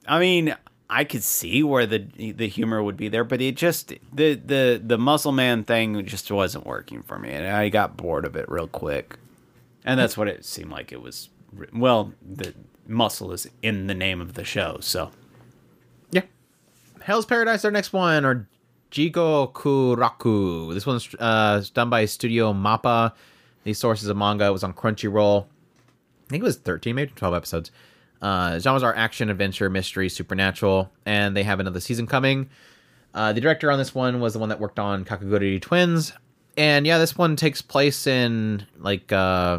[0.06, 0.56] I mean,
[0.94, 4.80] I could see where the the humor would be there, but it just the the
[4.84, 8.44] the muscle man thing just wasn't working for me, and I got bored of it
[8.48, 9.16] real quick.
[9.86, 11.30] And that's what it seemed like it was.
[11.72, 12.54] Well, the
[12.86, 15.10] muscle is in the name of the show, so
[16.10, 16.22] Yeah.
[17.00, 18.46] Hell's Paradise, our next one, or
[18.90, 20.74] Jigokuraku.
[20.74, 23.12] This one's uh, done by Studio Mappa.
[23.64, 24.46] These sources of manga.
[24.46, 25.44] It was on Crunchyroll.
[25.44, 27.70] I think it was 13, maybe 12 episodes.
[28.22, 32.48] Uh, genres are action, adventure, mystery, supernatural, and they have another season coming.
[33.12, 36.12] Uh, the director on this one was the one that worked on Kakegurui Twins,
[36.56, 39.58] and yeah, this one takes place in like uh,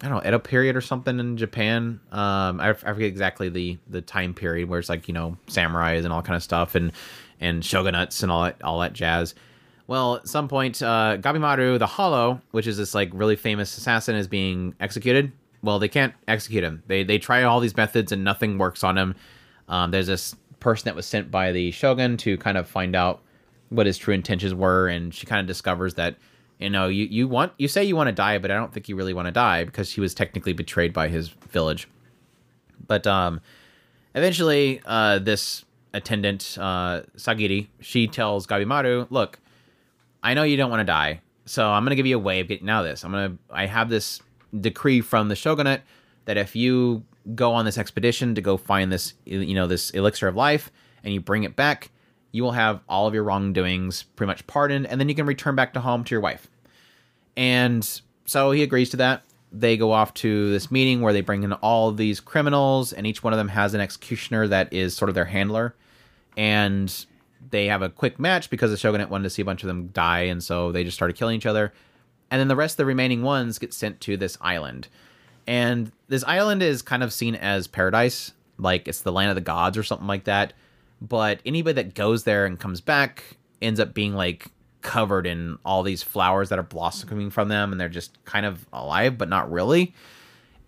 [0.00, 2.00] I don't know Edo period or something in Japan.
[2.12, 6.04] Um, I, I forget exactly the the time period where it's like you know samurais
[6.04, 6.92] and all kind of stuff and
[7.40, 9.34] and shogunates and all that all that jazz.
[9.88, 14.14] Well, at some point, uh, Gabimaru the Hollow, which is this like really famous assassin,
[14.14, 15.32] is being executed.
[15.62, 16.82] Well, they can't execute him.
[16.86, 19.14] They they try all these methods and nothing works on him.
[19.68, 23.22] Um, there's this person that was sent by the shogun to kind of find out
[23.68, 26.16] what his true intentions were, and she kind of discovers that
[26.58, 28.88] you know you you want you say you want to die, but I don't think
[28.88, 31.88] you really want to die because he was technically betrayed by his village.
[32.86, 33.40] But um,
[34.14, 39.38] eventually, uh, this attendant uh, Sagiri she tells Gabimaru, "Look,
[40.22, 42.48] I know you don't want to die, so I'm gonna give you a way of
[42.48, 43.04] getting out of this.
[43.04, 44.20] I'm gonna I have this
[44.58, 45.82] decree from the shogunate
[46.24, 47.04] that if you
[47.34, 50.70] go on this expedition to go find this you know this elixir of life
[51.04, 51.90] and you bring it back
[52.32, 55.54] you will have all of your wrongdoings pretty much pardoned and then you can return
[55.54, 56.48] back to home to your wife.
[57.36, 59.24] And so he agrees to that.
[59.50, 63.22] They go off to this meeting where they bring in all these criminals and each
[63.22, 65.74] one of them has an executioner that is sort of their handler.
[66.36, 67.06] And
[67.50, 69.88] they have a quick match because the shogunate wanted to see a bunch of them
[69.88, 71.72] die and so they just started killing each other
[72.30, 74.88] and then the rest of the remaining ones get sent to this island.
[75.46, 79.40] And this island is kind of seen as paradise like it's the land of the
[79.40, 80.52] gods or something like that.
[81.00, 83.22] But anybody that goes there and comes back
[83.62, 84.48] ends up being like
[84.80, 88.66] covered in all these flowers that are blossoming from them and they're just kind of
[88.72, 89.94] alive but not really.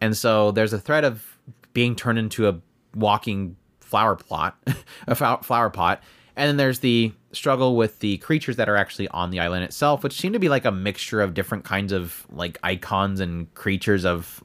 [0.00, 1.24] And so there's a threat of
[1.72, 2.60] being turned into a
[2.94, 4.56] walking flower plot
[5.06, 6.02] a flower pot.
[6.36, 10.02] And then there's the struggle with the creatures that are actually on the island itself
[10.02, 14.04] which seem to be like a mixture of different kinds of like icons and creatures
[14.04, 14.42] of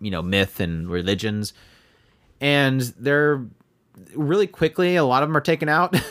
[0.00, 1.52] you know myth and religions.
[2.40, 3.44] And they're
[4.14, 5.96] really quickly a lot of them are taken out.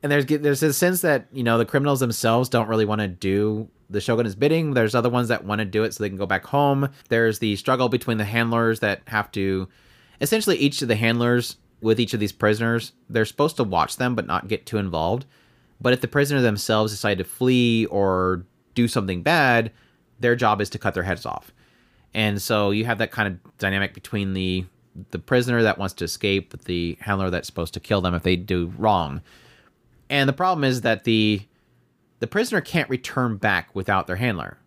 [0.00, 3.08] And there's there's a sense that you know the criminals themselves don't really want to
[3.08, 4.74] do the shogun's bidding.
[4.74, 6.88] There's other ones that want to do it so they can go back home.
[7.08, 9.68] There's the struggle between the handlers that have to
[10.20, 14.14] essentially each of the handlers with each of these prisoners they're supposed to watch them
[14.14, 15.24] but not get too involved
[15.80, 18.44] but if the prisoner themselves decide to flee or
[18.74, 19.72] do something bad
[20.20, 21.52] their job is to cut their heads off
[22.14, 24.64] and so you have that kind of dynamic between the
[25.10, 28.22] the prisoner that wants to escape with the handler that's supposed to kill them if
[28.22, 29.22] they do wrong.
[30.10, 31.42] And the problem is that the
[32.20, 34.58] the prisoner can't return back without their handler.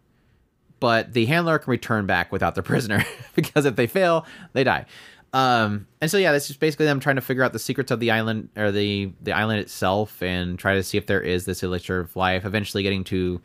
[0.79, 3.03] But the handler can return back without their prisoner
[3.35, 4.85] because if they fail, they die.
[5.33, 7.99] Um, and so yeah, this is basically them trying to figure out the secrets of
[7.99, 11.63] the island or the the island itself and try to see if there is this
[11.63, 12.45] elixir of life.
[12.45, 13.41] Eventually, getting to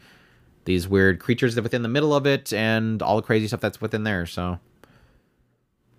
[0.64, 3.80] these weird creatures that within the middle of it and all the crazy stuff that's
[3.80, 4.26] within there.
[4.26, 4.58] So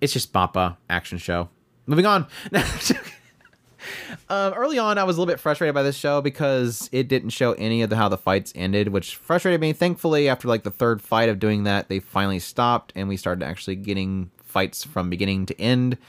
[0.01, 1.49] it's just Mappa action show.
[1.85, 2.27] Moving on.
[4.30, 7.30] um, early on, I was a little bit frustrated by this show because it didn't
[7.30, 9.72] show any of the, how the fights ended, which frustrated me.
[9.72, 13.45] Thankfully, after like the third fight of doing that, they finally stopped and we started
[13.45, 16.00] actually getting fights from beginning to end.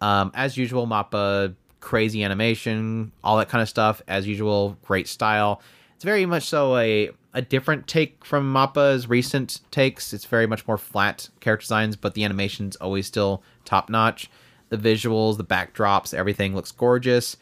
[0.00, 4.00] Um, as usual, Mappa crazy animation, all that kind of stuff.
[4.06, 5.60] As usual, great style.
[5.96, 10.12] It's very much so a a different take from Mappa's recent takes.
[10.12, 14.30] It's very much more flat character designs, but the animation's always still top notch.
[14.68, 17.36] The visuals, the backdrops, everything looks gorgeous,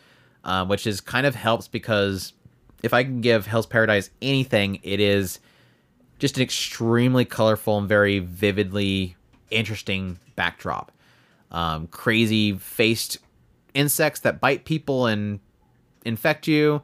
[0.45, 2.33] uh, which is kind of helps because
[2.83, 5.41] if I can give Hell's Paradise anything, it is
[6.19, 9.15] just an extremely colorful and very vividly
[9.51, 10.93] interesting backdrop.
[11.51, 13.19] Um, crazy faced
[13.75, 15.41] insects that bite people and
[16.05, 16.83] infect you.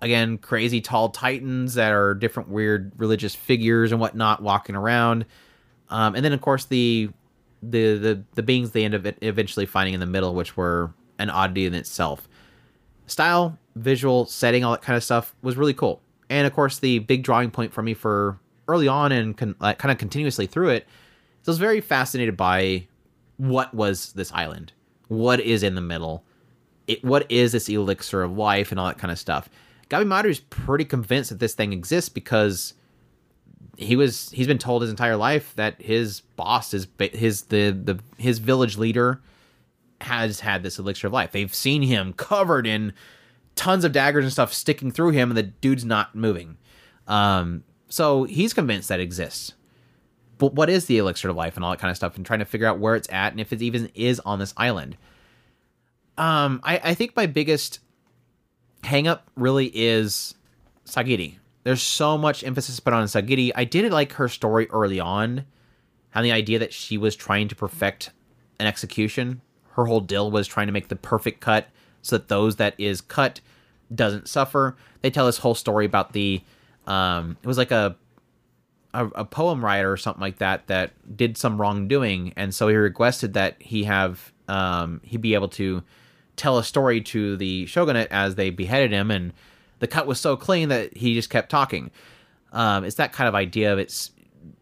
[0.00, 5.24] Again crazy tall titans that are different weird religious figures and whatnot walking around.
[5.88, 7.10] Um, and then of course the
[7.62, 11.30] the the, the beings they end up eventually finding in the middle which were an
[11.30, 12.28] oddity in itself.
[13.06, 16.02] Style visual setting all that kind of stuff was really cool.
[16.28, 19.78] And of course the big drawing point for me for early on and con- like,
[19.78, 20.86] kind of continuously through it
[21.44, 22.86] so I was very fascinated by
[23.36, 24.72] what was this island
[25.08, 26.24] what is in the middle
[26.86, 29.48] it, what is this elixir of life and all that kind of stuff
[29.90, 32.74] Gabimaru is pretty convinced that this thing exists because
[33.76, 37.98] he was he's been told his entire life that his boss is his the the
[38.18, 39.20] his village leader
[40.00, 41.32] has had this elixir of life.
[41.32, 42.92] They've seen him covered in
[43.56, 46.56] tons of daggers and stuff sticking through him, and the dude's not moving.
[47.06, 49.54] Um, so he's convinced that exists.
[50.38, 52.40] But what is the elixir of life and all that kind of stuff, and trying
[52.40, 54.96] to figure out where it's at and if it even is on this island.
[56.16, 57.80] Um, I, I think my biggest
[58.82, 60.34] hangup really is
[60.86, 61.36] Sagiri.
[61.64, 63.52] There's so much emphasis put on Sagiri.
[63.54, 65.44] I did like her story early on,
[66.14, 68.10] and the idea that she was trying to perfect
[68.60, 69.40] an execution.
[69.72, 71.68] Her whole deal was trying to make the perfect cut
[72.02, 73.40] so that those that is cut
[73.92, 74.76] doesn't suffer.
[75.00, 76.42] They tell this whole story about the
[76.86, 77.96] um, it was like a,
[78.94, 82.76] a a poem writer or something like that that did some wrongdoing, and so he
[82.76, 85.82] requested that he have um, he be able to
[86.36, 89.32] tell a story to the shogunate as they beheaded him, and
[89.80, 91.90] the cut was so clean that he just kept talking.
[92.52, 94.12] Um, it's that kind of idea of it's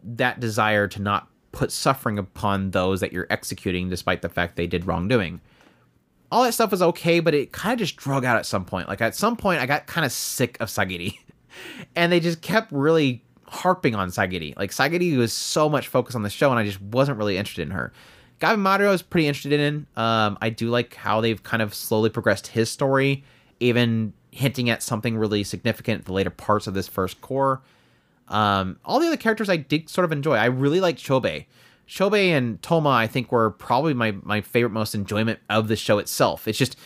[0.02, 4.66] that desire to not put suffering upon those that you're executing, despite the fact they
[4.66, 5.40] did wrongdoing.
[6.30, 8.88] All that stuff was okay, but it kind of just drug out at some point.
[8.88, 11.18] Like at some point, I got kind of sick of Sagiri,
[11.96, 13.22] and they just kept really
[13.52, 14.56] harping on Sagiri.
[14.56, 17.62] Like Sagiri was so much focus on the show, and I just wasn't really interested
[17.62, 17.92] in her.
[18.40, 19.86] Gabimaru is pretty interested in.
[19.94, 23.24] Um, I do like how they've kind of slowly progressed his story,
[23.60, 27.60] even hinting at something really significant the later parts of this first cour.
[28.28, 30.36] Um, all the other characters I did sort of enjoy.
[30.36, 31.44] I really liked Chobe.
[31.86, 35.98] Chobe and Toma, I think, were probably my my favorite, most enjoyment of the show
[35.98, 36.48] itself.
[36.48, 36.76] It's just,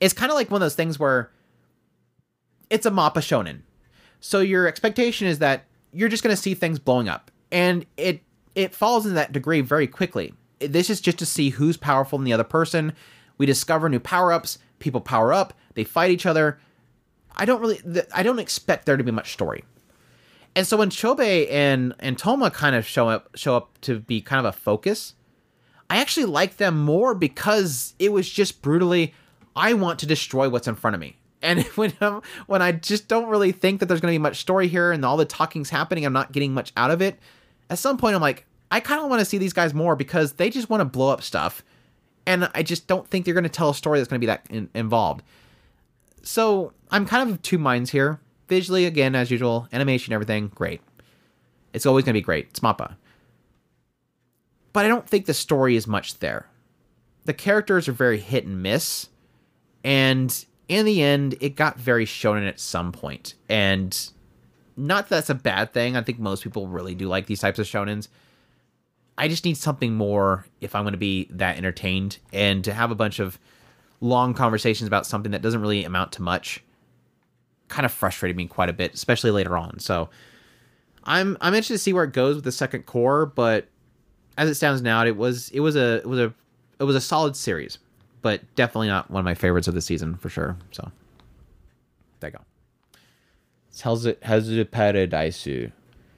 [0.00, 1.30] it's kind of like one of those things where
[2.70, 3.60] it's a Mappa shonen,
[4.20, 8.22] so your expectation is that you're just going to see things blowing up, and it
[8.54, 10.34] it falls in that degree very quickly.
[10.60, 12.92] This is just to see who's powerful than the other person.
[13.36, 14.58] We discover new power ups.
[14.78, 15.54] People power up.
[15.74, 16.58] They fight each other.
[17.36, 17.80] I don't really.
[18.12, 19.64] I don't expect there to be much story.
[20.56, 24.20] And so when Chobe and and Toma kind of show up show up to be
[24.20, 25.14] kind of a focus,
[25.88, 29.14] I actually like them more because it was just brutally
[29.54, 31.17] I want to destroy what's in front of me.
[31.42, 34.38] And when I'm, when I just don't really think that there's going to be much
[34.38, 37.18] story here and all the talking's happening, I'm not getting much out of it.
[37.70, 40.34] At some point I'm like I kind of want to see these guys more because
[40.34, 41.62] they just want to blow up stuff.
[42.26, 44.26] And I just don't think they're going to tell a story that's going to be
[44.26, 45.22] that in, involved.
[46.22, 50.80] So I'm kind of two minds here visually, again, as usual, animation, everything, great.
[51.72, 52.48] It's always going to be great.
[52.50, 52.96] It's Mappa.
[54.72, 56.46] But I don't think the story is much there.
[57.24, 59.08] The characters are very hit and miss.
[59.84, 63.34] And in the end, it got very shonen at some point.
[63.48, 63.98] And
[64.76, 65.96] not that that's a bad thing.
[65.96, 68.08] I think most people really do like these types of shonens.
[69.16, 72.18] I just need something more if I'm going to be that entertained.
[72.32, 73.38] And to have a bunch of
[74.00, 76.62] long conversations about something that doesn't really amount to much
[77.68, 79.78] kind of frustrated me quite a bit, especially later on.
[79.78, 80.08] So
[81.04, 83.66] I'm I'm interested to see where it goes with the second cour, but
[84.36, 86.34] as it stands now, it was it was a it was a
[86.78, 87.78] it was a solid series,
[88.22, 90.56] but definitely not one of my favorites of the season for sure.
[90.70, 90.90] So
[92.20, 92.44] there you go.
[93.70, 95.46] It paradise?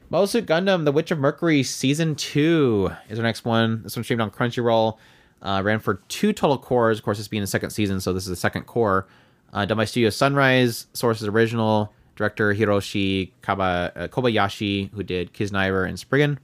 [0.08, 3.82] Mobile Gundam: The Witch of Mercury season two is our next one.
[3.82, 4.98] This one streamed on Crunchyroll.
[5.42, 6.98] Uh, ran for two total cours.
[6.98, 9.06] Of course, this being the second season, so this is the second cour
[9.52, 10.86] uh, done by Studio Sunrise.
[10.92, 16.38] Sources original director Hiroshi Kaba, uh, Kobayashi, who did Kiznaiver and Spriggan,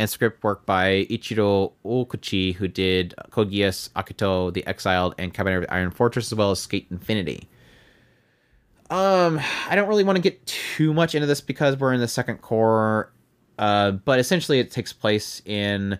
[0.00, 5.66] and script work by Ichiro Okouchi, who did Geass, Akito, The Exiled, and Kabaneri of
[5.68, 7.50] Iron Fortress, as well as Skate Infinity.
[8.88, 12.08] Um, I don't really want to get too much into this because we're in the
[12.08, 13.12] second cour,
[13.58, 15.98] uh, but essentially it takes place in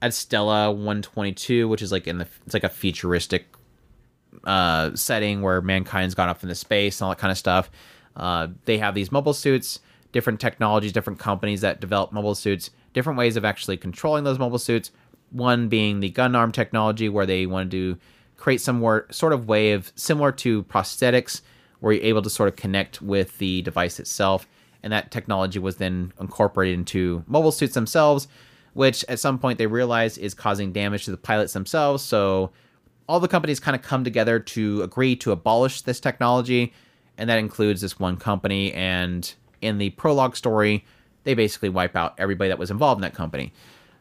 [0.00, 3.46] Ad Stella 122, which is like in the it's like a futuristic
[4.44, 7.68] uh, setting where mankind's gone off into space and all that kind of stuff.
[8.14, 9.80] Uh, they have these mobile suits,
[10.12, 14.58] different technologies, different companies that develop mobile suits, different ways of actually controlling those mobile
[14.58, 14.90] suits.
[15.30, 17.98] One being the GUND-ARM technology, where they wanted to
[18.36, 21.42] create some more, sort of way of similar to prosthetics,
[21.80, 24.46] where you're able to sort of connect with the device itself.
[24.82, 28.28] And that technology was then incorporated into mobile suits themselves,
[28.72, 32.02] which at some point they realized is causing damage to the pilots themselves.
[32.02, 32.50] So
[33.08, 36.72] all the companies kind of come together to agree to abolish this technology,
[37.18, 38.72] and that includes this one company.
[38.72, 40.84] And in the prologue story,
[41.24, 43.52] they basically wipe out everybody that was involved in that company.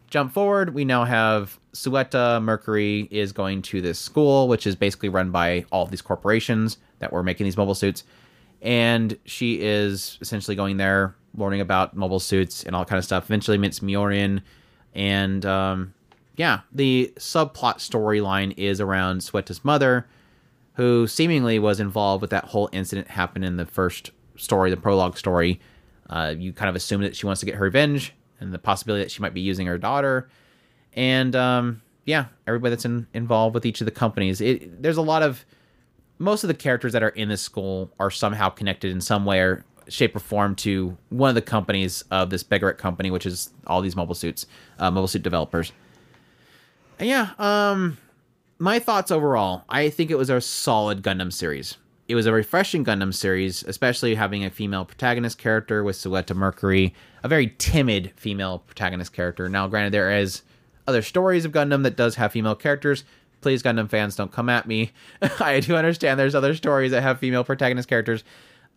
[0.10, 5.10] Jump forward, we now have Suletta Mercury is going to this school, which is basically
[5.10, 8.04] run by all of these corporations that were making these mobile suits.
[8.62, 13.26] And she is essentially going there, learning about mobile suits and all kind of stuff.
[13.26, 14.42] Eventually meets Miorine
[14.96, 15.94] and um,
[16.36, 20.08] yeah, the subplot storyline is around Suletta's mother,
[20.74, 25.18] who seemingly was involved with that whole incident happened in the first story, the prologue
[25.18, 25.60] story.
[26.10, 29.04] Uh, you kind of assume that she wants to get her revenge and the possibility
[29.04, 30.30] that she might be using her daughter.
[30.94, 34.42] And um, yeah, everybody that's in, involved with each of the companies.
[34.42, 35.46] It, there's a lot of
[36.18, 39.40] most of the characters that are in this school are somehow connected in some way
[39.40, 43.52] or shape or form to one of the companies of this Benerit company, which is
[43.68, 44.46] all these mobile suits,
[44.78, 45.72] uh, mobile suit developers.
[47.00, 47.98] And yeah, um,
[48.60, 51.78] my thoughts overall, I think it was a solid Gundam series.
[52.10, 56.96] It was a refreshing Gundam series, especially having a female protagonist character with Suletta Mercury,
[57.24, 59.48] a very timid female protagonist character.
[59.48, 60.42] Now, granted, there is
[60.88, 63.04] other stories of Gundam that does have female characters.
[63.42, 64.92] Please, Gundam fans, don't come at me.
[65.40, 68.24] I do understand there's other stories that have female protagonist characters.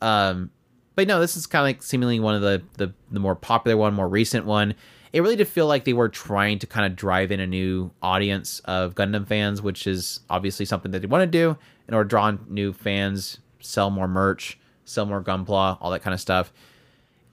[0.03, 0.51] Um,
[0.95, 3.79] but no, this is kind of like seemingly one of the, the the more popular
[3.79, 4.75] one, more recent one.
[5.13, 7.91] It really did feel like they were trying to kind of drive in a new
[8.03, 11.57] audience of Gundam fans, which is obviously something that they want to do
[11.87, 16.15] in order to draw new fans, sell more merch, sell more Gunpla, all that kind
[16.15, 16.53] of stuff.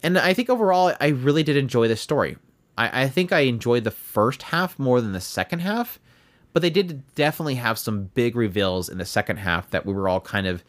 [0.03, 2.38] And I think overall, I really did enjoy this story.
[2.77, 5.99] I, I think I enjoyed the first half more than the second half,
[6.51, 10.10] but they did definitely have some big reveals in the second half that we were
[10.10, 10.64] all kind of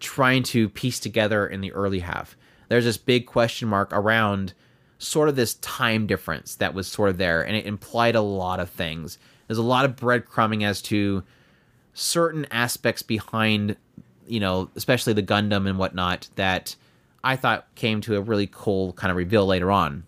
[0.00, 2.36] trying to piece together in the early half.
[2.68, 4.52] There's this big question mark around
[4.98, 8.60] sort of this time difference that was sort of there, and it implied a lot
[8.60, 9.18] of things.
[9.46, 11.22] There's a lot of breadcrumbing as to
[11.94, 13.76] certain aspects behind,
[14.26, 16.76] you know, especially the Gundam and whatnot, that
[17.22, 20.04] I thought came to a really cool kind of reveal later on.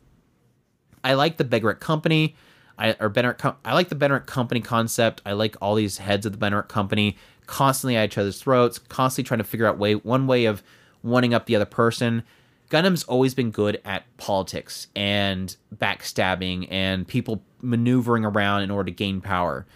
[1.05, 2.37] I like the Benerit Company.
[2.79, 3.57] I or Benerit.
[3.65, 5.21] I like the Benerit Company concept.
[5.27, 7.17] I like all these heads of the Benerit Company
[7.47, 10.63] constantly at each other's throats, constantly trying to figure out way one way of
[11.03, 12.23] wanting up the other person.
[12.71, 18.95] Gundam's always been good at politics and backstabbing and people maneuvering around in order to
[18.95, 19.67] gain power.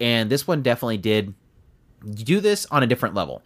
[0.00, 1.34] And this one definitely did
[2.12, 3.42] do this on a different level.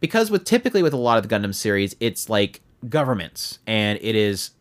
[0.00, 4.16] Because with typically with a lot of the Gundam series, it's like governments and it
[4.16, 4.52] is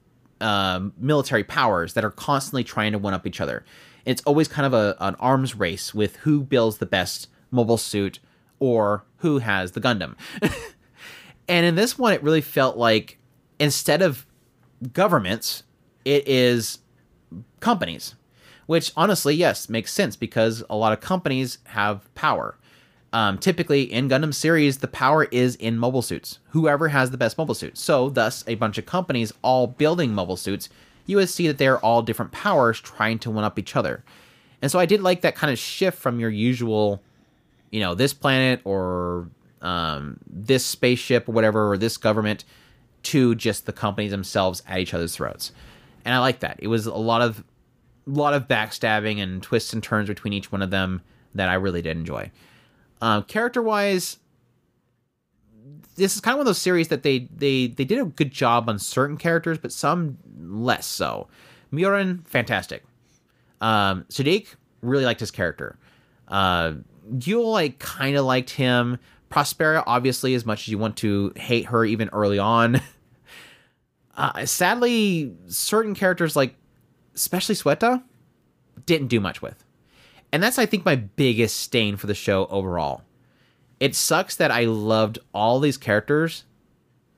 [0.41, 3.63] um, military powers that are constantly trying to one up each other.
[4.05, 8.19] It's always kind of a, an arms race with who builds the best mobile suit
[8.59, 10.15] or who has the Gundam.
[11.47, 13.18] and in this one, it really felt like
[13.59, 14.25] instead of
[14.93, 15.63] governments,
[16.05, 16.79] it is
[17.59, 18.15] companies,
[18.65, 22.55] which honestly, yes, makes sense because a lot of companies have power.
[23.11, 26.39] Um, typically in Gundam series, the power is in mobile suits.
[26.49, 27.77] Whoever has the best mobile suit.
[27.77, 30.69] So, thus, a bunch of companies all building mobile suits,
[31.07, 34.03] you would see that they're all different powers trying to one up each other.
[34.61, 37.01] And so, I did like that kind of shift from your usual
[37.71, 39.29] you know this planet or
[39.61, 42.45] um, this spaceship or whatever or this government
[43.03, 45.51] to just the companies themselves at each other's throats.
[46.05, 46.57] And i like that.
[46.59, 47.43] It was a lot of
[48.07, 51.01] a lot of backstabbing and twists and turns between each one of them
[51.35, 52.31] that i really did enjoy.
[53.01, 54.17] Um, character wise
[55.95, 58.31] this is kind of one of those series that they they they did a good
[58.31, 61.27] job on certain characters but some less so.
[61.71, 62.83] Miorine fantastic.
[63.61, 64.47] Um Shaddiq
[64.81, 65.77] really liked his character.
[66.27, 66.73] Uh
[67.13, 68.97] Guel, I kind of liked him.
[69.29, 72.81] Prospera, obviously, as much as you want to hate her even early on.
[74.19, 76.53] Uh, sadly, certain characters, like
[77.15, 78.03] especially Suletta,
[78.85, 79.63] didn't do much with.
[80.33, 83.03] And that's, I think, my biggest stain for the show overall.
[83.79, 86.43] It sucks that I loved all these characters,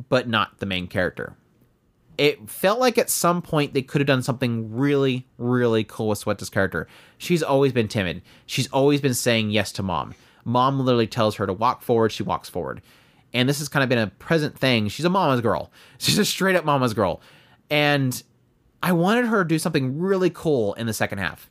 [0.10, 1.36] but not the main character.
[2.18, 6.24] It felt like at some point they could have done something really, really cool with
[6.24, 6.88] Suletta's character.
[7.18, 8.22] She's always been timid.
[8.46, 10.14] She's always been saying yes to mom.
[10.46, 12.82] Mom literally tells her to walk forward, she walks forward.
[13.34, 14.88] And this has kind of been a present thing.
[14.90, 15.72] She's a mama's girl.
[15.98, 17.22] She's a straight up mama's girl.
[17.70, 18.22] And
[18.84, 21.50] I wanted her to do something really cool in the second half.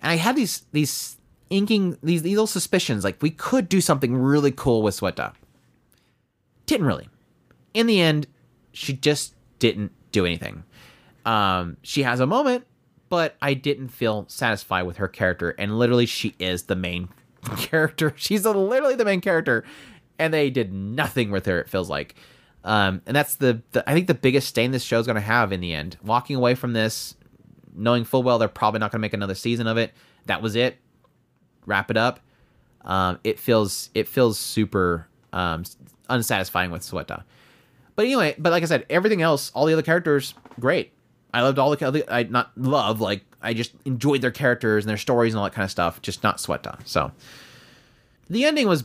[0.00, 1.16] And I had these these
[1.50, 5.34] inking these, these little suspicions like we could do something really cool with Suletta.
[6.66, 7.08] Didn't really.
[7.74, 8.26] In the end,
[8.72, 10.64] she just didn't do anything.
[11.24, 12.66] Um, she has a moment,
[13.08, 15.50] but I didn't feel satisfied with her character.
[15.58, 17.08] And literally, she is the main
[17.56, 18.12] character.
[18.16, 19.64] She's literally the main character,
[20.18, 21.60] and they did nothing with her.
[21.60, 22.14] It feels like,
[22.64, 25.20] um, and that's the, the I think the biggest stain this show is going to
[25.20, 25.96] have in the end.
[26.02, 27.16] Walking away from this,
[27.74, 29.92] knowing full well they're probably not going to make another season of it.
[30.26, 30.78] That was it.
[31.66, 32.20] Wrap it up.
[32.84, 35.64] Um, it feels it feels super um,
[36.08, 37.24] unsatisfying with Suletta.
[37.96, 40.92] But anyway, but like I said, everything else, all the other characters, great.
[41.34, 42.04] I loved all the.
[42.08, 45.54] I not love like I just enjoyed their characters and their stories and all that
[45.54, 46.02] kind of stuff.
[46.02, 46.86] Just not Suletta.
[46.86, 47.12] So
[48.28, 48.84] the ending was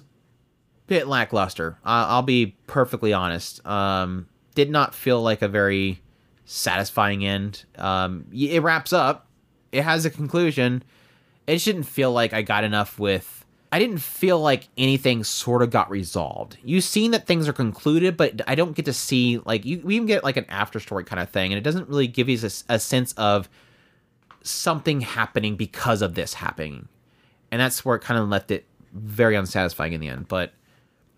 [0.88, 1.78] bit lackluster.
[1.84, 3.66] I'll be perfectly honest.
[3.66, 6.02] Um, did not feel like a very
[6.46, 7.64] satisfying end.
[7.78, 9.28] Um, it wraps up.
[9.72, 10.84] It has a conclusion.
[11.48, 13.44] It shouldn't feel like I got enough with
[13.74, 16.58] I didn't feel like anything sort of got resolved.
[16.64, 19.96] You've seen that things are concluded, but I don't get to see like you we
[19.96, 22.38] even get like an after story kind of thing, and it doesn't really give you
[22.38, 23.50] a, a sense of
[24.44, 26.88] something happening because of this happening.
[27.52, 30.28] and that's where it kind of left it very unsatisfying in the end.
[30.28, 30.54] But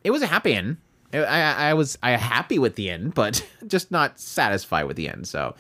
[0.04, 0.78] it was a happy end.
[1.14, 5.10] I, I, I was I happy with the end, but just not satisfied with the
[5.10, 5.28] end.
[5.28, 5.56] So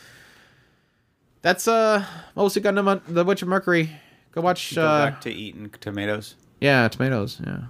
[1.42, 2.06] that's uh
[2.36, 3.90] mostly Gundam the Witch of Mercury.
[4.32, 4.76] Go watch.
[4.76, 6.36] Go uh, back to eating tomatoes.
[6.60, 7.40] yeah, tomatoes.
[7.46, 7.62] Yeah,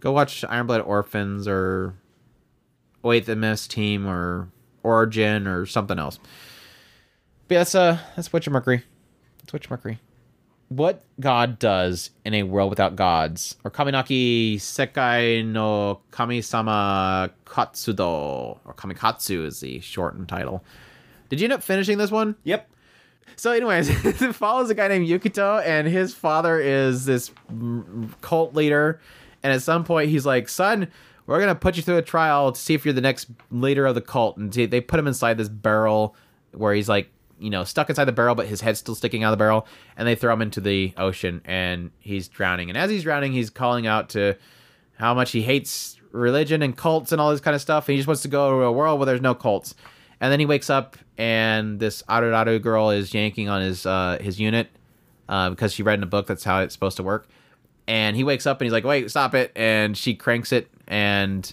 [0.00, 1.94] go watch Iron Blood Orphans or
[3.02, 4.48] Wait the Miss Team or
[4.82, 6.18] Origin or something else.
[7.48, 8.82] But yeah, that's uh that's Witch of Mercury.
[9.50, 9.98] That's Witch of Mercury.
[10.68, 18.74] What God does in a world without gods, or Kaminaki Sekai no Kami-sama Katsudo, or
[18.76, 20.62] Kamikatsu is the shortened title.
[21.30, 22.36] Did you end up finishing this one?
[22.44, 22.70] Yep.
[23.34, 27.32] So, anyways, it follows a guy named Yukito, and his father is this
[28.20, 29.00] cult leader.
[29.42, 30.86] And at some point, he's like, "Son,
[31.26, 33.96] we're gonna put you through a trial to see if you're the next leader of
[33.96, 36.14] the cult." And they put him inside this barrel
[36.52, 37.10] where he's like,
[37.40, 39.66] you know, stuck inside the barrel, but his head's still sticking out of the barrel.
[39.96, 42.68] And they throw him into the ocean, and he's drowning.
[42.68, 44.36] And as he's drowning, he's calling out to
[44.98, 47.88] how much he hates religion and cults and all this kind of stuff.
[47.88, 49.74] And he just wants to go to a world where there's no cults.
[50.20, 54.38] And then he wakes up, and this Aruraru girl is yanking on his uh, his
[54.38, 54.68] unit
[55.30, 57.26] uh, because she read in a book that's how it's supposed to work.
[57.88, 61.50] And he wakes up and he's like, "Wait, stop it!" And she cranks it, and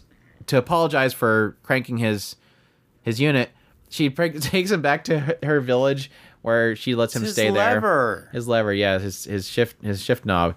[0.48, 2.36] to apologize for cranking his
[3.02, 3.52] his unit,
[3.90, 6.12] she takes him back to her, her village
[6.42, 8.30] where she lets him His stay there.
[8.32, 10.56] His lever, yeah, his his shift his shift knob.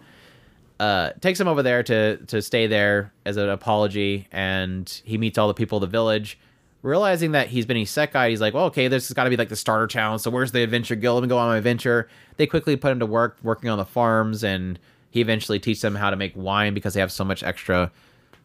[0.79, 5.37] Uh, takes him over there to to stay there as an apology, and he meets
[5.37, 6.39] all the people of the village.
[6.83, 9.49] Realizing that he's been isekai, he's like, "Well, okay, this has got to be like
[9.49, 10.23] the starter challenge.
[10.23, 11.17] So where's the adventure guild?
[11.17, 13.85] Let me go on my adventure." They quickly put him to work working on the
[13.85, 14.79] farms, and
[15.11, 17.91] he eventually teaches them how to make wine because they have so much extra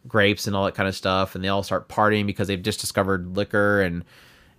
[0.08, 1.36] grapes and all that kind of stuff.
[1.36, 4.04] And they all start partying because they've just discovered liquor, and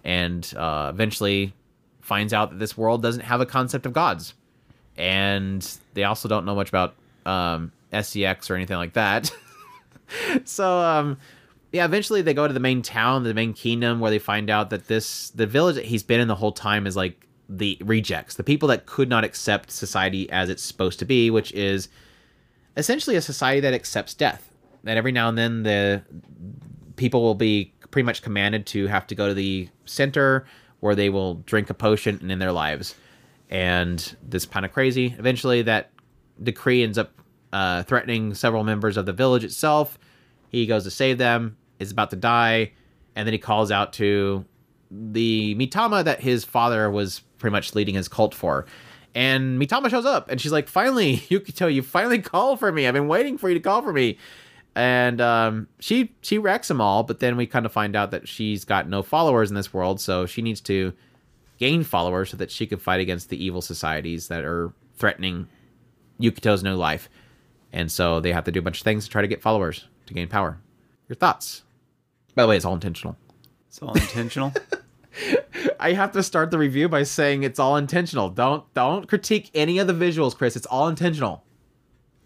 [0.06, 1.52] and uh, eventually
[2.00, 4.32] finds out that this world doesn't have a concept of gods
[4.96, 6.94] and they also don't know much about
[7.26, 9.30] um, SCX or anything like that.
[10.44, 11.18] so um,
[11.72, 14.70] yeah, eventually they go to the main town, the main kingdom, where they find out
[14.70, 18.36] that this the village that he's been in the whole time is like the rejects,
[18.36, 21.88] the people that could not accept society as it's supposed to be, which is
[22.76, 24.50] essentially a society that accepts death.
[24.84, 26.02] That every now and then the
[26.94, 30.44] people will be pretty much commanded to have to go to the center
[30.80, 32.94] where they will drink a potion and end their lives.
[33.48, 35.16] And this kind of crazy.
[35.18, 35.92] Eventually, that
[36.42, 37.10] decree ends up
[37.54, 39.98] uh, threatening several members of the village itself.
[40.50, 42.72] He goes to save them, is about to die,
[43.14, 44.44] and then he calls out to
[44.90, 48.66] the Mitama that his father was pretty much leading his cult for.
[49.14, 52.86] And Mitama shows up, and she's like, "Finally, Yukito, you finally called for me.
[52.86, 54.18] I've been waiting for you to call for me."
[54.76, 58.28] And um, she she wrecks them all, but then we kind of find out that
[58.28, 60.92] she's got no followers in this world, so she needs to
[61.58, 65.48] gain followers so that she can fight against the evil societies that are threatening
[66.20, 67.08] Yukito's new life.
[67.72, 69.88] And so they have to do a bunch of things to try to get followers
[70.06, 70.60] to gain power.
[71.08, 71.62] Your thoughts?
[72.34, 73.16] By the way, it's all intentional.
[73.68, 74.52] It's all intentional.
[75.80, 78.28] I have to start the review by saying it's all intentional.
[78.30, 80.56] Don't don't critique any of the visuals, Chris.
[80.56, 81.44] It's all intentional.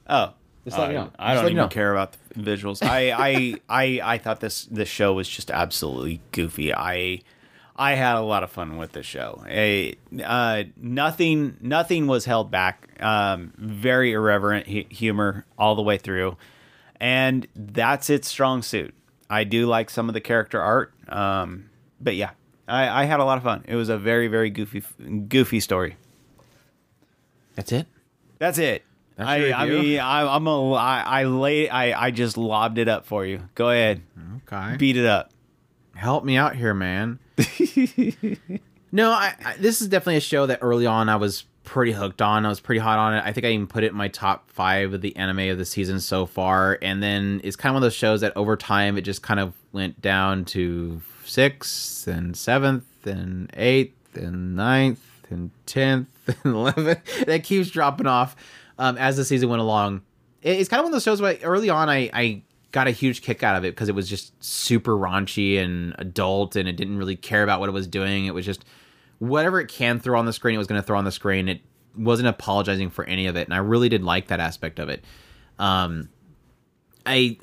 [0.09, 0.35] Oh,
[0.65, 1.11] Just let I, me know.
[1.19, 1.69] I Just don't even know.
[1.69, 2.83] care about the visuals.
[2.87, 6.75] I, I, I, I thought this this show was just absolutely goofy.
[6.75, 7.23] I,
[7.77, 9.43] I had a lot of fun with the show.
[9.49, 12.89] A, uh, nothing, nothing was held back.
[13.03, 16.37] Um, very irreverent hu- humor all the way through,
[17.01, 18.95] and that's its strong suit.
[19.31, 21.71] I do like some of the character art, um,
[22.01, 22.33] but yeah,
[22.69, 23.65] I, I had a lot of fun.
[23.67, 24.83] It was a very, very goofy,
[25.29, 25.97] goofy story.
[27.55, 27.87] That's it.
[28.39, 28.85] That's it.
[29.21, 33.07] I, I mean, I, I'm a, I, I lay, I, I just lobbed it up
[33.07, 33.43] for you.
[33.55, 34.03] Go ahead,
[34.47, 34.77] Okay.
[34.77, 35.33] beat it up.
[35.95, 37.19] Help me out here, man.
[38.93, 42.23] no, I, I this is definitely a show that early on I was pretty hooked
[42.23, 42.45] on.
[42.47, 43.23] I was pretty hot on it.
[43.25, 45.65] I think I even put it in my top five of the anime of the
[45.65, 46.79] season so far.
[46.83, 49.39] And then it's kind of one of those shows that over time it just kind
[49.39, 56.09] of went down to sixth and seventh and eighth and ninth and tenth
[56.45, 57.27] and eleventh.
[57.27, 58.35] That keeps dropping off
[58.81, 60.03] um, as the season went along.
[60.43, 62.43] It- It's kind of one of those shows where early on I, I
[62.73, 66.57] got a huge kick out of it because it was just super raunchy and adult
[66.57, 68.27] and it didn't really care about what it was doing.
[68.27, 68.65] It was just
[69.19, 71.49] whatever it can throw on the screen, it was going to throw on the screen.
[71.49, 71.61] It
[71.97, 75.05] wasn't apologizing for any of it, and I really did like that aspect of it.
[75.59, 76.09] Um,
[77.05, 77.39] I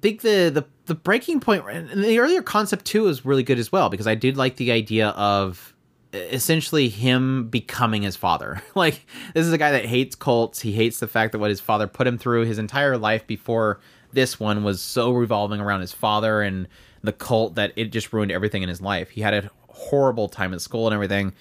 [0.00, 3.70] think the the the breaking point and the earlier concept too is really good as
[3.72, 5.74] well because I did like the idea of
[6.12, 8.62] essentially him becoming his father.
[8.74, 10.60] like this is a guy that hates cults.
[10.60, 13.80] He hates the fact that what his father put him through his entire life before
[14.12, 16.66] this one was so revolving around his father and
[17.02, 19.10] the cult that it just ruined everything in his life.
[19.10, 21.32] He had a horrible time at school and everything.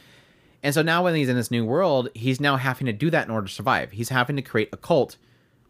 [0.62, 3.26] And so now when he's in this new world, he's now having to do that
[3.26, 3.92] in order to survive.
[3.92, 5.18] He's having to create a cult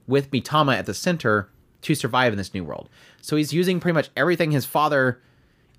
[0.08, 1.50] with Mitama at the center
[1.84, 2.90] to survive in this new world.
[3.22, 5.22] So he's using pretty much everything his father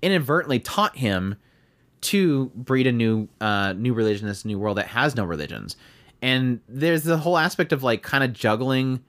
[0.01, 1.35] inadvertently taught him
[2.01, 5.75] to breed a new uh, new religion, this new world that has no religions.
[6.21, 9.03] And there's the whole aspect of like kind of juggling.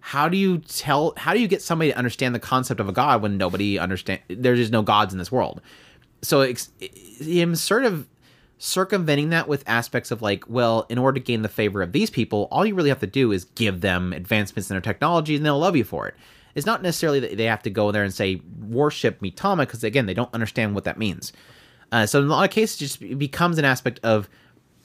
[0.00, 1.14] How do you tell?
[1.16, 4.20] How do you get somebody to understand the concept of a god when nobody understand?
[4.28, 5.60] There's just no gods in this world.
[6.22, 8.08] So him sort of
[8.58, 12.10] circumventing that with aspects of like, well, in order to gain the favor of these
[12.10, 15.44] people, all you really have to do is give them advancements in their technology, and
[15.44, 16.14] they'll love you for it.
[16.54, 20.06] It's not necessarily that they have to go there and say worship Mitama because again,
[20.06, 21.32] they don't understand what that means.
[21.92, 24.28] Uh, so in a lot of cases, it just becomes an aspect of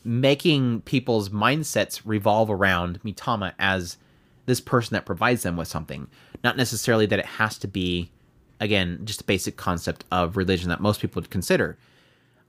[0.04, 3.98] making people's mindsets revolve around Mitama as
[4.46, 6.08] this person that provides them with something,
[6.44, 8.12] not necessarily that it has to be,
[8.60, 11.78] again, just a basic concept of religion that most people would consider.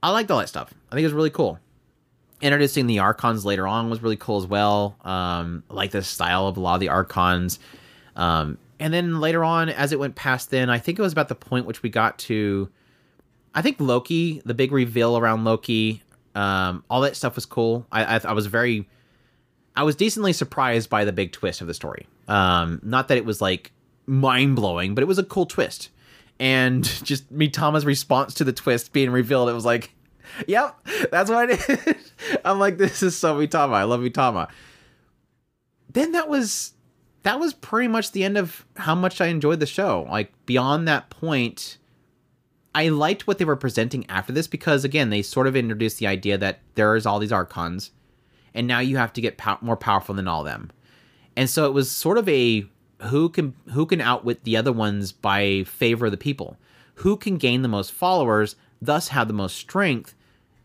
[0.03, 0.73] I liked all that stuff.
[0.91, 1.59] I think it was really cool.
[2.41, 4.97] Introducing the archons later on was really cool as well.
[5.05, 7.59] Um, I like the style of a lot of the archons.
[8.15, 11.29] Um, and then later on, as it went past, then I think it was about
[11.29, 12.69] the point which we got to
[13.55, 16.03] I think Loki, the big reveal around Loki,
[16.35, 17.87] um, all that stuff was cool.
[17.91, 18.89] I, I, I was very,
[19.75, 22.07] I was decently surprised by the big twist of the story.
[22.29, 23.73] Um, not that it was like
[24.07, 25.91] mind blowing, but it was a cool twist.
[26.39, 29.93] And just me, Mitama's response to the twist being revealed, it was like,
[30.47, 30.77] yep,
[31.11, 32.13] that's what it is.
[32.45, 33.75] I'm like, this is so Mitama.
[33.75, 34.49] I love Mitama.
[35.91, 36.75] Then that was
[37.23, 40.07] that was pretty much the end of how much I enjoyed the show.
[40.09, 41.79] Like beyond that point,
[42.79, 46.07] I liked what they were presenting after this because again, they sort of introduced the
[46.07, 47.91] idea that there's all these archons,
[48.55, 50.71] and now you have to get pow- more powerful than all them.
[51.37, 52.67] And so it was sort of a
[53.03, 56.57] who can who can outwit the other ones by favor of the people,
[56.95, 60.15] who can gain the most followers, thus have the most strength,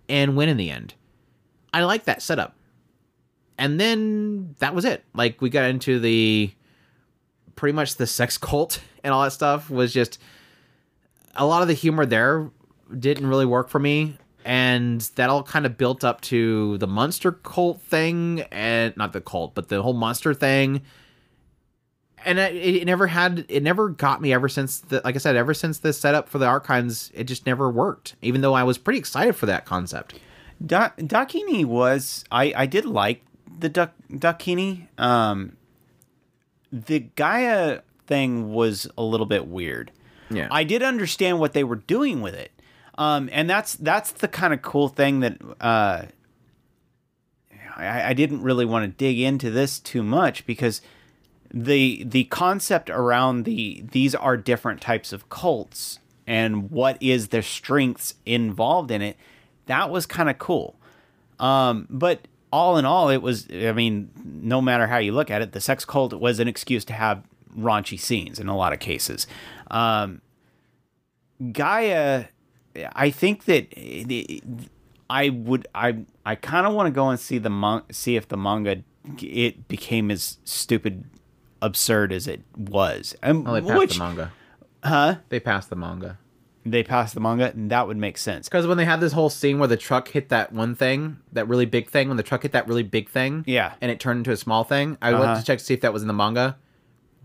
[0.07, 0.93] and win in the end.
[1.73, 2.55] I like that setup.
[3.57, 5.03] And then that was it.
[5.15, 6.53] Like we got into the
[7.55, 10.19] pretty much the sex cult and all that stuff was just
[11.35, 12.49] a lot of the humor there
[12.97, 17.31] didn't really work for me and that all kind of built up to the monster
[17.31, 20.81] cult thing and not the cult but the whole monster thing.
[22.25, 25.35] And it, it never had it never got me ever since the like i said
[25.35, 28.77] ever since the setup for the archons it just never worked even though i was
[28.77, 30.15] pretty excited for that concept.
[30.65, 33.25] Da- dakini was i i did like
[33.59, 34.87] the duck dakini.
[34.97, 35.57] Um
[36.71, 39.91] the gaia thing was a little bit weird
[40.35, 40.47] yeah.
[40.51, 42.51] I did understand what they were doing with it,
[42.97, 46.03] um, and that's that's the kind of cool thing that uh,
[47.75, 50.81] I, I didn't really want to dig into this too much because
[51.53, 57.41] the the concept around the these are different types of cults and what is their
[57.41, 59.17] strengths involved in it
[59.65, 60.75] that was kind of cool.
[61.39, 65.41] Um, but all in all it was i mean no matter how you look at
[65.41, 67.23] it the sex cult was an excuse to have
[67.57, 69.27] raunchy scenes in a lot of cases.
[69.71, 70.21] Um,
[71.51, 72.25] Gaia,
[72.95, 73.67] I think that
[75.09, 78.27] I would I I kind of want to go and see the mon- see if
[78.27, 78.83] the manga
[79.21, 81.03] it became as stupid
[81.61, 83.15] absurd as it was.
[83.23, 84.31] Um, oh, they passed which, the manga
[84.83, 85.15] huh?
[85.29, 86.17] they passed the manga
[86.65, 88.47] They passed the manga, and that would make sense.
[88.47, 91.47] because when they had this whole scene where the truck hit that one thing that
[91.47, 93.73] really big thing when the truck hit that really big thing Yeah.
[93.81, 95.39] and it turned into a small thing i went Uh-huh.
[95.39, 96.57] to check to see if that was in the manga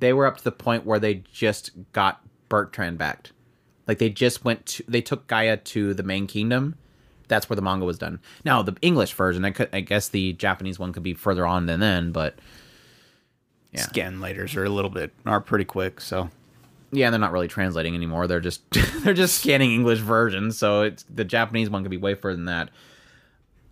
[0.00, 3.32] they were up to the point where they just got bertrand backed
[3.88, 6.76] like they just went to they took gaia to the main kingdom.
[7.26, 8.20] That's where the manga was done.
[8.44, 11.66] Now the english version i, could, I guess the japanese one could be further on
[11.66, 12.38] than then but
[13.72, 13.82] Yeah.
[13.86, 16.30] Scanlators are a little bit are pretty quick, so.
[16.90, 18.26] Yeah they're not really translating anymore.
[18.26, 18.62] They're just
[19.02, 22.46] they're just scanning english versions so it's the japanese one could be way further than
[22.46, 22.70] that.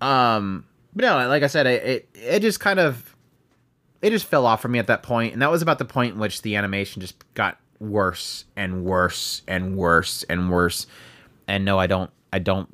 [0.01, 0.65] Um
[0.95, 3.15] but no like i said it it, it just kind of
[4.03, 6.15] it just fell off for me at that point and that was about the point
[6.15, 10.87] in which the animation just got worse and worse and worse and worse.
[11.49, 12.69] And no i don't i don't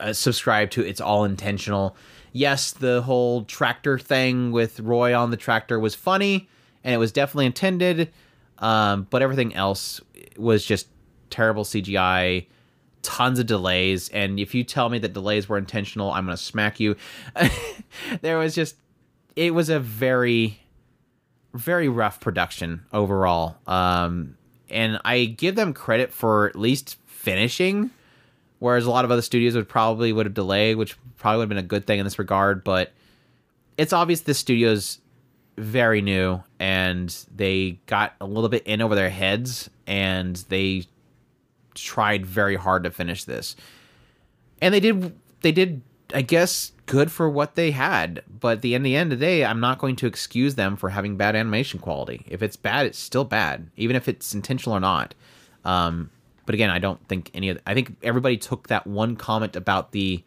[0.00, 1.96] uh, subscribe to it's all intentional.
[2.32, 6.48] Yes the whole tractor thing with roy on the tractor was funny
[6.82, 8.12] and it was definitely intended
[8.58, 10.00] um, but everything else
[10.36, 10.88] was just
[11.30, 12.46] terrible cgi
[13.02, 14.08] tons of delays.
[14.08, 16.96] And if you tell me that delays were intentional i'm gonna smack you.
[18.22, 18.76] There was just
[19.36, 20.58] it was a very
[21.54, 23.56] very rough production overall.
[23.66, 24.36] Um,
[24.74, 27.90] and I give them credit for at least finishing,
[28.58, 31.48] whereas a lot of other studios would probably would have delayed, which probably would have
[31.48, 32.64] been a good thing in this regard.
[32.64, 32.92] But
[33.78, 34.98] it's obvious this studio's
[35.56, 40.84] very new and they got a little bit in over their heads and they
[41.74, 43.54] tried very hard to finish this.
[44.60, 45.82] And they did they did
[46.12, 48.22] I guess good for what they had.
[48.28, 50.90] But the end, the end of the day, I'm not going to excuse them for
[50.90, 52.24] having bad animation quality.
[52.28, 55.14] If it's bad, it's still bad, even if it's intentional or not.
[55.64, 56.10] Um,
[56.46, 57.58] but again, I don't think any of.
[57.66, 60.22] I think everybody took that one comment about the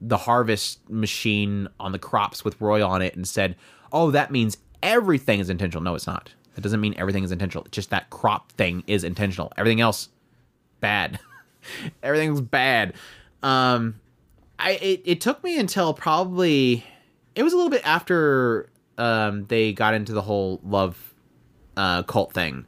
[0.00, 3.56] the harvest machine on the crops with Roy on it and said,
[3.92, 6.32] "Oh, that means everything is intentional." No, it's not.
[6.54, 7.64] That doesn't mean everything is intentional.
[7.64, 9.52] It's just that crop thing is intentional.
[9.56, 10.10] Everything else,
[10.80, 11.18] bad.
[12.02, 12.92] Everything's bad.
[13.42, 14.00] Um,
[14.62, 16.84] I it, it took me until probably
[17.34, 21.14] it was a little bit after um they got into the whole love
[21.76, 22.66] uh cult thing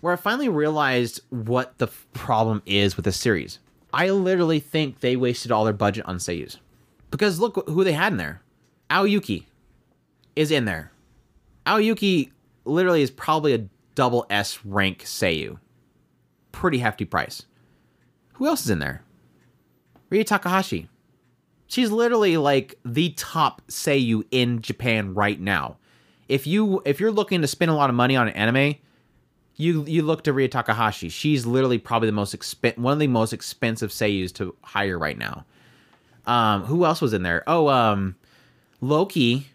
[0.00, 3.58] where I finally realized what the f- problem is with the series.
[3.92, 6.56] I literally think they wasted all their budget on seiyus.
[7.10, 8.40] Because look who they had in there.
[8.90, 9.46] Aoi Yuki
[10.36, 10.92] is in there.
[11.66, 12.32] Aoi Yuki
[12.64, 15.58] literally is probably a double S rank seiyu.
[16.52, 17.44] Pretty hefty price.
[18.34, 19.02] Who else is in there?
[20.08, 20.88] Rie Takahashi.
[21.70, 25.76] She's literally like the top seiyu in Japan right now.
[26.28, 28.74] If you if you're looking to spend a lot of money on an anime,
[29.54, 31.08] you you look to Rie Takahashi.
[31.08, 35.16] She's literally probably the most expen- one of the most expensive seiyus to hire right
[35.16, 35.44] now.
[36.26, 37.44] Um, who else was in there?
[37.46, 38.16] Oh, um,
[38.80, 39.46] Loki.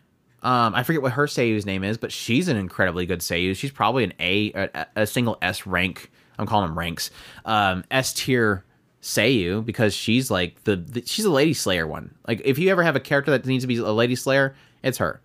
[0.41, 3.57] Um, I forget what her seiyu's name is, but she's an incredibly good seiyu.
[3.57, 6.09] She's probably an A, a, a single S rank.
[6.39, 7.11] I'm calling them ranks.
[7.43, 8.63] Um, S tier
[9.05, 12.13] seiyu because she's like the, the she's a lady slayer one.
[12.27, 14.97] Like if you ever have a character that needs to be a lady slayer, it's
[14.97, 15.21] her.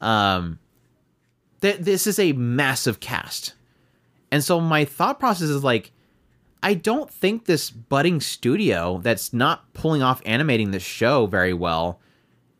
[0.00, 0.58] Um,
[1.60, 3.54] th- this is a massive cast
[4.34, 5.92] and so my thought process is like,
[6.60, 12.00] I don't think this budding studio that's not pulling off animating this show very well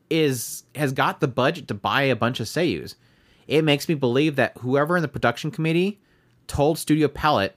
[0.09, 2.95] is has got the budget to buy a bunch of seiyus.
[3.49, 5.99] It makes me believe that whoever in the production committee
[6.47, 7.57] told Studio Palette,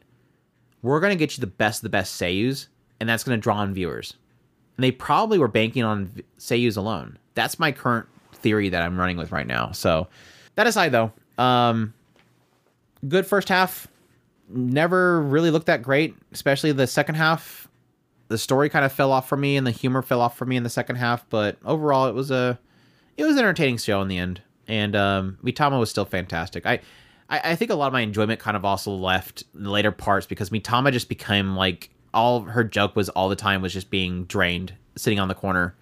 [0.82, 2.70] "We're to get you the best of the best seiyus,
[3.00, 4.16] and that's going to draw in viewers."
[4.78, 7.18] And they probably were banking on seiyus alone.
[7.34, 9.72] That's my current theory that I'm running with right now.
[9.72, 10.08] So,
[10.56, 11.94] that aside, though, um,
[13.08, 13.88] good first half
[14.50, 17.68] never really looked that great, especially the second half.
[18.30, 20.58] The story kind of fell off for me, and the humor fell off for me
[20.58, 21.28] in the second half.
[21.30, 22.60] But overall, it was a
[23.16, 26.66] it was an entertaining show in the end, and um, Mitama was still fantastic.
[26.66, 26.80] I,
[27.30, 29.92] I I think a lot of my enjoyment kind of also left in the later
[29.92, 33.90] parts because Mitama just became like all her joke was all the time was just
[33.90, 35.76] being drained, sitting on the corner,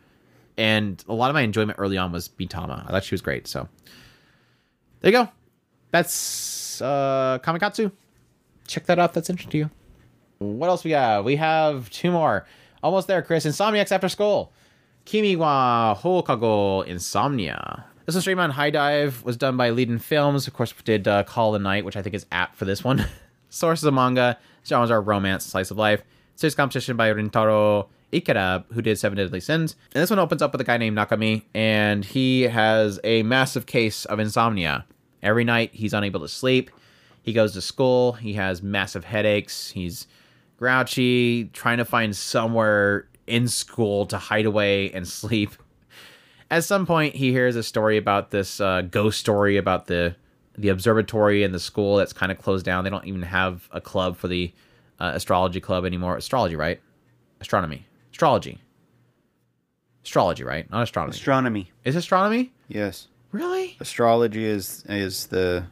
[0.57, 2.83] and a lot of my enjoyment early on was Mitama.
[2.87, 3.47] I thought she was great.
[3.47, 3.67] So
[5.01, 5.29] there you go.
[5.91, 7.91] That's uh, Kamikatsu
[8.67, 9.13] check that out.
[9.13, 9.69] That's interesting to you.
[10.39, 11.23] What else we got?
[11.23, 12.45] We have two more.
[12.83, 13.45] Almost there, Chris.
[13.45, 14.51] Insomniacs After School.
[15.05, 17.85] Kimi wa Hokago Insomnia.
[18.05, 19.23] This was streamed on HIDIVE.
[19.23, 20.47] was done by Liden Films.
[20.47, 23.05] Of course, did uh, Call the Night, which I think is apt for this one.
[23.49, 24.37] Sources of manga.
[24.65, 26.03] Genres are romance, slice of life.
[26.35, 29.75] Series competition by Rintaro Ikeda, who did Seven Deadly Sins.
[29.93, 33.65] And this one opens up with a guy named Nakami, and he has a massive
[33.65, 34.85] case of insomnia.
[35.23, 36.71] Every night, he's unable to sleep.
[37.23, 38.13] He goes to school.
[38.13, 39.71] He has massive headaches.
[39.71, 40.07] He's
[40.57, 45.51] grouchy, trying to find somewhere in school to hide away and sleep.
[46.51, 50.15] At some point, he hears a story about this uh, ghost story about the
[50.57, 52.83] the observatory and the school that's kind of closed down.
[52.85, 54.53] They don't even have a club for the
[54.99, 56.15] uh, astrology club anymore.
[56.17, 56.79] Astrology, right?
[57.41, 58.59] Astronomy, astrology,
[60.03, 60.69] astrology, right?
[60.71, 61.11] Not astronomy.
[61.11, 61.71] Astronomy.
[61.83, 63.07] Is astronomy Yes.
[63.31, 63.77] really?
[63.79, 65.65] Astrology is is the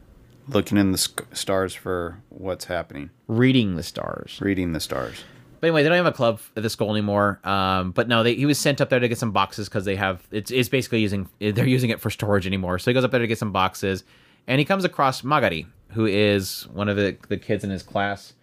[0.48, 0.98] looking in the
[1.32, 4.38] stars for what's happening, Reading the stars.
[4.40, 5.24] reading the stars.
[5.60, 7.40] But anyway, they don't have a club at the school anymore.
[7.42, 9.96] Um, but no, they, he was sent up there to get some boxes because they
[9.96, 12.78] have it's, it's basically using they're using it for storage anymore.
[12.78, 14.04] So he goes up there to get some boxes,
[14.46, 18.34] and he comes across Magari, who is one of the the kids in his class,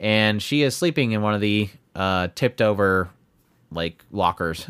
[0.00, 3.10] and she is sleeping in one of the uh, tipped over
[3.70, 4.66] like lockers,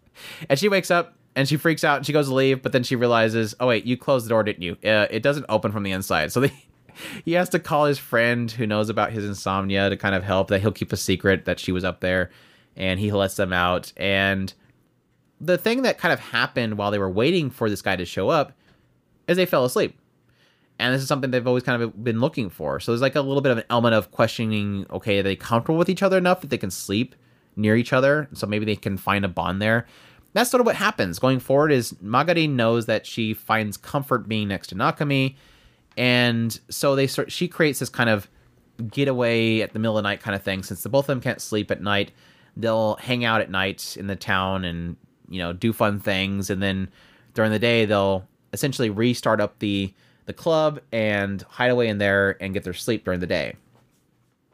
[0.48, 2.82] and she wakes up and she freaks out and she goes to leave, but then
[2.82, 4.72] she realizes, oh wait, you closed the door, didn't you?
[4.84, 6.46] Uh, it doesn't open from the inside, so
[7.24, 10.48] he has to call his friend who knows about his insomnia to kind of help
[10.48, 12.30] that he'll keep a secret that she was up there
[12.76, 13.92] and he lets them out.
[13.96, 14.52] And
[15.40, 18.28] the thing that kind of happened while they were waiting for this guy to show
[18.28, 18.52] up
[19.28, 19.98] is they fell asleep
[20.82, 22.80] and this is something they've always kind of been looking for.
[22.80, 25.78] So there's like a little bit of an element of questioning okay are they comfortable
[25.78, 27.14] with each other enough that they can sleep
[27.54, 28.28] near each other?
[28.34, 29.86] So maybe they can find a bond there.
[30.32, 34.48] That's sort of what happens going forward is magari knows that she finds comfort being
[34.48, 35.36] next to nakami
[35.96, 38.28] and so they start she creates this kind of
[38.90, 40.62] getaway at the middle of the night kind of thing.
[40.62, 42.10] Since the both of them can't sleep at night
[42.56, 44.96] they'll hang out at night in the town and
[45.28, 46.50] you know do fun things.
[46.50, 46.90] And then
[47.34, 49.94] during the day they'll essentially restart up the
[50.26, 53.54] the club and hide away in there and get their sleep during the day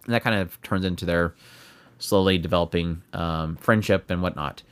[0.04, 1.34] and that kind of turns into their
[1.98, 4.62] slowly developing um, friendship and whatnot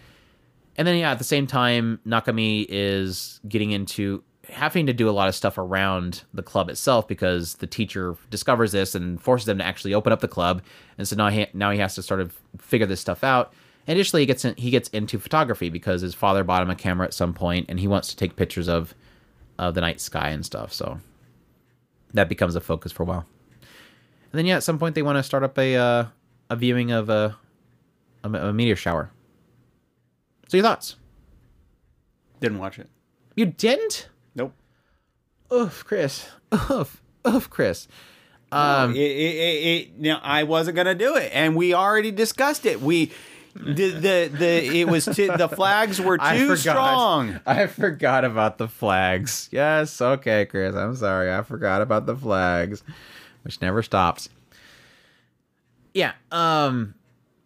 [0.77, 5.11] And then yeah, at the same time, Nakami is getting into having to do a
[5.11, 9.59] lot of stuff around the club itself because the teacher discovers this and forces them
[9.59, 10.63] to actually open up the club.
[10.99, 13.53] And so now he now he has to sort of figure this stuff out.
[13.87, 16.77] And additionally, he gets in, he gets into photography because his father bought him a
[16.77, 18.95] camera at some point, and he wants to take pictures of
[19.59, 20.73] of the night sky and stuff.
[20.73, 21.01] So
[22.15, 23.27] that becomes a focus for a while.
[24.33, 26.05] And then yeah, at some point they want to start up a uh,
[26.51, 27.37] a viewing of a,
[28.25, 29.11] a a meteor shower.
[30.49, 30.97] So your thoughts?
[32.41, 32.89] Didn't watch it.
[33.35, 34.09] You didn't?
[34.35, 34.53] Nope.
[35.53, 36.29] Oof, Chris.
[36.71, 37.89] Oof, oof, Chris.
[38.53, 42.65] Um, it, it, it, it, now I wasn't gonna do it, and we already discussed
[42.65, 42.81] it.
[42.81, 43.11] We
[43.65, 46.59] the the, the it was too, the flags were I too forgot.
[46.61, 47.41] strong.
[47.47, 49.49] I forgot about the flags.
[49.53, 50.75] Yes, okay, Chris.
[50.75, 51.33] I'm sorry.
[51.33, 52.83] I forgot about the flags,
[53.43, 54.29] which never stops.
[55.95, 56.95] Yeah, um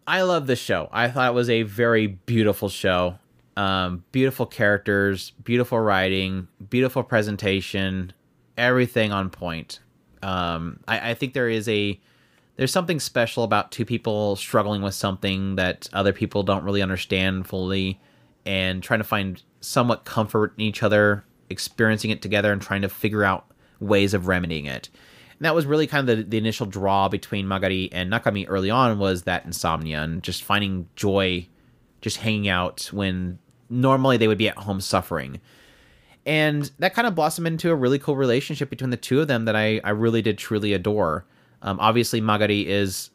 [0.07, 0.89] I love this show.
[0.91, 3.17] I thought it was a very beautiful show.
[3.55, 8.11] Um beautiful characters, beautiful writing, beautiful presentation,
[8.57, 9.79] everything on point.
[10.21, 11.99] Um I, I think there is a
[12.61, 17.47] there's something special about two people struggling with something that other people don't really understand
[17.47, 17.99] fully
[18.45, 22.87] and trying to find somewhat comfort in each other, experiencing it together and trying to
[22.87, 23.47] figure out
[23.79, 24.89] ways of remedying it.
[25.39, 28.69] And that was really kind of the, the initial draw between Magari and Nakami early
[28.69, 31.47] on was that insomnia and just finding joy
[31.99, 33.39] just hanging out when
[33.71, 35.41] normally they would be at home suffering.
[36.27, 39.45] And that kind of blossomed into a really cool relationship between the two of them
[39.45, 41.25] that I, I really did truly adore.
[41.61, 43.09] Um, obviously, Magari is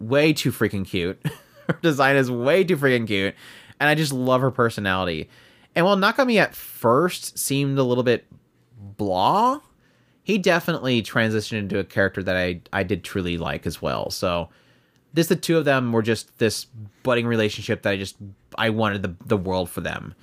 [0.00, 1.20] way too freaking cute.
[1.68, 3.34] her design is way too freaking cute.
[3.80, 5.28] And I just love her personality.
[5.74, 8.26] And while Nakami at first seemed a little bit
[8.78, 9.60] blah,
[10.22, 14.10] he definitely transitioned into a character that I, I did truly like as well.
[14.10, 14.48] So
[15.12, 16.66] this the two of them were just this
[17.02, 18.16] budding relationship that I just
[18.56, 20.14] I wanted the, the world for them.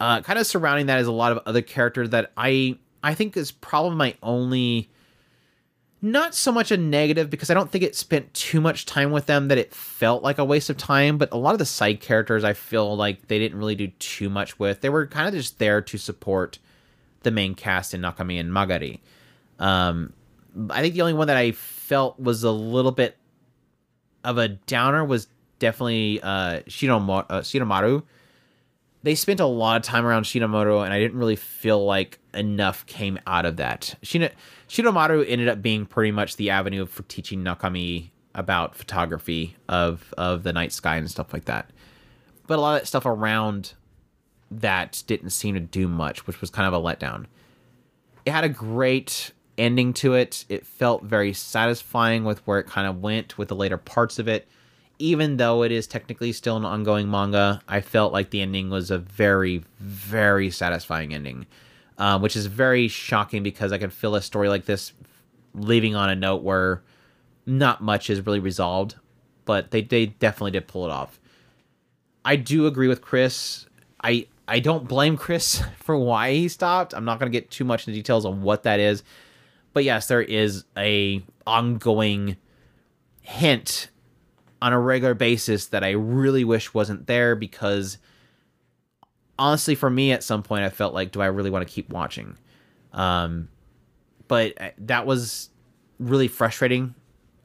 [0.00, 3.36] Uh, kind of surrounding that is a lot of other characters that I I think
[3.36, 4.90] is probably my only
[6.02, 9.26] not so much a negative because I don't think it spent too much time with
[9.26, 12.00] them that it felt like a waste of time, but a lot of the side
[12.00, 14.80] characters I feel like they didn't really do too much with.
[14.80, 16.58] They were kind of just there to support
[17.22, 18.98] the main cast in Nakami and Magari.
[19.60, 20.12] Um,
[20.70, 23.16] I think the only one that I felt was a little bit
[24.24, 25.28] of a downer was
[25.60, 28.02] definitely uh, Shinomo- uh, Shinomaru.
[29.04, 32.86] They spent a lot of time around Shinomaru, and I didn't really feel like enough
[32.86, 33.94] came out of that.
[34.02, 34.32] Shino-
[34.72, 40.44] Shinomaru ended up being pretty much the avenue for teaching Nakami about photography of of
[40.44, 41.68] the night sky and stuff like that.
[42.46, 43.74] But a lot of that stuff around
[44.50, 47.26] that didn't seem to do much, which was kind of a letdown.
[48.24, 50.46] It had a great ending to it.
[50.48, 54.26] It felt very satisfying with where it kind of went with the later parts of
[54.26, 54.48] it.
[54.98, 58.90] Even though it is technically still an ongoing manga, I felt like the ending was
[58.90, 61.44] a very, very satisfying ending,
[61.98, 64.92] uh, which is very shocking because I can feel a story like this
[65.54, 66.82] leaving on a note where
[67.46, 68.96] not much is really resolved,
[69.44, 71.20] but they, they definitely did pull it off.
[72.24, 73.66] I do agree with Chris.
[74.02, 76.94] I I don't blame Chris for why he stopped.
[76.94, 79.02] I'm not going to get too much into details on what that is.
[79.72, 82.36] But yes, there is a ongoing
[83.22, 83.88] hint
[84.60, 87.98] on a regular basis that I really wish wasn't there because
[89.38, 91.90] honestly for me at some point I felt like do I really want to keep
[91.90, 92.36] watching?
[92.92, 93.48] Um
[94.28, 95.50] but uh, that was
[95.98, 96.94] really frustrating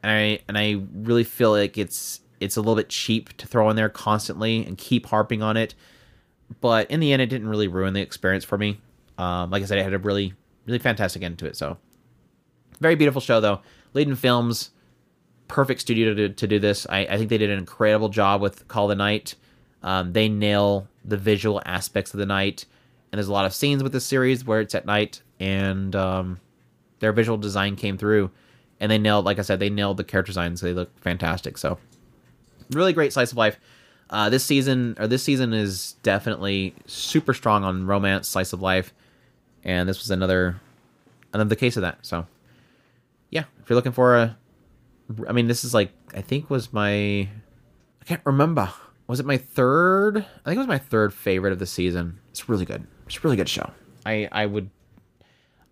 [0.02, 3.68] and I and I really feel like it's it's a little bit cheap to throw
[3.70, 5.74] in there constantly and keep harping on it.
[6.60, 8.80] But in the end, it didn't really ruin the experience for me.
[9.18, 10.34] Um, like I said, it had a really,
[10.66, 11.56] really fantastic end to it.
[11.56, 11.76] So,
[12.80, 13.60] very beautiful show, though.
[13.94, 14.70] Liden Films,
[15.48, 16.86] perfect studio to, to do this.
[16.88, 19.34] I, I think they did an incredible job with Call the Night.
[19.82, 22.64] Um, they nail the visual aspects of the night,
[23.10, 26.40] and there's a lot of scenes with this series where it's at night, and um,
[27.00, 28.30] their visual design came through,
[28.80, 30.60] and they nailed, like I said, they nailed the character designs.
[30.60, 31.58] They look fantastic.
[31.58, 31.78] So,
[32.70, 33.58] really great slice of life.
[34.10, 38.92] Uh, this season or this season is definitely super strong on romance, slice of life,
[39.64, 40.60] and this was another
[41.32, 41.98] another case of that.
[42.02, 42.26] So,
[43.30, 44.36] yeah, if you're looking for a,
[45.28, 48.72] I mean, this is like I think was my, I can't remember.
[49.08, 50.18] Was it my third?
[50.18, 52.20] I think it was my third favorite of the season.
[52.30, 52.86] It's really good.
[53.06, 53.70] It's a really good show.
[54.06, 54.70] I I would.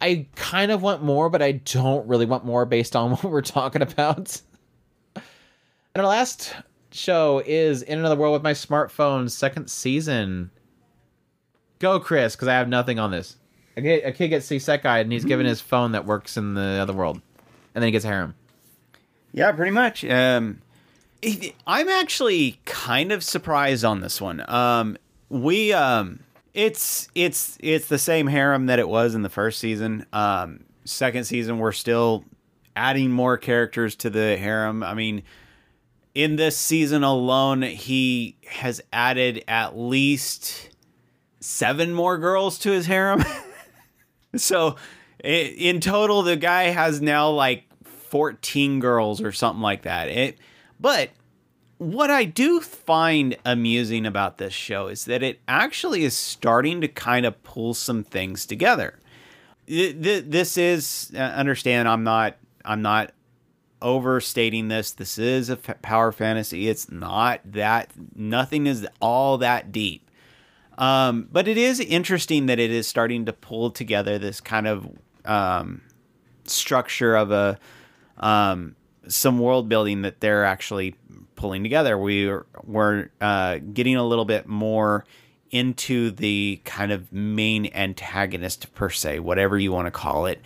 [0.00, 3.40] I kind of want more, but I don't really want more based on what we're
[3.42, 4.40] talking about.
[5.14, 5.24] And
[5.96, 6.54] our last
[6.92, 10.50] show is In Another World with My Smartphone, second season.
[11.78, 13.36] Go, Chris, because I have nothing on this.
[13.78, 16.78] A kid, a kid gets isekai and he's given his phone that works in the
[16.80, 17.20] other world.
[17.74, 18.34] And then he gets a harem.
[19.32, 20.04] Yeah, pretty much.
[20.04, 20.65] Um, it-
[21.66, 24.44] I'm actually kind of surprised on this one.
[24.48, 24.96] Um,
[25.28, 26.20] we um
[26.54, 30.06] it's it's it's the same harem that it was in the first season.
[30.12, 32.24] Um second season we're still
[32.76, 34.82] adding more characters to the harem.
[34.82, 35.22] I mean
[36.14, 40.70] in this season alone he has added at least
[41.40, 43.24] seven more girls to his harem.
[44.36, 44.76] So
[45.24, 50.08] in total the guy has now like 14 girls or something like that.
[50.08, 50.38] It
[50.78, 51.10] but
[51.78, 56.88] what I do find amusing about this show is that it actually is starting to
[56.88, 58.98] kind of pull some things together.
[59.66, 63.12] Th- th- This is uh, understand I'm not I'm not
[63.82, 64.92] overstating this.
[64.92, 66.68] This is a power fantasy.
[66.68, 70.10] It's not that nothing is all that deep.
[70.78, 74.88] Um, but it is interesting that it is starting to pull together this kind of
[75.24, 75.82] um,
[76.44, 77.58] structure of a
[78.18, 78.76] um,
[79.08, 80.94] some world building that they're actually
[81.36, 81.96] pulling together.
[81.98, 85.04] We are, we're uh, getting a little bit more
[85.50, 90.40] into the kind of main antagonist per se, whatever you want to call it.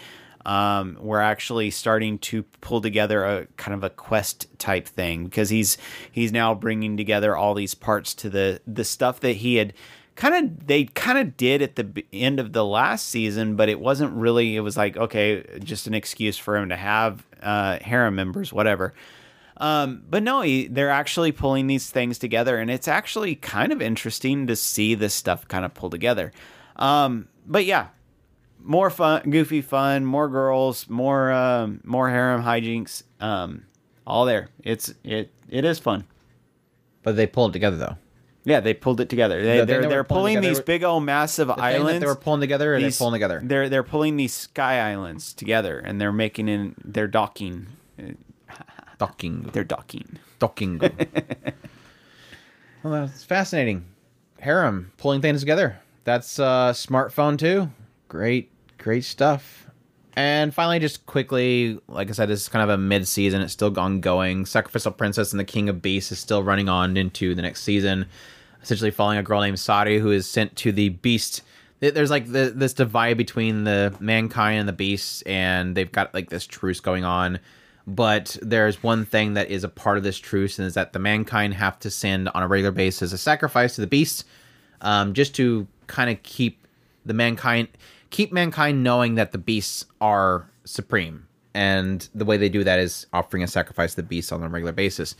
[0.45, 5.51] Um, we're actually starting to pull together a kind of a quest type thing because
[5.51, 5.77] he's
[6.11, 9.75] he's now bringing together all these parts to the the stuff that he had
[10.21, 13.81] kind of they kind of did at the end of the last season, but it
[13.81, 14.55] wasn't really.
[14.55, 18.93] It was like okay, just an excuse for him to have uh, harem members, whatever.
[19.57, 23.81] Um, but no, he, they're actually pulling these things together, and it's actually kind of
[23.81, 26.33] interesting to see this stuff kind of pull together.
[26.77, 27.89] Um, but yeah,
[28.63, 33.65] more fun, goofy fun, more girls, more um, more harem hijinks, um,
[34.07, 34.51] all there.
[34.63, 36.05] It's it it is fun.
[37.03, 37.97] But they pulled it together though.
[38.45, 39.43] Yeah, they pulled it together.
[39.43, 42.01] They, the they're, they they're pulling pulling these big old massive The islands.
[42.01, 43.41] they were pulling together, and these- they pulling together.
[43.45, 47.67] They're they're pulling these sky islands together, and they're making in they're docking.
[48.99, 49.43] Docking.
[49.53, 50.19] They're docking.
[50.39, 50.79] Docking.
[52.83, 53.85] well, that's fascinating.
[54.41, 55.79] Harem pulling things together.
[56.05, 57.71] That's uh, smartphone too.
[58.09, 59.67] Great, great stuff.
[60.17, 63.41] And finally, just quickly, like I said, this is kind of a mid-season.
[63.43, 64.45] It's still ongoing.
[64.45, 68.07] Sacrificial Princess and the King of Beasts is still running on into the next season.
[68.63, 71.43] Essentially, following a girl named Sari who is sent to the Beast.
[71.79, 76.29] There's like the, this divide between the mankind and the beasts, and they've got like
[76.29, 77.39] this truce going on
[77.87, 80.99] but there's one thing that is a part of this truce and is that the
[80.99, 84.25] mankind have to send on a regular basis a sacrifice to the beast
[84.81, 86.67] um, just to kind of keep
[87.05, 87.69] the mankind
[88.11, 91.27] keep mankind knowing that the beasts are supreme.
[91.55, 94.49] And the way they do that is offering a sacrifice to the beasts on a
[94.49, 95.17] regular basis.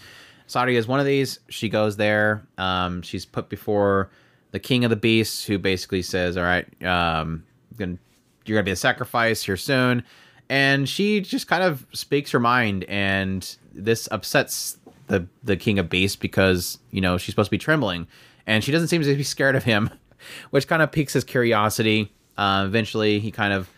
[0.47, 1.41] Saudi is one of these.
[1.49, 2.47] She goes there.
[2.59, 4.11] Um, she's put before
[4.53, 7.45] the king of the beasts who basically says all right um,
[7.79, 10.03] you're gonna be a sacrifice here soon.
[10.49, 14.77] And she just kind of speaks her mind and this upsets
[15.07, 18.07] the the king of beasts because you know she's supposed to be trembling
[18.47, 19.91] and she doesn't seem to be scared of him
[20.51, 23.69] which kind of piques his curiosity uh, eventually he kind of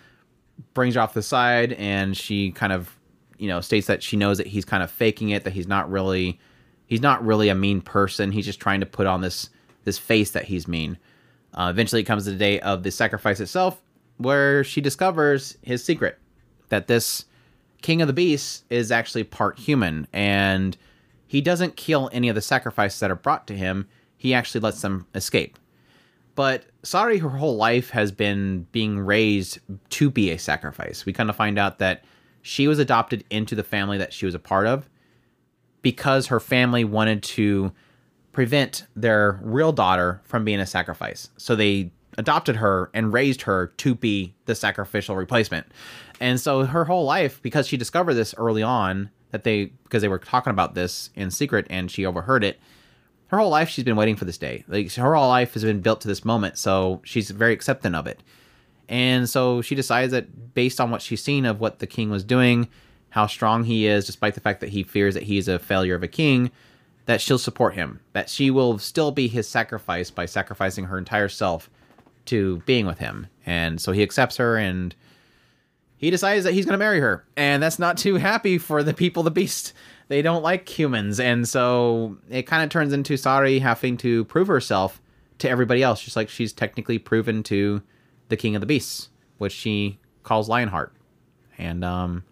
[0.74, 2.96] brings her off the side and she kind of
[3.38, 5.90] you know states that she knows that he's kind of faking it that he's not
[5.90, 6.38] really
[6.86, 8.32] he's not really a mean person.
[8.32, 9.50] He's just trying to put on this
[9.84, 10.98] this face that he's mean.
[11.54, 13.82] Uh, eventually it comes to the day of the sacrifice itself
[14.18, 16.18] where she discovers his secret
[16.68, 17.24] that this
[17.80, 20.76] king of the beasts is actually part human and
[21.26, 23.88] he doesn't kill any of the sacrifices that are brought to him.
[24.16, 25.58] He actually lets them escape
[26.34, 29.58] but Sari, her whole life has been being raised
[29.90, 31.06] to be a sacrifice.
[31.06, 32.04] We kind of find out that
[32.42, 34.88] she was adopted into the family that she was a part of
[35.82, 37.72] because her family wanted to
[38.32, 41.30] prevent their real daughter from being a sacrifice.
[41.36, 45.66] So they adopted her and raised her to be the sacrificial replacement.
[46.20, 50.08] And so her whole life, because she discovered this early on, that they because they
[50.08, 52.60] were talking about this in secret and she overheard it,
[53.32, 54.62] her whole life she's been waiting for this day.
[54.68, 58.06] Like her whole life has been built to this moment, so she's very accepting of
[58.06, 58.22] it.
[58.90, 62.24] And so she decides that based on what she's seen of what the king was
[62.24, 62.68] doing,
[63.08, 66.02] how strong he is, despite the fact that he fears that he's a failure of
[66.02, 66.50] a king,
[67.06, 68.00] that she'll support him.
[68.12, 71.70] That she will still be his sacrifice by sacrificing her entire self
[72.26, 73.28] to being with him.
[73.46, 74.94] And so he accepts her and
[75.96, 77.24] he decides that he's going to marry her.
[77.34, 79.72] And that's not too happy for the people, the beast.
[80.08, 81.20] They don't like humans.
[81.20, 85.00] And so it kind of turns into Sari having to prove herself
[85.38, 87.82] to everybody else, just like she's technically proven to
[88.28, 89.08] the king of the beasts,
[89.38, 90.92] which she calls Lionheart.
[91.58, 92.24] And um,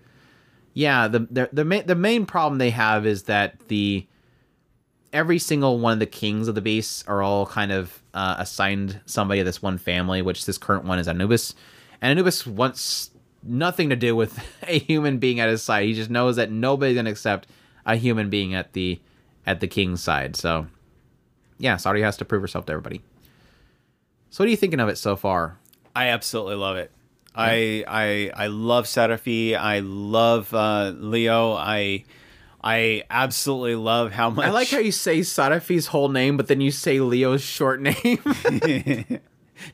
[0.74, 4.06] yeah, the the the, ma- the main problem they have is that the
[5.12, 9.01] every single one of the kings of the beasts are all kind of uh, assigned
[9.06, 11.55] somebody of this one family, which this current one is Anubis.
[12.01, 13.10] And Anubis wants
[13.42, 15.84] nothing to do with a human being at his side.
[15.84, 17.48] He just knows that nobody's gonna accept
[17.86, 19.01] a human being at the
[19.47, 20.36] at the king's side.
[20.36, 20.66] So
[21.59, 23.02] yeah, Saudi has to prove herself to everybody.
[24.31, 25.59] So what are you thinking of it so far?
[25.94, 26.90] I absolutely love it.
[27.35, 29.57] I I I love Sariphi.
[29.57, 31.52] I love uh, Leo.
[31.52, 32.05] I
[32.62, 36.61] I absolutely love how much I like how you say Sariphi's whole name, but then
[36.61, 37.94] you say Leo's short name.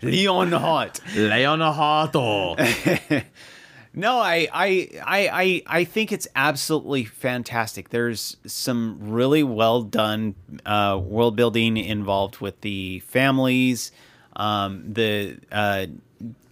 [0.02, 1.00] Leonhart.
[1.16, 2.56] Leonardo.
[3.98, 7.88] No, I, I, I, I, think it's absolutely fantastic.
[7.88, 10.34] There's some really well done
[10.66, 13.92] uh, world building involved with the families,
[14.36, 15.86] um, the uh,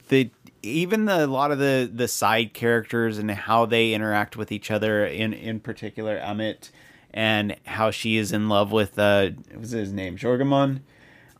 [0.09, 0.31] the
[0.63, 4.71] even the, a lot of the the side characters and how they interact with each
[4.71, 5.05] other.
[5.05, 6.71] In in particular, Amit
[7.13, 10.81] and how she is in love with uh, what was his name, Jorgamon.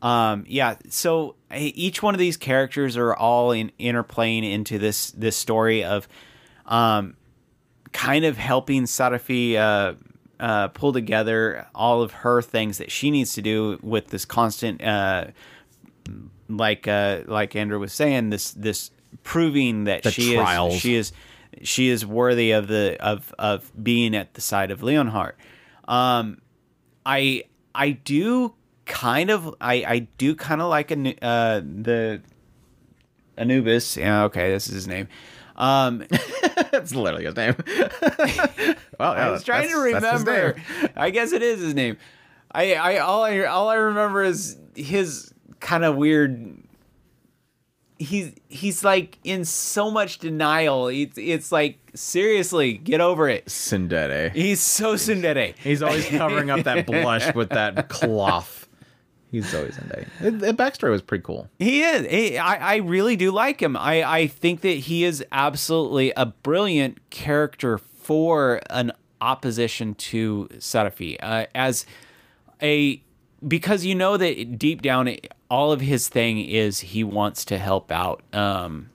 [0.03, 5.35] Um, yeah, so each one of these characters are all in interplaying into this this
[5.37, 6.07] story of
[6.65, 7.15] um,
[7.91, 9.93] kind of helping Sariphi uh,
[10.39, 14.83] uh, pull together all of her things that she needs to do with this constant,
[14.83, 15.27] uh,
[16.49, 18.91] like uh, like Andrew was saying, this this
[19.23, 20.75] proving that The she trials.
[20.75, 21.11] is she is
[21.63, 25.33] she is worthy of the of of being at the side of Leonhart.
[25.87, 26.41] Um,
[27.05, 28.55] I I do
[28.85, 32.21] kind of I I do kind of like Anu- uh the
[33.37, 33.97] Anubis.
[33.97, 35.07] Yeah, okay, this is his name.
[35.55, 36.05] Um,
[36.71, 37.55] That's literally his name.
[38.99, 40.55] well, I was trying to remember.
[40.95, 41.97] I guess it is his name.
[42.51, 46.57] I I all I all I remember is his kind of weird.
[47.97, 50.87] He's he's like in so much denial.
[50.87, 53.45] It's it's like seriously, get over it.
[53.45, 54.33] Sindere.
[54.33, 55.55] He's so tsundere.
[55.57, 58.64] He's always covering up that blush with that cloth.
[59.31, 60.05] He's always in day.
[60.21, 61.49] The backstory was pretty cool.
[61.59, 62.05] He is.
[62.09, 63.75] He- I, I really do like him.
[63.75, 71.17] I, I think that he is absolutely a brilliant character for an opposition to Sariphi.
[71.21, 71.85] Uh, as
[72.61, 73.01] a
[73.45, 75.15] because you know that deep down,
[75.49, 78.89] all of his thing is he wants to help out um,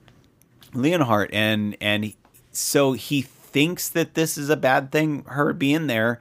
[0.73, 2.13] Leonhart, and and
[2.51, 6.19] so he thinks that this is a bad thing, her being there,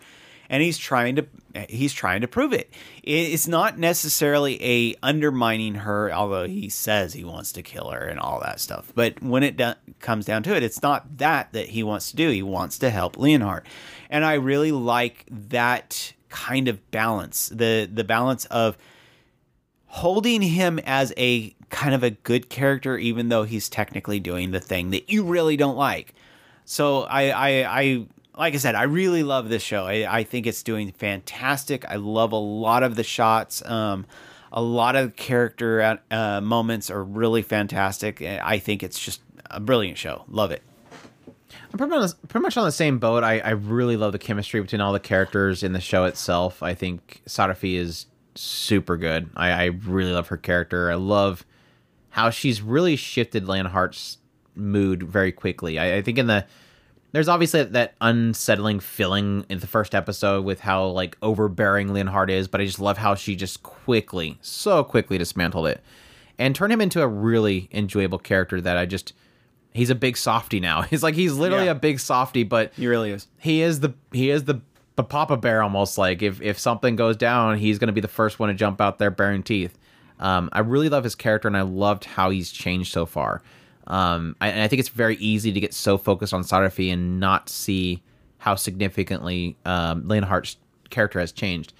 [0.50, 1.26] and he's trying to
[1.68, 2.70] he's trying to prove it.
[3.02, 8.18] It's not necessarily a undermining her, although he says he wants to kill her and
[8.20, 8.92] all that stuff.
[8.94, 12.16] But when it do- comes down to it, it's not that that he wants to
[12.16, 12.30] do.
[12.30, 13.62] He wants to help Leonhart,
[14.10, 18.76] and I really like that kind of balance the the balance of
[19.86, 24.60] holding him as a kind of a good character, even though he's technically doing the
[24.60, 26.14] thing that you really don't like.
[26.64, 28.06] So I, I, I
[28.40, 29.84] like I said, I really love this show.
[29.84, 31.84] I, I think it's doing fantastic.
[31.86, 33.62] I love a lot of the shots.
[33.66, 34.06] Um,
[34.50, 38.22] a lot of character uh, moments are really fantastic.
[38.22, 40.24] I think it's just a brilliant show.
[40.26, 40.62] Love it.
[41.70, 43.22] I'm pretty much, pretty much on the same boat.
[43.22, 46.62] I, I really love the chemistry between all the characters in the show itself.
[46.62, 48.06] I think Sariphi is
[48.36, 49.28] super good.
[49.36, 50.90] I, I really love her character.
[50.90, 51.44] I love
[52.08, 54.16] how she's really shifted Leonhart's
[54.56, 55.78] mood very quickly.
[55.78, 56.46] I, I think in the
[57.12, 62.48] there's obviously that unsettling feeling in the first episode with how like overbearing Leonhart is,
[62.48, 65.82] but I just love how she just quickly, so quickly dismantled it
[66.38, 69.12] and turned him into a really enjoyable character that I just
[69.72, 70.82] he's a big softy now.
[70.90, 71.72] He's like he's literally Yeah.
[71.72, 73.26] a big softy, but He really is.
[73.38, 74.60] he is the he is the
[74.96, 78.38] the Papa Bear almost like if if something goes down, he's gonna be the first
[78.38, 79.78] one to jump out there bearing teeth.
[80.18, 83.40] Um, I really love his character and I loved how he's changed so far.
[83.86, 87.18] Um, I, and I think it's very easy to get so focused on Sariphi and
[87.18, 88.02] not see
[88.38, 90.56] how significantly um, Leonhart's
[90.90, 91.72] character has changed.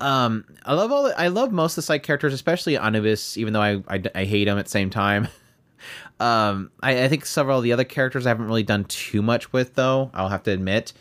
[0.00, 1.04] Um, I love all.
[1.04, 4.24] The, I love most of the side characters, especially Anubis, even though I, I, I
[4.24, 5.28] hate him at the same time.
[6.20, 9.52] um, I, I think several of the other characters I haven't really done too much
[9.52, 10.10] with, though.
[10.12, 10.92] I'll have to admit.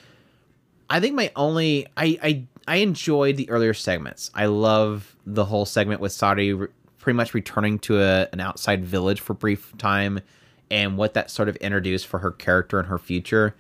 [0.90, 4.30] I think my only I I I enjoyed the earlier segments.
[4.36, 6.68] I love the whole segment with re-
[7.02, 10.22] pretty much returning to a, an outside village for brief time,
[10.70, 13.56] and what that sort of introduced for her character and her future.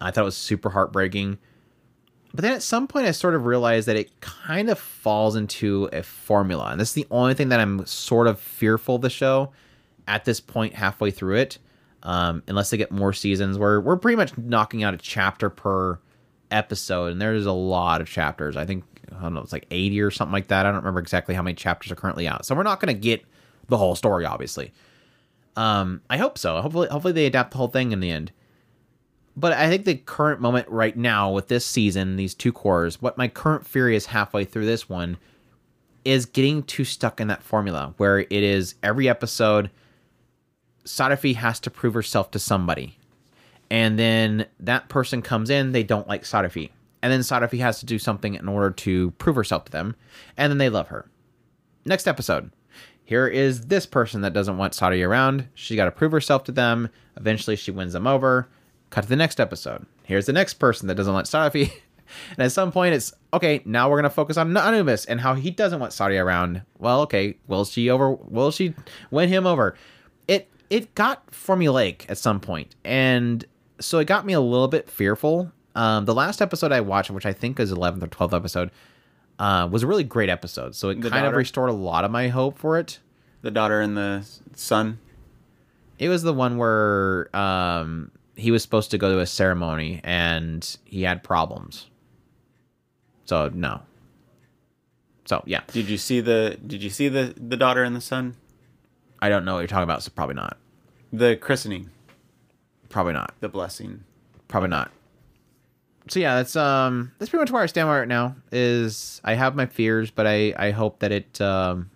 [0.00, 1.38] I thought it was super heartbreaking.
[2.32, 5.88] But then at some point, I sort of realized that it kind of falls into
[5.92, 9.10] a formula, and this is the only thing that I'm sort of fearful of the
[9.10, 9.52] show
[10.08, 11.58] at this point, halfway through it.
[12.02, 15.98] Um, unless they get more seasons, where we're pretty much knocking out a chapter per
[16.52, 18.56] episode, and there's a lot of chapters.
[18.56, 18.84] I think
[19.14, 20.66] I don't know, it's like 80 or something like that.
[20.66, 22.46] I don't remember exactly how many chapters are currently out.
[22.46, 23.24] So we're not going to get
[23.68, 24.72] the whole story, obviously.
[25.56, 26.60] Um, I hope so.
[26.60, 28.32] Hopefully, hopefully they adapt the whole thing in the end.
[29.36, 33.18] But I think the current moment right now with this season, these two cours, what
[33.18, 35.18] my current fear is halfway through this one
[36.04, 39.70] is getting too stuck in that formula where it is every episode,
[40.84, 42.96] Sariphi has to prove herself to somebody.
[43.70, 46.70] And then that person comes in, they don't like Sariphi.
[47.02, 49.96] And then Sariphi has to do something in order to prove herself to them.
[50.36, 51.10] And then they love her.
[51.84, 52.50] Next episode,
[53.04, 55.48] here is this person that doesn't want Saudi around.
[55.54, 56.88] She got to prove herself to them.
[57.16, 58.48] Eventually, she wins them over.
[58.90, 59.86] Cut to the next episode.
[60.02, 61.72] Here's the next person that doesn't want Saudi.
[62.30, 63.62] and at some point, it's okay.
[63.64, 66.62] Now we're gonna focus on Anubis and how he doesn't want Saudi around.
[66.78, 67.36] Well, okay.
[67.46, 68.10] Will she over?
[68.10, 68.74] Will she
[69.10, 69.76] win him over?
[70.26, 73.44] It it got formulaic at some point, and
[73.80, 75.52] so it got me a little bit fearful.
[75.76, 78.70] Um, the last episode I watched, which I think is 11th or 12th episode,
[79.38, 80.74] uh, was a really great episode.
[80.74, 82.98] So it The kind of restored a lot of my hope for it.
[83.42, 84.98] The daughter and the son.
[85.98, 90.76] It was the one where um, he was supposed to go to a ceremony and
[90.84, 91.86] he had problems.
[93.26, 93.82] So no.
[95.26, 98.36] So yeah, Did you see the Did you see the the daughter and the son?
[99.20, 100.02] I don't know what you're talking about.
[100.02, 100.56] So probably not.
[101.12, 101.90] The christening,
[102.88, 103.34] Probably not.
[103.40, 104.04] the blessing.
[104.48, 104.90] Probably not.
[106.08, 108.36] So yeah, that's um that's pretty much where I stand right now.
[108.52, 111.90] Is I have my fears, but I I hope that it um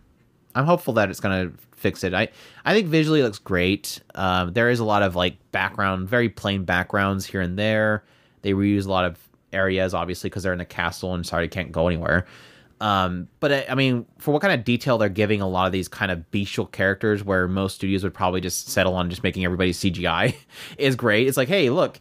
[0.54, 2.12] I'm hopeful that it's gonna fix it.
[2.12, 2.28] I
[2.64, 4.00] I think visually it looks great.
[4.14, 8.04] Um, there is a lot of like background, very plain backgrounds here and there.
[8.42, 9.18] They reuse a lot of
[9.52, 12.26] areas, obviously, because they're in the castle and sorry can't go anywhere.
[12.80, 15.72] Um, but I, I mean, for what kind of detail they're giving a lot of
[15.72, 19.44] these kind of bestial characters, where most studios would probably just settle on just making
[19.44, 20.34] everybody CGI,
[20.78, 21.28] is great.
[21.28, 22.00] It's like, hey, look,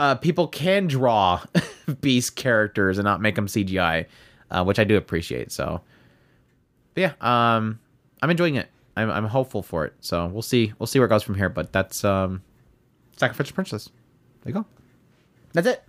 [0.00, 1.42] uh, people can draw
[2.00, 4.06] beast characters and not make them CGI,
[4.50, 5.52] uh, which I do appreciate.
[5.52, 5.82] So,
[6.94, 7.78] but yeah, um,
[8.22, 8.70] I'm enjoying it.
[8.96, 9.92] I'm, I'm hopeful for it.
[10.00, 10.72] So we'll see.
[10.78, 11.50] We'll see where it goes from here.
[11.50, 12.42] But that's um,
[13.14, 13.90] Sacrificial Princess.
[14.42, 14.66] There you go.
[15.52, 15.84] That's it.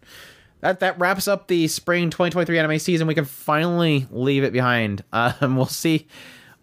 [0.59, 3.07] That that wraps up the spring 2023 anime season.
[3.07, 5.05] We can finally leave it behind.
[5.13, 6.05] Um, we'll see.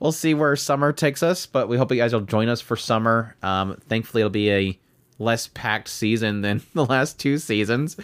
[0.00, 2.76] We'll see where summer takes us, but we hope you guys will join us for
[2.76, 3.36] summer.
[3.42, 4.78] Um, thankfully, it'll be a
[5.18, 7.96] less packed season than the last two seasons.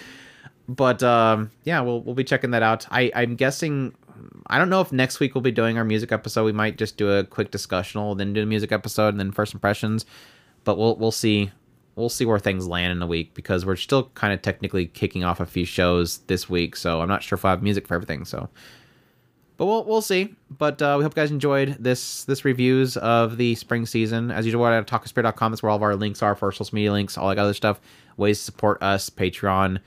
[0.68, 2.86] But um, yeah, we'll we'll be checking that out.
[2.90, 3.94] I I'm guessing.
[4.46, 6.44] I don't know if next week we'll be doing our music episode.
[6.44, 9.52] We might just do a quick discussional, then do a music episode, and then first
[9.52, 10.06] impressions.
[10.64, 11.50] But we'll we'll see.
[11.96, 15.22] We'll see where things land in a week because we're still kind of technically kicking
[15.22, 16.74] off a few shows this week.
[16.74, 18.24] So I'm not sure if I will have music for everything.
[18.24, 18.48] So
[19.56, 20.34] but we'll we'll see.
[20.50, 24.30] But uh, we hope you guys enjoyed this this reviews of the spring season.
[24.30, 25.52] As usual, we're at otakuspirit.com.
[25.52, 27.80] That's where all of our links are for social media links, all that other stuff.
[28.16, 29.78] Ways to support us, Patreon.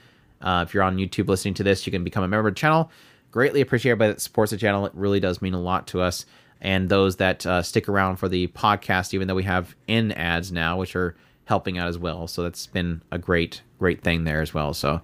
[0.41, 2.59] Uh, if you're on YouTube listening to this, you can become a member of the
[2.59, 2.91] channel.
[3.31, 4.85] Greatly appreciate everybody that supports the channel.
[4.85, 6.25] It really does mean a lot to us.
[6.61, 10.51] And those that uh, stick around for the podcast, even though we have in ads
[10.51, 11.15] now, which are
[11.45, 12.27] helping out as well.
[12.27, 14.73] So that's been a great, great thing there as well.
[14.73, 15.01] So,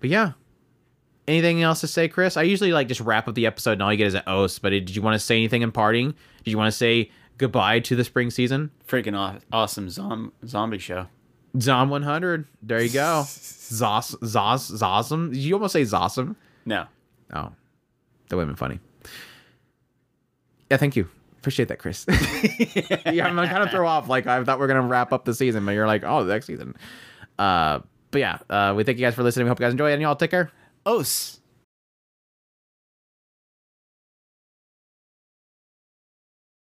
[0.00, 0.32] but yeah,
[1.30, 2.36] anything else to say, Chris?
[2.36, 4.58] I usually like just wrap up the episode and all you get is an os.
[4.58, 6.14] But did you want to say anything in parting?
[6.44, 8.70] Did you want to say goodbye to the spring season?
[8.86, 11.06] Freaking aw- awesome zom- zombie show.
[11.58, 12.46] Zom 100.
[12.62, 13.22] There you go.
[13.26, 15.30] Zos, Zos, Zosum.
[15.32, 16.36] Did you almost say Zossum?
[16.64, 16.86] No.
[17.32, 17.50] Oh,
[18.28, 18.80] that would have been funny.
[20.70, 21.08] Yeah, thank you.
[21.38, 22.04] Appreciate that, Chris.
[23.06, 24.08] yeah, I'm kind of throw off.
[24.08, 26.32] Like I thought we are gonna wrap up the season, but you're like, oh, the
[26.34, 26.76] next season.
[27.38, 27.80] Uh,
[28.10, 29.46] but yeah, uh, we thank you guys for listening.
[29.46, 30.52] We hope you guys enjoy it, and y'all take care.
[30.84, 31.39] Os.